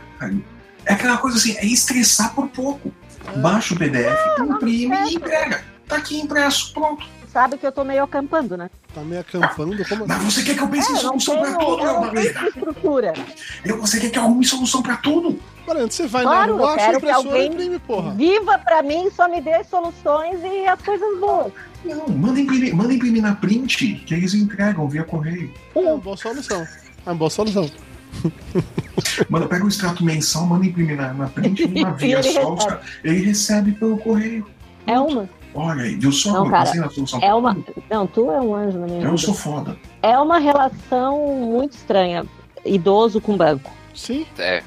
[0.87, 2.93] É aquela coisa assim, é estressar por pouco.
[3.37, 5.63] Baixa o PDF, imprime e entrega.
[5.87, 7.07] Tá aqui impresso, pronto.
[7.33, 8.71] Sabe que eu tô meio acampando, né?
[8.95, 9.77] Tá meio acampando?
[9.87, 10.31] Como Mas assim?
[10.31, 13.13] você quer que eu pense em É, não solução pra tudo, meu estrutura.
[13.65, 15.39] Eu, você quer que eu arrume solução pra tudo?
[15.67, 17.79] Mariana, você vai Claro, na rua, eu acha a quero que impressora e alguém imprime,
[17.81, 18.11] porra.
[18.15, 21.53] viva pra mim, só me dê soluções e as coisas boas.
[21.85, 25.53] Não, manda imprimir, manda imprimir na print, que eles entregam via correio.
[25.75, 26.63] É uma boa solução.
[27.07, 27.71] É uma boa solução.
[29.29, 32.57] Manda, pega o extrato mensal, manda imprimir na, na print, numa E via só,
[33.05, 34.47] ele recebe pelo correio.
[34.87, 35.29] É uma.
[35.55, 36.33] Olha aí, viu só?
[36.33, 37.21] Não, Eu cara, solução.
[37.23, 37.57] É uma.
[37.91, 39.17] Não, tu é um anjo na minha Eu vida.
[39.19, 39.77] sou foda.
[40.03, 42.25] É uma relação muito estranha.
[42.65, 43.71] Idoso com banco.
[43.95, 44.27] Sim.
[44.39, 44.63] É,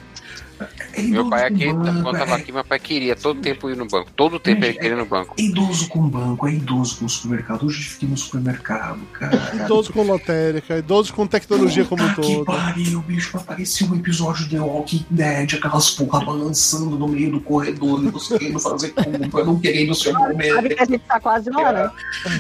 [0.94, 3.76] É meu pai aqui, banco, quando tava é- aqui, meu pai queria todo tempo ir
[3.78, 4.12] no banco.
[4.16, 5.36] Todo tempo ele queria ir no banco.
[5.38, 7.66] É idoso com banco, é idoso com supermercado.
[7.66, 9.52] Hoje fiquei no supermercado, cara.
[9.56, 12.46] Idoso com lotérica, idoso com tecnologia como um Puta que todo.
[12.46, 13.38] pariu, bicho.
[13.38, 18.38] Apareceu um episódio de Walking Dead, aquelas porra balançando no meio do corredor, e você
[18.38, 20.76] querendo fazer compra, não querendo se Sabe mover.
[20.76, 21.92] que a gente tá quase lá, né?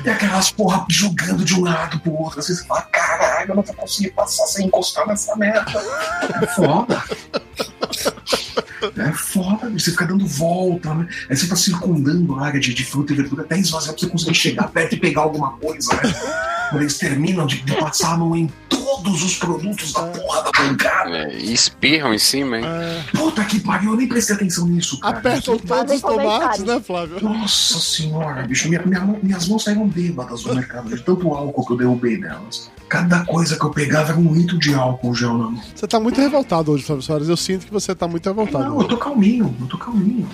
[0.06, 2.39] E aquelas porra jogando de um lado pro outro.
[2.39, 5.72] Assim, você fala, caralho, eu não vou conseguir passar sem encostar nessa merda.
[6.41, 7.03] É foda.
[8.98, 11.08] É foda, você fica dando volta, né?
[11.30, 14.10] Aí você tá circundando a área de, de fruta e verdura até esvaziar pra você
[14.10, 16.51] conseguir chegar perto e pegar alguma coisa, né?
[16.72, 20.52] Quando eles terminam de, de passar a mão em todos os produtos da porra da
[20.52, 21.18] bancada.
[21.31, 22.65] É, e espirram em cima, hein?
[22.65, 25.18] É, Puta que pariu, eu nem prestei atenção nisso, cara.
[25.19, 27.22] apertam todos os tomates, né, Flávio?
[27.22, 31.73] Nossa senhora, bicho, minha- minha minhas mãos saíram bêbadas do mercado, de tanto álcool que
[31.73, 32.72] eu derrubei nelas.
[32.89, 35.61] Cada coisa que eu pegava era um litro de álcool gel na mão.
[35.73, 37.30] Você tá muito revoltado hoje, Flávio Soares.
[37.30, 38.65] Eu sinto que você tá muito revoltado.
[38.65, 40.27] Não, eu tô calminho, eu tô calminho.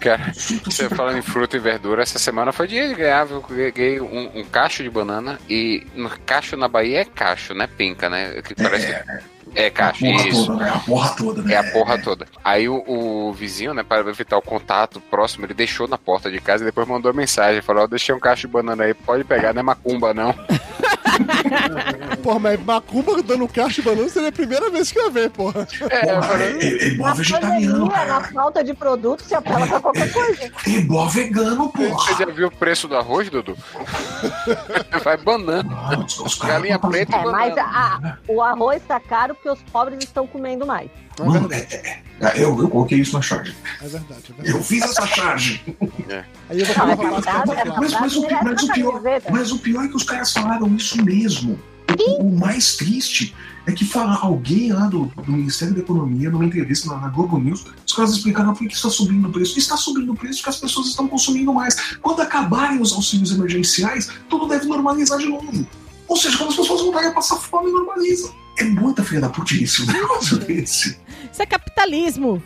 [0.00, 3.28] Cara, você falando em fruta e verdura, essa semana foi dia de ganhar.
[3.30, 7.66] Eu ganhei um, um cacho de banana e no cacho na Bahia é cacho, né?
[7.66, 8.40] Pinca, né?
[8.42, 10.46] Que parece que é cacho, porra isso.
[10.46, 10.70] toda, né?
[10.70, 11.54] A porra toda, né?
[11.54, 12.26] É a porra toda.
[12.42, 16.40] Aí o, o vizinho, né, para evitar o contato próximo, ele deixou na porta de
[16.40, 17.62] casa e depois mandou mensagem.
[17.62, 20.34] Falou: Ó, deixei um cacho de banana aí, pode pegar, não é macumba não.
[22.22, 25.30] Porra, mas macumba dando caixa de banana seria a primeira vez que eu ia ver,
[25.30, 25.66] porra.
[25.90, 29.22] É, eu Porra, falei, é, é, é bom Na vegetariano, pandemia, na falta de produto,
[29.22, 30.44] se apela pra qualquer coisa.
[30.44, 32.14] É bom vegano, Você porra.
[32.18, 33.56] já viu o preço do arroz, Dudu?
[35.02, 35.98] Vai banana.
[36.04, 39.62] Os- os caras Galinha preta e É, mas a- o arroz tá caro porque os
[39.70, 40.90] pobres estão comendo mais.
[41.18, 43.54] Mano, é, é, é, eu, eu coloquei isso na charge.
[43.80, 44.50] É verdade, é verdade.
[44.50, 45.62] Eu fiz essa charge.
[46.48, 47.74] Aí eu vou Não, falar pra verdade, Flávio.
[47.78, 50.74] Mas, mas, o, pi- mas, o pior, mas o pior é que os caras falaram
[50.74, 51.58] isso mesmo.
[52.08, 53.34] O, o mais triste
[53.66, 57.38] é que fala alguém lá do, do Ministério da Economia, numa entrevista na, na Globo
[57.38, 59.58] News, os caras explicaram por que está subindo o preço.
[59.58, 61.96] Está subindo o preço porque as pessoas estão consumindo mais.
[61.98, 65.66] Quando acabarem os auxílios emergenciais, tudo deve normalizar de novo.
[66.08, 68.32] Ou seja, quando as pessoas voltarem a passar fome, normaliza.
[68.58, 70.98] É muita filha da putice um negócio desse.
[71.32, 72.42] Isso é capitalismo.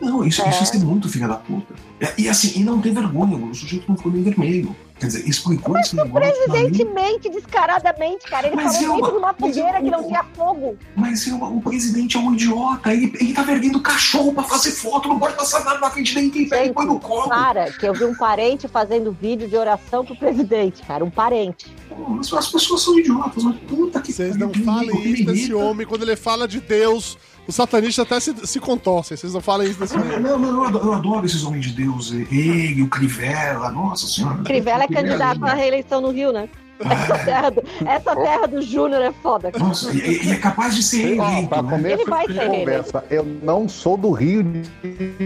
[0.00, 0.50] Não, isso, É.
[0.50, 1.74] isso é ser muito filha da puta.
[2.00, 4.74] É, E assim, e não tem vergonha, o sujeito não ficou nem vermelho.
[5.00, 6.12] Quer dizer, explicou esse negócio.
[6.12, 8.48] pra mim, Presidente mente descaradamente, cara.
[8.48, 10.78] Ele Mas falou eu- dentro de uma mas fogueira eu- que não tinha fogo.
[10.94, 12.92] Mas eu- o presidente é um idiota.
[12.92, 16.30] Ele, ele tá erguendo cachorro pra fazer foto, não pode passar nada na frente dele,
[16.30, 17.28] quem pega e põe no colo.
[17.28, 21.02] Para, que eu vi um parente fazendo vídeo de oração pro presidente, cara.
[21.04, 21.74] Um parente.
[22.20, 25.86] As, as pessoas são idiotas, mas puta que Vocês não falem isso desse homem.
[25.86, 27.16] Quando ele fala de Deus,
[27.50, 29.16] os satanistas até se, se contorcem.
[29.16, 29.96] Vocês não falem isso desse.
[29.96, 32.12] Não, não, eu adoro, eu adoro esses homens de Deus.
[32.12, 34.38] Ele, o Crivella, nossa senhora.
[34.44, 36.48] Crivella é candidato à reeleição no Rio, né?
[36.82, 39.52] Essa terra do, essa terra do Júnior é foda.
[39.58, 41.70] Nossa, e, e é capaz de ser eleito, pra né?
[41.72, 44.62] começo Ele vai ser conversa, eu não sou do Rio de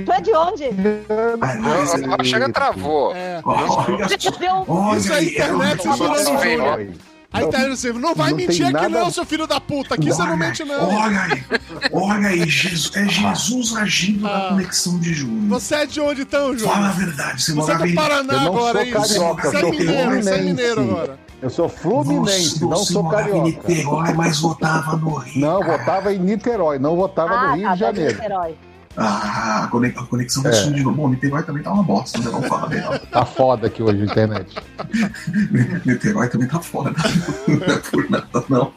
[0.04, 0.64] Tu é de onde?
[1.10, 3.14] Ah, mas, Ó, ó, Chega, travou.
[3.14, 3.40] É.
[3.44, 6.70] Olha um- Olha Isso é aí, internet é um- censurando o Vem, ó.
[6.76, 6.92] Júnior.
[7.34, 9.94] Aí tá dizendo assim, não vai Não mentir aqui nada- não, seu filho da puta.
[9.96, 10.88] Aqui você não Olha, mente não.
[10.88, 11.44] Olha aí,
[11.92, 14.38] olha aí, Jesus, é Jesus agindo Ah.
[14.38, 15.48] na conexão de Júnior.
[15.48, 17.06] Você é de onde então, Fala a Júnior?
[17.06, 17.94] verdade, você Você é morava do.
[17.94, 19.12] Paraná Eu não agora, é sou isso?
[19.14, 21.18] carioca, Você é mineiro, você é mineiro agora.
[21.42, 23.68] Eu sou fluminense, Você- não você sou morava em carioca.
[23.68, 25.40] Niterói, mas votava no Rio.
[25.40, 25.78] Não, cara.
[25.78, 28.14] votava em Niterói, não votava Ah, no Rio de tá de Janeiro.
[28.14, 28.54] Niterói.
[28.96, 30.54] Ah, a conex- a conexão vai É.
[30.54, 30.96] sumir de novo.
[30.96, 32.26] Bom, Niterói também tá uma bosta, né?
[32.30, 32.98] Vamos falar não.
[32.98, 34.54] Tá foda aqui hoje a internet.
[35.84, 36.92] Niterói também tá foda.
[37.48, 38.72] Não é por nada, não.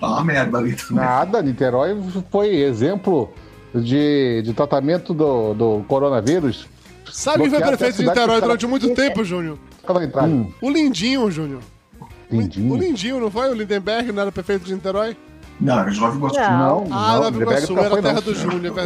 [0.00, 0.96] Tá uma merda ali também.
[1.04, 1.96] Nada, Niterói
[2.30, 3.32] foi exemplo
[3.74, 6.66] de, de tratamento do, do coronavírus.
[7.10, 9.58] Sabe quem foi prefeito de Niterói que durante muito tempo, Júnior?
[10.24, 11.60] Hum, O Lindinho, Júnior.
[12.00, 12.76] O Lindinho.
[12.76, 13.50] Lindinho, não foi?
[13.50, 15.16] O Lindenberg não era prefeito de Niterói?
[15.60, 16.40] Não, Nova Iguaçu.
[16.40, 16.84] Não.
[16.84, 18.34] Não, Ah, não, Nova Iguaçu, era a terra do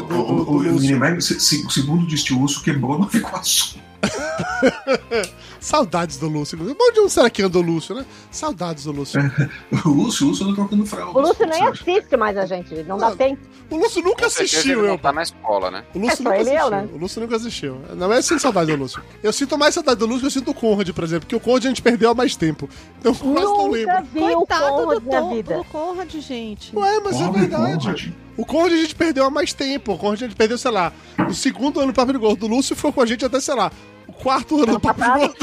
[0.02, 3.76] do, O, o, segundo disse o Urso, quebrou Nova Iguaçu.
[5.60, 6.58] Saudades do Lúcio.
[6.60, 8.04] Onde um será que anda o Lúcio, né?
[8.30, 9.20] Saudades do Lúcio.
[9.84, 11.18] O Lúcio, o Lúcio anda trocando fralda.
[11.18, 13.40] O Lúcio nem assiste mais a gente, não dá tempo.
[13.70, 14.98] O Lúcio nunca assistiu, ele não eu.
[14.98, 15.84] tá na escola, né?
[15.94, 16.70] O Lúcio É só nunca ele e eu, assistiu.
[16.70, 16.88] né?
[16.92, 17.80] O Lúcio nunca assistiu.
[17.96, 19.02] Não é sem saudade do Lúcio.
[19.22, 21.20] Eu sinto mais saudade do Lúcio que eu sinto do Conrad, por exemplo.
[21.22, 22.68] Porque o Conrad a gente perdeu há mais tempo.
[22.98, 24.04] Então eu quase não Nunca lembro.
[24.12, 25.56] vi o Coitado Conrad do, Tom, vida.
[25.56, 26.76] do Conrad, gente.
[26.76, 27.84] Ué, mas é Pobre verdade.
[27.86, 28.08] Conrad.
[28.36, 29.92] O Conrad a gente perdeu há mais tempo.
[29.92, 32.44] O Conrad a gente perdeu, sei lá, no segundo ano do Papo de Gordo.
[32.46, 35.08] O Lúcio ficou com a gente até, sei lá, o quarto ano do Papo de
[35.08, 35.34] Gordo.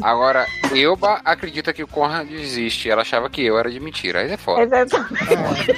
[0.00, 2.88] Agora, Elba acredita que o Conrad existe.
[2.90, 4.20] Ela achava que eu era de mentira.
[4.20, 4.62] Aí é foda.
[4.62, 5.74] Exatamente.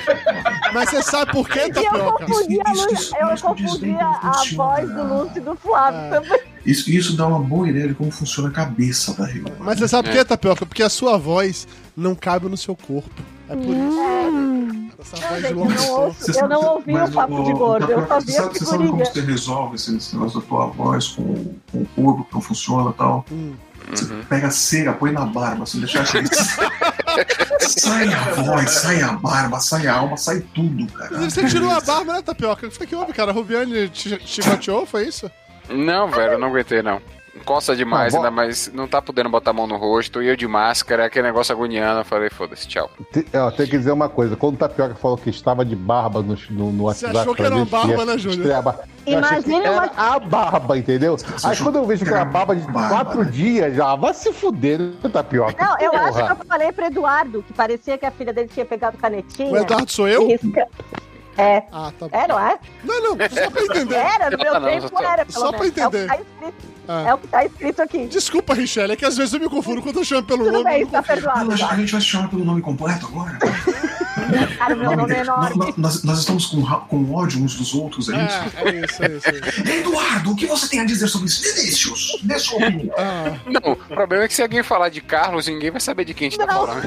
[0.75, 2.27] Mas você sabe por quê, E eu Tapioca?
[2.27, 6.11] confundi a, Isso- eu confundi a, voz do Lúcio e do Flávio É.
[6.11, 6.41] também.
[6.67, 9.45] Isso, isso dá uma boa ideia de como funciona a cabeça da Rio.
[9.61, 10.67] Mas você sabe por quê, Tapioca?
[10.67, 11.67] Porque a sua voz
[11.97, 13.11] não cabe no seu corpo.
[13.49, 14.87] É por isso.
[14.99, 17.53] Essa Não, voz de gente, eu não ouço, eu não ouvi mas o papo de
[17.53, 20.41] gordo, eu só você vi a sabe, você sabe como você resolve esse, esse negócio
[20.41, 23.25] da tua voz com, com o corpo que não funciona e tal?
[23.31, 23.55] Hum.
[23.91, 26.03] Você pega a cera, põe na barba, assim, deixa
[27.61, 31.15] Sai a voz, sai a barba, sai a alma, sai tudo, cara.
[31.15, 32.67] Inclusive, você tirou a barba, né, Tapioca?
[32.67, 33.31] O que foi que houve, cara?
[33.31, 35.31] A Rubiane te chicoteou, foi isso?
[35.69, 37.01] Não, velho, eu não aguentei, não.
[37.47, 38.25] Coça demais, Ah, bom.
[38.25, 40.21] ainda mais não tá podendo botar a mão no rosto.
[40.21, 42.01] E eu de máscara, aquele negócio agoniando.
[42.01, 42.91] Eu falei, foda-se, tchau.
[43.13, 46.21] Te- ó, Tem que dizer uma coisa: quando o Tapioca falou que estava de barba
[46.23, 47.19] no, no, no Você WhatsApp.
[47.19, 48.39] achou que era uma barba, né, Júnior?
[48.41, 48.85] estrear a barba.
[49.07, 51.17] Eu achei que Imagina era a barba, entendeu?
[51.45, 53.31] Aí achou quando eu vejo que era barba de barba, quatro né?
[53.31, 55.65] dias já, vai se fuder, né, Tapioca?
[55.65, 56.35] Não, eu acho Porra.
[56.35, 59.53] que eu falei pro Eduardo, que parecia que a filha dele tinha pegado canetinha.
[59.53, 60.27] O Eduardo sou eu?
[60.27, 60.67] risca-
[61.39, 62.19] É, Ah, tá bom.
[62.19, 62.59] é, não é?
[62.83, 63.95] Não, não, só pra entender.
[63.95, 66.05] Era, no meu Não, não, tempo só- era, pelo só pra entender.
[66.05, 67.05] É tá escrito, Ah.
[67.09, 68.07] é o que tá escrito aqui.
[68.07, 70.65] Desculpa, Richelle, é que às vezes eu me confundo quando eu chamo pelo Tudo nome.
[70.65, 71.51] bem, eu tá perdoado.
[71.63, 73.39] Ah, a gente vai se chamar pelo nome completo agora?
[74.59, 75.75] Cara, meu nome é Nós, enorme.
[75.77, 78.37] nós- nós estamos com, com ódio uns dos outros, é isso?
[78.57, 79.29] É, é isso, é isso.
[79.29, 79.61] É isso.
[79.71, 81.43] Eduardo, o que você tem a dizer sobre isso?
[81.43, 82.95] Vinícius, dê sua opinião.
[82.99, 86.15] Ah, Não, o problema é que se alguém falar de Carlos, ninguém vai saber de
[86.15, 86.67] quem a gente tá Não.
[86.67, 86.87] falando.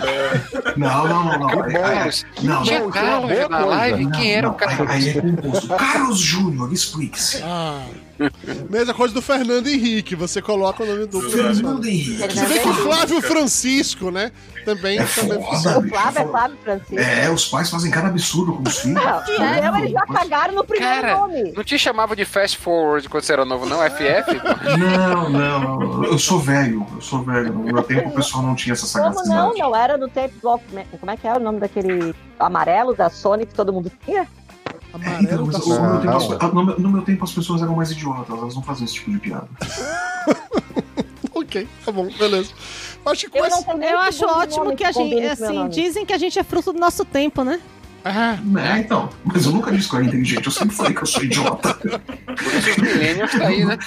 [0.76, 1.64] Não, não, não, não.
[1.64, 4.04] Aí- aí- Carlos, Não, tinha não, Carlos na live?
[4.04, 4.90] não, Quem era não, o Carlos?
[4.90, 5.68] Aí, aí é composto.
[5.70, 7.42] Carlos Júnior, explique-se.
[7.44, 7.86] ah.
[8.70, 12.18] Mesma coisa do Fernando Henrique, você coloca o nome do Fernando Henrique.
[12.18, 14.32] Você vê que o Flávio Francisco, né?
[14.66, 15.88] Também, É também foda, O.
[15.90, 17.00] Flávio é Flávio Francisco.
[17.00, 19.02] É, os pais fazem cada absurdo com os filhos.
[19.02, 21.54] Não, eles já cagaram no primeiro Cara, nome.
[21.56, 23.80] não te chamava de fast forward quando você era novo, não?
[23.80, 24.36] FF?
[24.78, 26.04] Não, não, não.
[26.04, 26.86] Eu sou velho.
[26.96, 27.54] Eu sou velho.
[27.54, 29.30] No meu tempo o pessoal não tinha essa Como sagacidade.
[29.58, 29.70] não?
[29.70, 30.60] Não era no tempo do.
[31.00, 34.28] Como é que era o nome daquele amarelo da Sony que todo mundo tinha?
[34.94, 37.24] É, então, amarelo mas da o- no, meu tempo, as, no meu- no meu tempo
[37.24, 39.48] as pessoas eram mais idiotas, elas não faziam esse tipo de piada.
[41.34, 42.52] Ok, tá bom, beleza.
[43.06, 46.44] Acho que Eu Eu acho ótimo que a gente, assim, dizem que a gente é
[46.44, 47.62] fruto do nosso tempo, né?
[48.06, 48.38] Ah,
[48.76, 49.10] É, então.
[49.26, 51.74] Mas eu nunca disse que eu era inteligente, eu sempre falei que eu sou idiota.
[51.74, 53.78] Por isso os millennials tá aí, né?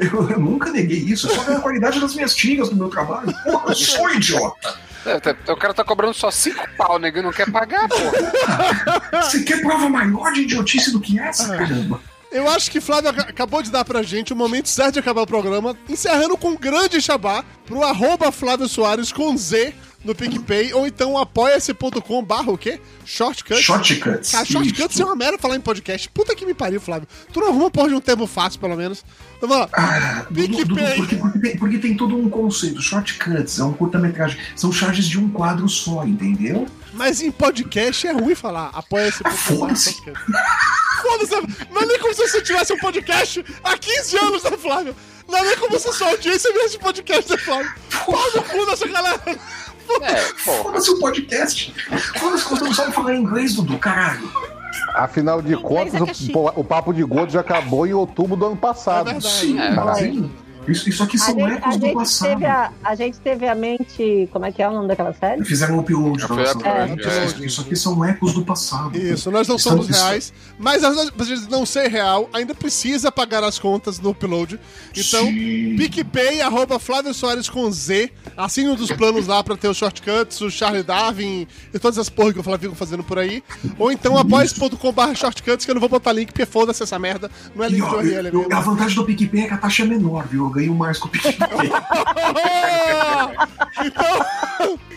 [0.00, 3.32] Eu, eu nunca neguei isso, é só pela qualidade das minhas tiras do meu trabalho.
[3.44, 4.74] Porra, eu sou idiota.
[5.06, 7.96] É, tá- O cara tá cobrando só cinco pau, nego, não quer pagar, pô.
[9.22, 12.00] Você quer prova maior de idiotice do que essa, caramba?
[12.32, 15.22] eu acho que Flávio ac- acabou de dar pra gente o momento certo de acabar
[15.22, 19.72] o programa, encerrando com um grande xabá pro arroba Flávio Soares com Z
[20.04, 22.78] no PicPay, ou então apoia-se.com barra o quê?
[23.04, 23.60] Shortcut.
[23.60, 24.30] Shortcuts.
[24.30, 26.08] Cara, shortcuts é uma merda falar em podcast.
[26.10, 27.08] Puta que me pariu, Flávio.
[27.32, 29.04] Tu não arruma porra de um termo fácil, pelo menos.
[29.36, 29.70] Então, vamos lá.
[29.72, 30.96] Ah, Dudu, Dudu, PicPay.
[30.96, 32.80] porque, porque, tem, porque tem todo um conceito.
[32.82, 34.38] Shortcuts é um curta-metragem.
[34.54, 36.66] São charges de um quadro só, entendeu?
[36.92, 38.70] Mas em podcast é ruim falar.
[38.74, 39.96] Apoia-se.com barra Foda-se.
[41.02, 41.68] Foda-se.
[41.70, 44.94] Não é nem como se você tivesse um podcast há 15 anos, né, Flávio?
[45.28, 47.72] Não é como se sua audiência vê esse podcast, né, Flávio?
[48.06, 49.20] Pau no cu dessa galera.
[50.02, 50.52] É, pô.
[50.64, 51.74] Foda-se o podcast.
[52.18, 54.28] Foda-se que você não sabe falar inglês, Dudu, caralho.
[54.94, 58.36] Afinal de contas, é que é o, o Papo de Gordo já acabou em outubro
[58.36, 59.08] do ano passado.
[59.08, 59.34] É verdade.
[59.34, 59.94] Sim, É.
[59.94, 60.30] sim.
[60.68, 62.28] Isso, isso aqui A são gente, a, ecos do gente passado.
[62.30, 64.28] teve a, a gente teve a mente.
[64.32, 65.44] Como é que é o nome daquela série?
[65.44, 67.46] Fizeram um upload pra Foi upload, É, é.
[67.46, 68.96] Isso aqui são ecos do passado.
[68.98, 73.42] Isso, nós não Estamos- somos reais, mas apesar de não ser real, ainda precisa pagar
[73.44, 74.58] as contas no upload.
[74.96, 75.76] Então, Sim.
[75.76, 78.10] PicPay, arroba Flávio Soares com Z.
[78.36, 82.08] Assine um dos planos lá pra ter os shortcuts, o Charlie Darwin e todas as
[82.08, 83.42] porras que o Flávio fica fazendo por aí.
[83.78, 87.30] Ou então apoia.com.br shortcuts, que eu não vou botar link, porque foda-se essa merda.
[87.54, 89.54] Não é E, link ó, do URL, é eu- a vantagem do PicPay é que
[89.54, 90.44] a taxa é menor, viu?
[90.60, 91.38] Eu com o PicPay.
[93.84, 94.26] então,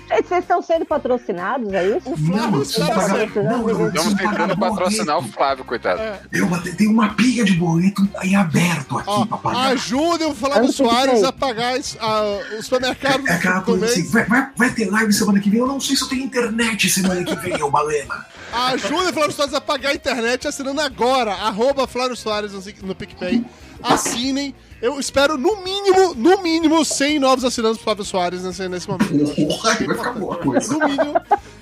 [0.10, 2.10] Gente, Vocês estão sendo patrocinados, é isso?
[2.10, 6.02] o Flávio Não, eu- Estamos tentando patrocinar o Flávio, coitado.
[6.32, 9.68] Eu bate- tem uma pilha de boleto em aberto aqui Ó, pra pagar.
[9.72, 14.24] ajudem o Flávio Soares a pagar a- o supermercado É aquela do coisa assim, vai,
[14.26, 15.60] vai, vai ter live semana que vem?
[15.60, 18.26] Eu não sei se eu tenho internet semana que vem, ô Balena.
[18.54, 21.34] Ajuda o Flávio Soares a pagar a internet assinando agora.
[21.34, 23.46] Arroba Flávio Soares no, no PicPay.
[23.84, 24.56] Assinem.
[24.82, 29.10] Eu espero, no mínimo, no mínimo, 100 novos assinantes pro Flávio Soares nesse, nesse momento.
[29.36, 30.74] Porra, vai ficar boa a coisa.
[30.78, 31.14] No mínimo.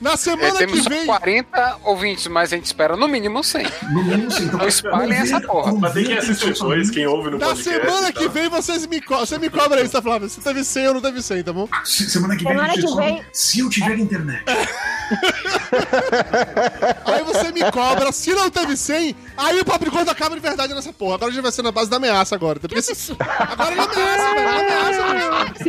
[0.01, 1.05] Na É, semana que temos vem.
[1.05, 3.65] 40 ouvintes, mas a gente espera no mínimo 100.
[3.93, 4.43] No mínimo, sim.
[4.43, 5.73] Então, Não espalhem essa porra.
[5.79, 7.79] Mas tem quem assiste depois, quem ouve no Na podcast.
[7.81, 10.27] semana e que vem vocês me co você me cobra isso, tá, Flávio?
[10.29, 11.69] Se teve 100 ou não teve 100, tá bom?
[11.85, 14.43] Se- Semana que vem Semana a gente que descobre vem- se eu tiver internet.
[17.05, 20.73] Aí você me cobra, se não teve 100, aí o papo de acaba de verdade
[20.73, 21.15] nessa porra.
[21.15, 22.59] Agora a gente vai ser na base da ameaça agora.
[22.59, 23.04] Porque se...
[23.13, 24.39] Agora é na ameaça, velho.
[24.39, 25.57] é na ameaça, velho.
[25.57, 25.63] Se,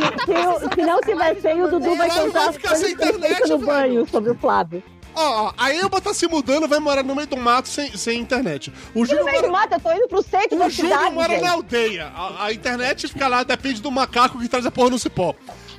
[0.69, 3.17] se, se não tiver feio, o Dudu vai contar vai as ficar coisas sem ele
[3.17, 3.65] internet, no velho.
[3.65, 4.83] banho sobre o Flávio.
[5.19, 8.19] Ó, ó, a Elba tá se mudando, vai morar no meio do mato sem, sem
[8.19, 8.71] internet.
[8.93, 10.91] O No Júlio meio do mora, mato, eu tô indo pro centro da o Júlio
[10.91, 11.43] cidade, mora gente.
[11.43, 12.11] na aldeia.
[12.15, 15.33] A, a internet fica lá, depende do macaco que traz a porra no cipó.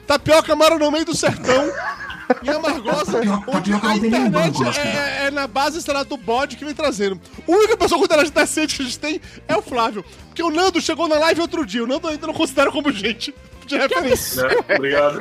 [0.08, 1.70] Tapioca mora no meio do sertão.
[2.42, 4.78] Em Amargosa, Tapioca- onde Tapioca a não tem nem internet cidade.
[4.80, 7.20] é, é na base, sei lá, do bode que vem trazendo.
[7.46, 10.04] A única pessoa com internet decente que a gente tem é o Flávio.
[10.28, 11.82] Porque o Nando chegou na live outro dia.
[11.82, 13.34] O Nando ainda não considera como gente
[13.66, 14.42] de referência.
[14.44, 14.54] Né?
[14.76, 15.20] Obrigado.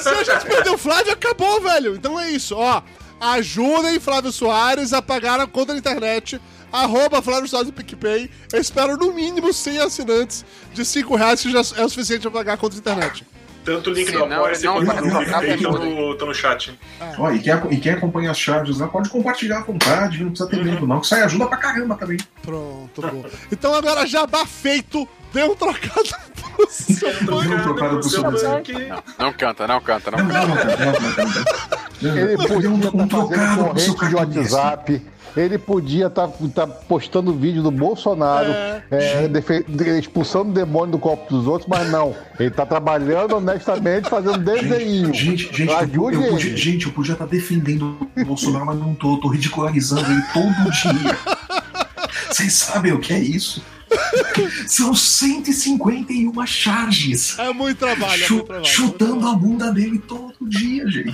[0.00, 1.94] Se a gente perder o Flávio, acabou, velho.
[1.94, 2.82] Então é isso, ó.
[3.20, 6.40] Ajudem Flávio Soares a pagar a conta da internet.
[6.72, 8.30] Arroba Flávio Soares do PicPay.
[8.52, 12.30] Eu espero no mínimo 100 assinantes de 5 reais, que já é o suficiente para
[12.30, 13.26] pagar a conta da internet.
[13.64, 16.78] Tanto o link Sim, do não, Apoia-se não, quanto PicPay não, estão no, chat.
[17.18, 20.48] Ó, e, quem, e quem acompanha as charges lá pode compartilhar à vontade, não precisa
[20.50, 20.98] ter medo, não.
[20.98, 22.18] Que isso aí ajuda pra caramba também.
[22.42, 23.24] Pronto, bom.
[23.50, 25.08] Então agora jabá feito.
[25.32, 26.10] Dê um trocado
[26.56, 28.22] pro seu Deu um trocado pro seu.
[28.22, 30.76] Não canta, não canta, não Não, canta.
[30.76, 31.34] não, não, não, não, não,
[32.02, 32.18] não.
[32.18, 34.14] Ele Deu podia um, um trocado pro seu de.
[34.14, 35.02] WhatsApp.
[35.36, 36.28] Ele podia estar
[36.88, 38.82] postando vídeo do Bolsonaro, É.
[38.90, 42.14] é, expulsando o demônio do corpo dos outros, mas não.
[42.38, 45.12] Ele está trabalhando honestamente, fazendo desenho.
[45.14, 49.16] Gente, gente, eu, podia, gente, eu podia estar defendendo o Bolsonaro, mas não tô.
[49.18, 51.18] Tô ridicularizando ele todo dia.
[52.30, 53.62] Vocês sabem o que é isso?
[54.66, 57.38] São 151 charges.
[57.38, 58.64] É muito trabalho, é muito trabalho.
[58.66, 61.12] chutando a bunda dele todo dia, gente.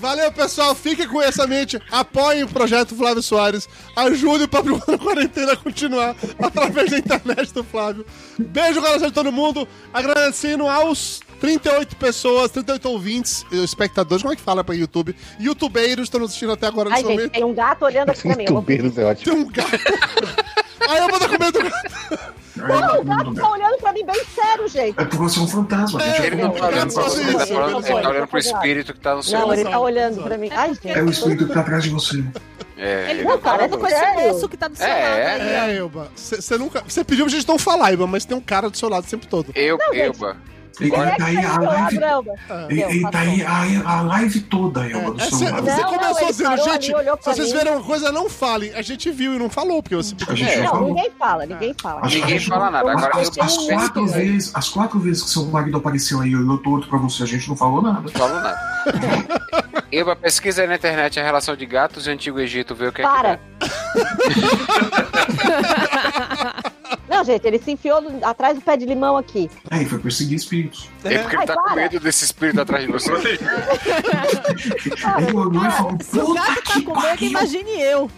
[0.00, 0.74] Valeu, pessoal.
[0.74, 1.78] Fiquem com essa mente.
[1.90, 3.68] Apoiem o projeto Flávio Soares.
[3.94, 8.06] Ajude o Papo na Quarentena a continuar através da internet do Flávio.
[8.38, 9.68] Beijo, galera de todo mundo.
[9.92, 15.14] Agradecendo aos 38 pessoas, 38 ouvintes, eh, espectadores, como é que fala pra YouTube?
[15.38, 17.32] Youtubeiros estão nos assistindo até agora Ai, nesse gente, momento.
[17.32, 18.44] tem um gato olhando aqui pra mim.
[18.44, 18.62] Eu vou...
[18.62, 19.34] Tubeiros é ótimo.
[19.34, 19.70] Tem um gato.
[20.88, 22.39] Aí eu vou dar comendo do gato.
[22.56, 24.98] Não, o gato tá olhando pra mim bem sério, gente.
[24.98, 26.22] É porque você é um fantasma, gente.
[26.22, 29.22] Ele não tá olhando pra você, ele tá, tá olhando pro espírito que tá no
[29.22, 29.38] seu.
[29.38, 30.48] Não, ele tá olhando pra mim.
[30.52, 30.88] Ai, gente.
[30.90, 32.24] É o espírito que tá atrás de você.
[32.76, 34.22] É, Ele não cara, parece é com esse sério.
[34.32, 34.90] moço que tá do seu É,
[35.36, 35.48] lado aí.
[35.74, 36.08] É, Elba.
[36.16, 36.82] Você nunca.
[36.88, 39.06] Você pediu pra gente não falar, Elba, mas tem um cara do seu lado o
[39.06, 39.52] tempo todo.
[39.54, 39.92] Eu, Não,
[40.80, 41.98] é tá que aí a live.
[43.10, 46.50] Tá aí a, a live toda, Elba, do É, você Não, não, começou ele dizendo,
[46.50, 47.58] ali, gente, se vocês mim.
[47.58, 48.72] viram uma coisa, não falem.
[48.74, 50.88] A gente viu e não falou, porque você A gente já Não, falou.
[50.88, 52.00] ninguém fala, ninguém fala.
[52.06, 52.90] Ninguém fala não- nada.
[52.92, 56.30] Agora as, eu as, tô quatro vezes, as quatro vezes que seu marido apareceu aí
[56.30, 58.00] e olhou torto pra você, a gente não falou nada.
[58.00, 58.58] Não falo nada.
[59.92, 63.02] Eba, pesquisa aí na internet a relação de gatos e Antigo Egito, vê o que
[63.02, 63.36] é Para.
[63.36, 63.70] que
[67.20, 69.50] Não, gente, ele se enfiou no- atrás do pé de limão aqui.
[69.70, 70.88] Aí foi perseguir espíritos.
[71.04, 71.76] É porque ele tá com para.
[71.76, 73.12] medo desse espírito atrás de você.
[73.12, 75.52] E falou,
[76.02, 78.10] Se o gato tá com medo, imagine eu.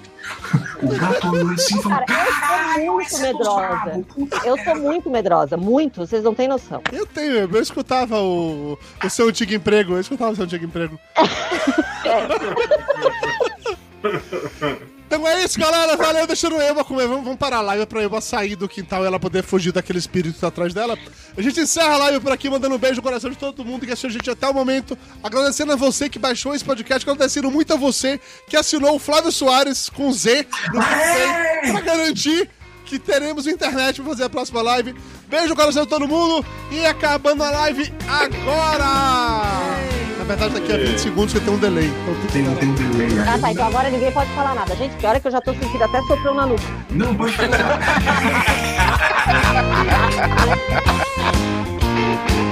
[0.82, 4.06] O gato olhou assim e falou, Cara, eu sou muito é medrosa.
[4.44, 6.80] Eu merda." sou muito medrosa, muito, vocês não têm noção.
[6.92, 10.96] Eu tenho, eu escutava o, o seu antigo emprego, eu escutava o seu antigo emprego.
[11.18, 11.32] Então
[15.12, 15.94] Então é isso, galera.
[15.94, 17.06] Valeu, deixando o Eba comer.
[17.06, 19.98] Vamos, vamos parar a live pra Eba sair do quintal e ela poder fugir daquele
[19.98, 20.98] espírito que tá atrás dela.
[21.36, 23.84] A gente encerra a live por aqui, mandando um beijo no coração de todo mundo
[23.84, 24.96] que assistiu a gente até o momento.
[25.22, 27.06] Agradecendo a você que baixou esse podcast.
[27.06, 28.18] Agradecendo muito a você
[28.48, 30.80] que assinou o Flávio Soares com Z no
[31.72, 32.48] pra garantir
[32.92, 34.94] que teremos internet pra fazer a próxima live.
[35.26, 38.84] Beijo no coração de todo mundo e acabando a live agora!
[40.18, 41.86] Na verdade, daqui a 20 segundos que tem um delay.
[41.86, 43.08] Então tudo Tem, tem um delay.
[43.26, 43.50] Ah, tá.
[43.50, 44.76] Então agora ninguém pode falar nada.
[44.76, 46.62] Gente, pior é que eu já tô sentindo até soprão na nuca.
[46.90, 47.80] Não, pode falar.